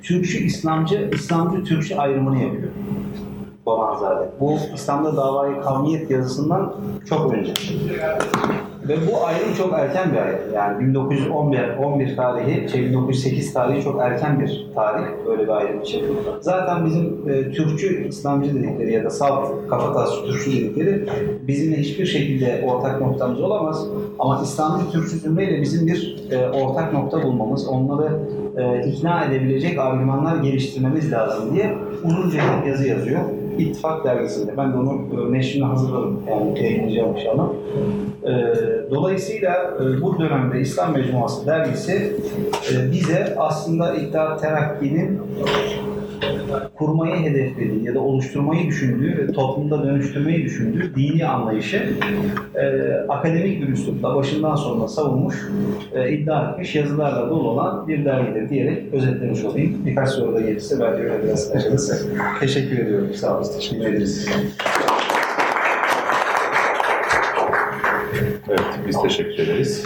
Türkçü 0.03 0.39
İslamcı, 0.39 1.11
İslamcı 1.13 1.65
Türkçü 1.65 1.95
ayrımını 1.95 2.43
yapıyor. 2.43 2.69
Babanzade. 3.67 4.29
Bu 4.41 4.57
İslam'da 4.75 5.17
davayı 5.17 5.61
kavmiyet 5.61 6.11
yazısından 6.11 6.75
çok 7.09 7.33
önce. 7.33 7.53
Ve 8.89 8.97
bu 9.07 9.27
ayrım 9.27 9.55
çok 9.59 9.73
erken 9.73 10.13
bir 10.13 10.17
ayrım. 10.19 10.39
Yani 10.55 10.89
1911 10.89 11.77
11 11.85 12.17
tarihi, 12.17 12.69
şey 12.69 12.85
1908 12.85 13.53
tarihi 13.53 13.83
çok 13.83 14.01
erken 14.03 14.41
bir 14.41 14.67
tarih 14.75 15.05
öyle 15.31 15.43
bir 15.43 15.49
ayrım 15.49 15.81
için. 15.81 16.05
Zaten 16.41 16.87
bizim 16.87 17.29
e, 17.29 17.53
Türkçü 17.53 18.09
İslamcı 18.09 18.55
dedikleri 18.55 18.93
ya 18.93 19.05
da 19.05 19.11
salt 19.11 19.69
kafatasçı 19.71 20.27
Türkçü 20.27 20.53
dedikleri 20.53 21.07
bizimle 21.49 21.77
hiçbir 21.77 22.07
şekilde 22.07 22.65
ortak 22.67 23.03
noktamız 23.03 23.41
olamaz. 23.41 23.87
Ama 24.19 24.41
İslamcı 24.43 24.91
Türkçü 24.91 25.19
zümreyle 25.19 25.63
bizim 25.63 25.87
bir 25.87 26.25
e, 26.31 26.51
ortak 26.51 26.93
nokta 26.93 27.23
bulmamız, 27.23 27.69
onları 27.69 28.19
e, 28.57 28.89
ikna 28.89 29.25
edebilecek 29.25 29.79
argümanlar 29.79 30.37
geliştirmemiz 30.37 31.13
lazım 31.13 31.55
diye 31.55 31.75
uzunca 32.05 32.41
bir 32.63 32.71
yazı 32.71 32.89
yazıyor. 32.89 33.21
İttifak 33.59 34.05
dergisinde. 34.05 34.57
Ben 34.57 34.73
de 34.73 34.77
onu 34.77 35.01
e, 35.29 35.33
neşrini 35.33 35.65
hazırladım. 35.65 36.23
Yani 36.31 36.63
yayınlayacağım 36.63 37.17
inşallah. 37.17 37.49
E, 38.25 38.33
dolayısıyla 38.91 39.75
e, 39.81 40.03
bu 40.03 40.19
dönemde 40.19 40.61
İslam 40.61 40.93
Mecmuası 40.93 41.47
dergisi 41.47 42.17
bize 42.93 43.35
aslında 43.39 43.95
İttihat 43.95 44.41
Terakki'nin 44.41 45.21
kurmayı 46.75 47.17
hedeflediği 47.17 47.85
ya 47.85 47.95
da 47.95 48.01
oluşturmayı 48.01 48.67
düşündüğü 48.67 49.19
ve 49.19 49.33
toplumda 49.33 49.85
dönüştürmeyi 49.85 50.45
düşündüğü 50.45 50.95
dini 50.95 51.27
anlayışı 51.27 51.93
e, 52.55 52.93
akademik 53.09 53.63
bir 53.63 53.69
üslupla 53.69 54.15
başından 54.17 54.57
sonuna 54.57 54.89
savunmuş, 54.89 55.49
e, 55.95 56.13
iddia 56.13 56.51
etmiş 56.51 56.75
yazılarla 56.75 57.31
dolu 57.31 57.49
olan 57.49 57.89
bir 57.89 58.05
dergidir 58.05 58.51
diyerek 58.51 58.95
özetlemiş 58.95 59.45
olayım. 59.45 59.87
Birkaç 59.87 60.09
soru 60.09 60.35
da 60.35 60.41
gelirse 60.41 60.81
belki 60.81 61.03
öyle 61.03 61.25
biraz 61.25 61.51
açarız. 61.51 62.07
Teşekkür 62.41 62.79
ediyorum. 62.79 63.15
Sağ 63.15 63.39
olun. 63.39 63.47
Teşekkür 63.59 63.87
ederiz. 63.87 64.29
Evet, 68.49 68.81
biz 68.89 69.03
teşekkür 69.03 69.43
ederiz. 69.43 69.85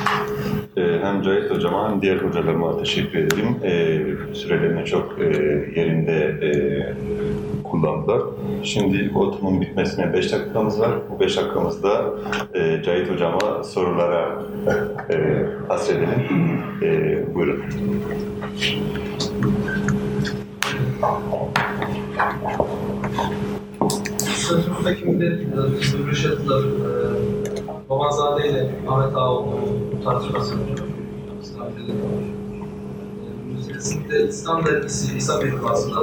Ee, 0.77 0.99
hem 1.03 1.23
Cahit 1.23 1.51
Hocama 1.51 1.91
hem 1.91 2.03
diğer 2.03 2.17
hocalarıma 2.17 2.79
teşekkür 2.79 3.19
ederim. 3.19 3.57
Ee, 3.65 4.35
sürelerini 4.35 4.85
çok 4.85 5.17
e, 5.21 5.25
yerinde 5.81 6.17
e, 6.17 6.51
kullandılar. 7.63 8.23
Şimdi 8.63 9.11
oturumun 9.15 9.61
bitmesine 9.61 10.13
5 10.13 10.33
dakikamız 10.33 10.81
var. 10.81 10.91
Bu 11.11 11.21
5 11.21 11.37
dakikamızda 11.37 12.15
e, 12.55 12.83
Cahit 12.83 13.11
Hocama 13.11 13.65
sorulara 13.65 14.43
hasredelim. 15.69 16.61
Buyurun. 17.35 17.65
Sözümüzdeki 24.19 25.05
millet, 25.05 25.41
Zübrü 25.85 26.17
Babanzade 27.91 28.49
ile 28.49 28.71
Ahmet 28.89 29.17
Ağaoğlu'nun 29.17 30.03
tartışması 30.05 30.55
Müzesinde 33.55 34.29
İslam 34.29 34.67
dergisi 34.67 35.17
İsa 35.17 35.41
Bedvası'nda 35.41 36.01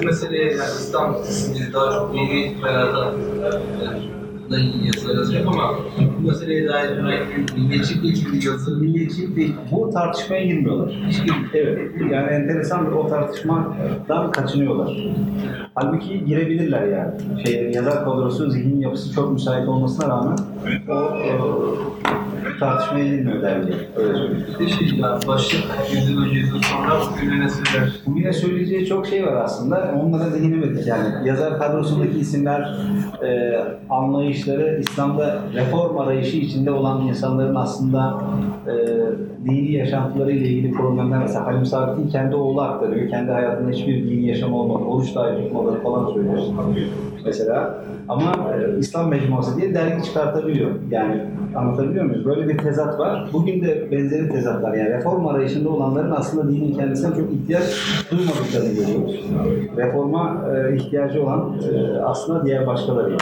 bu 0.00 0.04
meseleye 0.04 0.52
yani 0.52 0.70
İslam 0.80 1.16
isimleri 1.28 1.72
daha 1.72 1.92
çok 1.92 2.14
dini 2.14 2.56
itibaratta 4.50 4.72
da 4.80 4.86
yazılar 4.86 5.14
yazacak 5.14 5.46
ama 5.46 5.74
bu 6.22 6.26
meseleye 6.28 6.68
dair 6.68 6.90
milliyetçilikle 7.56 8.08
ilgili 8.08 8.46
yazı 8.46 8.76
Milliyetçilik 8.80 9.36
değil. 9.36 9.54
Bu 9.72 9.90
tartışmaya 9.90 10.44
girmiyorlar. 10.46 11.02
Hiç 11.08 11.24
gir- 11.24 11.34
Evet. 11.54 11.90
Yani 12.10 12.30
enteresan 12.30 12.86
bir 12.86 12.92
o 12.92 13.06
tartışmadan 13.08 14.30
kaçınıyorlar. 14.32 14.96
Halbuki 15.74 16.24
girebilirler 16.24 16.86
yani. 16.86 17.12
Şey, 17.46 17.70
yazar 17.74 18.04
kadrosu, 18.04 18.50
zihin 18.50 18.80
yapısı 18.80 19.14
çok 19.14 19.32
müsait 19.32 19.68
olmasına 19.68 20.08
rağmen 20.08 20.36
o, 20.88 20.92
o 20.92 21.76
tartışmaya 22.60 23.04
girmiyor 23.04 23.42
dergi. 23.42 23.72
Öyle 23.96 24.14
söyleyeyim. 24.14 24.46
Bir 24.60 24.68
şey 24.68 24.98
ya 24.98 25.18
başlık 25.28 25.64
yüzyıl 25.94 26.22
önce 26.22 26.38
yüzyıl 26.38 26.62
sonra 26.62 27.00
bugüne 27.12 27.40
ne 27.40 27.48
söyler? 27.48 27.92
Bugüne 28.06 28.32
söyleyeceği 28.32 28.86
çok 28.86 29.06
şey 29.06 29.26
var 29.26 29.32
aslında. 29.32 29.94
Onlara 30.02 30.34
değinemedik 30.34 30.86
yani. 30.86 31.28
Yazar 31.28 31.58
kadrosundaki 31.58 32.18
isimler, 32.18 32.74
e, 33.24 33.58
anlayışları, 33.90 34.80
İslam'da 34.80 35.38
reform 35.54 35.98
arayışı 35.98 36.36
içinde 36.36 36.70
olan 36.70 37.06
insanların 37.06 37.54
aslında 37.54 38.22
e, 38.66 38.74
dini 39.44 39.72
yaşantılarıyla 39.72 40.46
ilgili 40.46 40.72
problemler. 40.72 41.18
Mesela 41.18 41.46
Halim 41.46 41.66
Sabit'in 41.66 42.08
kendi 42.08 42.36
oğlu 42.36 42.60
aktarıyor. 42.60 43.10
Kendi 43.10 43.30
hayatında 43.30 43.70
hiçbir 43.70 44.04
dini 44.10 44.28
yaşam 44.28 44.54
olmadı. 44.54 44.84
Oruç 44.84 45.14
dahi 45.14 45.42
tutmaları 45.42 45.82
falan 45.82 46.12
söylüyor. 46.12 46.38
Mesela. 47.24 47.84
Ama 48.08 48.32
e, 48.32 48.78
İslam 48.78 49.08
Mecmuası 49.08 49.60
diye 49.60 49.74
dergi 49.74 50.04
çıkartabiliyor. 50.04 50.70
Yani 50.90 51.20
anlatabiliyor 51.56 52.04
muyum? 52.04 52.24
Böyle 52.24 52.48
bir 52.50 52.58
tezat 52.58 52.98
var. 52.98 53.28
Bugün 53.32 53.62
de 53.62 53.90
benzeri 53.90 54.28
tezatlar. 54.28 54.74
Yani 54.74 54.90
reform 54.90 55.26
arayışında 55.26 55.68
olanların 55.68 56.10
aslında 56.10 56.52
dinin 56.52 56.74
kendisine 56.74 57.16
çok 57.16 57.32
ihtiyaç 57.32 57.64
duymadıklarını 58.10 58.74
görüyoruz. 58.74 59.24
Reforma 59.76 60.44
e, 60.54 60.76
ihtiyacı 60.76 61.22
olan 61.22 61.54
e, 61.72 61.98
aslında 61.98 62.44
diğer 62.44 62.66
başkaları. 62.66 63.16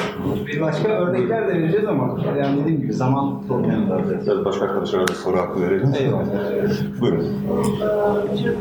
Bir 0.46 0.60
başka 0.60 0.88
örnekler 0.88 1.48
de 1.48 1.52
vereceğiz 1.52 1.88
ama 1.88 2.18
yani 2.38 2.60
dediğim 2.60 2.80
gibi 2.80 2.92
zaman 2.92 3.42
problemi 3.48 3.90
var. 3.90 4.02
Biraz 4.26 4.44
başka 4.44 4.64
arkadaşlara 4.64 5.08
da 5.08 5.12
soru 5.12 5.36
hakkı 5.36 5.62
verelim. 5.62 5.92
Eyvallah. 6.00 6.26
Buyurun. 7.00 7.26
Türk 8.36 8.56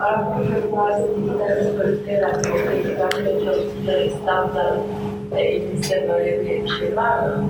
Arap 0.00 0.40
Üniversitesi'nde 0.40 1.44
öğretmeler 1.82 2.34
ortaya 2.34 3.44
çalıştıkları 3.44 4.04
İslam'da 4.04 4.76
e, 5.36 5.40
elimizde 5.40 6.08
böyle 6.12 6.40
bir 6.40 6.68
şey 6.68 6.96
var 6.96 7.26
mı? 7.26 7.44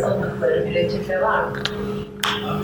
Sandıkları 0.00 0.66
bir 0.66 0.74
reçete 0.74 1.22
var 1.22 1.44
mı? 1.44 1.50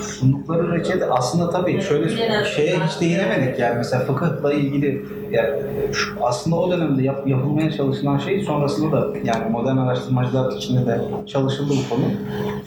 Sundukları 0.07 0.71
reçete 0.79 1.05
aslında 1.05 1.49
tabii 1.49 1.81
şöyle 1.81 2.09
şeye 2.45 2.79
hiç 2.79 3.01
değinemedik 3.01 3.59
yani. 3.59 3.77
Mesela 3.77 4.03
fıkıhla 4.05 4.53
ilgili 4.53 5.05
yani 5.31 5.49
şu- 5.93 6.25
aslında 6.25 6.55
o 6.55 6.71
dönemde 6.71 7.03
yap, 7.03 7.27
yapılmaya 7.27 7.71
çalışılan 7.71 8.17
şey 8.17 8.41
sonrasında 8.43 8.91
da 8.91 9.07
yani 9.23 9.49
modern 9.51 9.77
araştırmacılar 9.77 10.51
içinde 10.57 10.85
de 10.85 11.01
çalışıldı 11.27 11.73
bu 11.73 11.95
konu. 11.95 12.03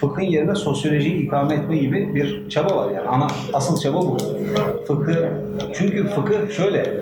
Fıkhın 0.01 0.23
yerine 0.23 0.55
sosyolojiyi 0.55 1.15
ikame 1.27 1.55
etme 1.55 1.77
gibi 1.77 2.15
bir 2.15 2.49
çaba 2.49 2.77
var 2.77 2.91
yani 2.91 3.09
ana 3.09 3.27
asıl 3.53 3.81
çaba 3.81 3.99
bu. 4.03 4.17
Fıkı 4.87 5.29
çünkü 5.75 6.07
fıkıh 6.07 6.51
şöyle 6.57 7.01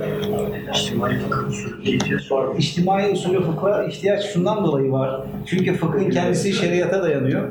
İçtimai 0.75 1.17
fıkıh 1.19 1.49
usulü 1.49 1.83
ihtiyaç 1.83 2.33
var. 2.33 2.47
İçtimai 2.59 3.13
usulü 3.13 3.43
fıkha 3.43 3.85
ihtiyaç 3.85 4.25
şundan 4.25 4.65
dolayı 4.65 4.93
var. 4.93 5.21
Çünkü 5.47 5.75
fıkhın 5.75 6.11
kendisi 6.11 6.53
şeriata 6.53 7.03
dayanıyor 7.03 7.43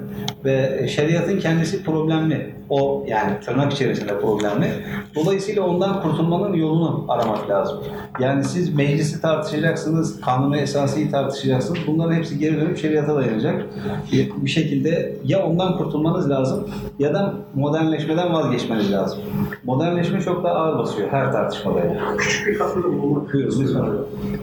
ve 0.46 0.88
şeriatın 0.88 1.40
kendisi 1.40 1.84
problemli. 1.84 2.56
O 2.70 3.06
yani 3.08 3.40
tırnak 3.46 3.74
içerisinde 3.74 4.20
problemli. 4.20 4.68
Dolayısıyla 5.16 5.62
ondan 5.64 6.02
kurtulmanın 6.02 6.54
yolunu 6.54 7.06
aramak 7.08 7.50
lazım. 7.50 7.78
Yani 8.20 8.44
siz 8.44 8.74
meclisi 8.76 9.22
tartışacaksınız, 9.22 10.22
kanunu 10.22 10.58
esasıyı 10.58 11.12
tartışacaksınız. 11.12 11.80
Bunların 11.88 12.14
hepsi 12.16 12.40
geri 12.40 12.62
dönüp 12.62 12.78
şeriata 12.78 13.16
dayanacak. 13.16 13.66
Bir, 14.42 14.50
şekilde 14.50 15.16
ya 15.26 15.46
ondan 15.46 15.78
kurtulmanız 15.78 16.30
lazım 16.30 16.68
ya 17.00 17.14
da 17.14 17.34
modernleşmeden 17.56 18.34
vazgeçmeniz 18.34 18.92
lazım. 18.92 19.20
Modernleşme 19.64 20.22
çok 20.22 20.44
daha 20.44 20.54
ağır 20.54 20.80
basıyor 20.80 21.10
her 21.10 21.32
tartışmada. 21.32 21.80
yani. 21.80 22.18
Küçük 22.18 22.48
bir 22.48 22.58
katkıda 22.58 22.88
Buyurun 23.34 23.62
lütfen. 23.62 23.86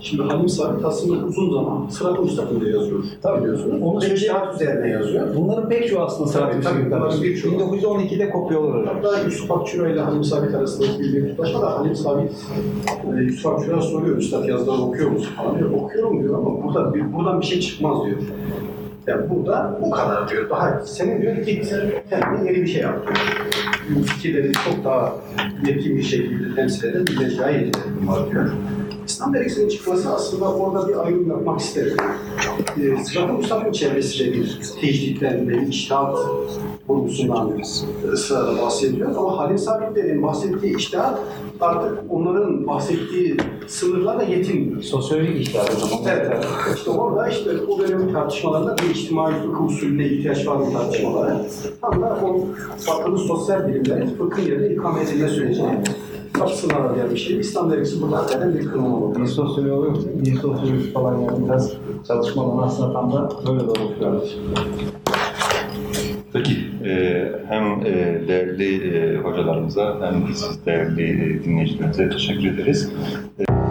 Şimdi 0.01 0.23
Halim 0.23 0.49
Sabit 0.49 0.85
aslında 0.85 1.27
uzun 1.27 1.53
zaman 1.53 1.89
sırat 1.89 2.21
müstakilde 2.21 2.71
yazıyor. 2.71 3.05
Tabii. 3.23 3.43
Biliyorsunuz. 3.43 3.83
Onu 3.83 3.99
Peki- 4.01 4.21
şeriat 4.21 4.55
üzerine 4.55 4.89
yazıyor. 4.89 5.27
Bunların 5.37 5.69
pek 5.69 5.89
çoğu 5.89 6.01
aslında 6.01 6.29
Sırat 6.29 6.47
tabii, 6.47 6.57
Müstakil 6.57 6.87
bunların 6.87 7.23
birçoğu. 7.23 7.53
1912'de 7.53 8.31
kopyalıyor 8.31 8.81
hocam. 8.81 8.95
Hatta 9.03 9.21
Yusuf 9.21 9.51
Akçura 9.51 9.89
ile 9.89 10.01
Halim 10.01 10.25
Sabit 10.25 10.55
arasında 10.55 10.87
bir 10.99 11.29
tutlaşma 11.31 11.63
da 11.63 11.79
Halim 11.79 11.95
Sabit 11.95 12.33
e, 13.45 13.49
Yusuf 13.49 13.61
Akçura'ya 13.61 13.83
soruyor 13.83 14.17
Üstad 14.17 14.45
yazıları 14.45 14.83
okuyor 14.83 15.11
musun 15.11 15.33
falan 15.37 15.59
diyor. 15.59 15.71
Okuyorum 15.71 16.23
diyor 16.23 16.39
ama 16.39 16.63
burada 16.63 16.95
bir, 16.95 17.13
buradan 17.13 17.41
bir 17.41 17.47
şey 17.47 17.61
çıkmaz 17.61 18.07
diyor. 18.07 18.19
Yani 19.07 19.31
burada 19.31 19.79
bu 19.83 19.91
kadar 19.91 20.29
diyor. 20.29 20.51
Daha 20.51 20.81
senin 20.87 21.23
diyor 21.23 21.37
git 21.37 21.75
kendine 22.11 22.51
yeni 22.51 22.63
bir 22.63 22.67
şey 22.67 22.83
yap 22.83 23.07
diyor. 23.07 24.05
Fikirleri 24.05 24.53
çok 24.53 24.85
daha 24.85 25.15
yetkin 25.67 25.97
bir 25.97 26.03
şekilde 26.03 26.55
temsil 26.55 26.89
eden 26.89 27.07
bir 27.07 27.19
mecraya 27.19 27.61
yeteneğim 27.61 28.09
var 28.09 28.31
diyor. 28.31 28.51
İslam 29.07 29.35
dergisinin 29.35 29.69
çıkması 29.69 30.15
aslında 30.15 30.55
orada 30.55 30.89
bir 30.89 31.07
ayrım 31.07 31.31
yapmak 31.31 31.61
isterim. 31.61 31.97
E, 32.83 33.05
Sırat-ı 33.05 33.33
Mustafa'nın 33.33 33.73
çevresiyle 33.73 34.33
bir 34.33 34.61
tecditten 34.81 35.49
ve 35.49 35.67
içtihat 35.67 36.19
vurgusundan 36.89 37.53
ısrarla 38.13 38.63
bahsediyor. 38.63 39.17
Ama 39.17 39.39
Halil 39.39 39.57
Sabitler'in 39.57 40.23
bahsettiği 40.23 40.77
içtihat 40.77 41.19
artık 41.61 41.99
onların 42.11 42.67
bahsettiği 42.67 43.37
sınırlarla 43.67 44.23
yetinmiyor. 44.23 44.83
Sosyolojik 44.83 45.41
ihtiyaç 45.41 45.71
o 45.77 45.87
zaman. 45.87 46.05
Evet, 46.09 46.45
işte 46.77 46.91
orada 46.91 47.29
işte 47.29 47.51
o 47.69 47.79
dönemin 47.79 48.13
tartışmalarında 48.13 48.77
bir 48.79 48.95
içtimai 48.95 49.35
fıkıh 49.43 49.65
usulüne 49.65 50.07
ihtiyaç 50.07 50.47
var 50.47 50.57
mı 50.57 50.73
tartışmaları. 50.73 51.37
Tam 51.81 52.03
da 52.03 52.19
o 52.25 52.47
batılı 52.89 53.19
sosyal 53.19 53.69
bilimlerin 53.69 54.17
fıkhın 54.19 54.43
yerine 54.43 54.75
ikame 54.75 55.03
edilme 55.03 55.29
sürecine 55.29 55.83
kapısını 56.33 56.75
arayan 56.75 57.11
bir 57.11 57.17
şey. 57.17 57.41
İslam 57.41 57.71
dergisi 57.71 58.03
burada 58.03 58.17
hakikaten 58.17 58.55
bir 58.55 58.67
kırılma 58.67 58.97
oldu. 58.97 59.19
Bir 59.21 59.27
sosyoloji 59.27 59.69
yok. 59.69 59.97
Bir 60.25 60.35
sosyoloji 60.37 60.93
falan 60.93 61.21
yani 61.21 61.49
biraz 61.49 61.73
çalışmadan 62.09 62.59
aslında 62.63 62.93
tam 62.93 63.13
da 63.13 63.31
böyle 63.47 63.61
de 63.61 63.71
oluşuyor. 63.71 64.23
Peki, 66.33 66.57
hem 67.55 67.87
e, 67.87 68.29
değerli 68.29 68.97
e, 68.97 69.17
hocalarımıza 69.17 70.01
hem 70.03 70.35
siz 70.35 70.67
değerli 70.67 71.03
e, 71.03 71.45
dinleyicilerimize 71.45 72.11
teşekkür 72.11 72.55
ederiz. 72.55 72.93
E, 73.39 73.64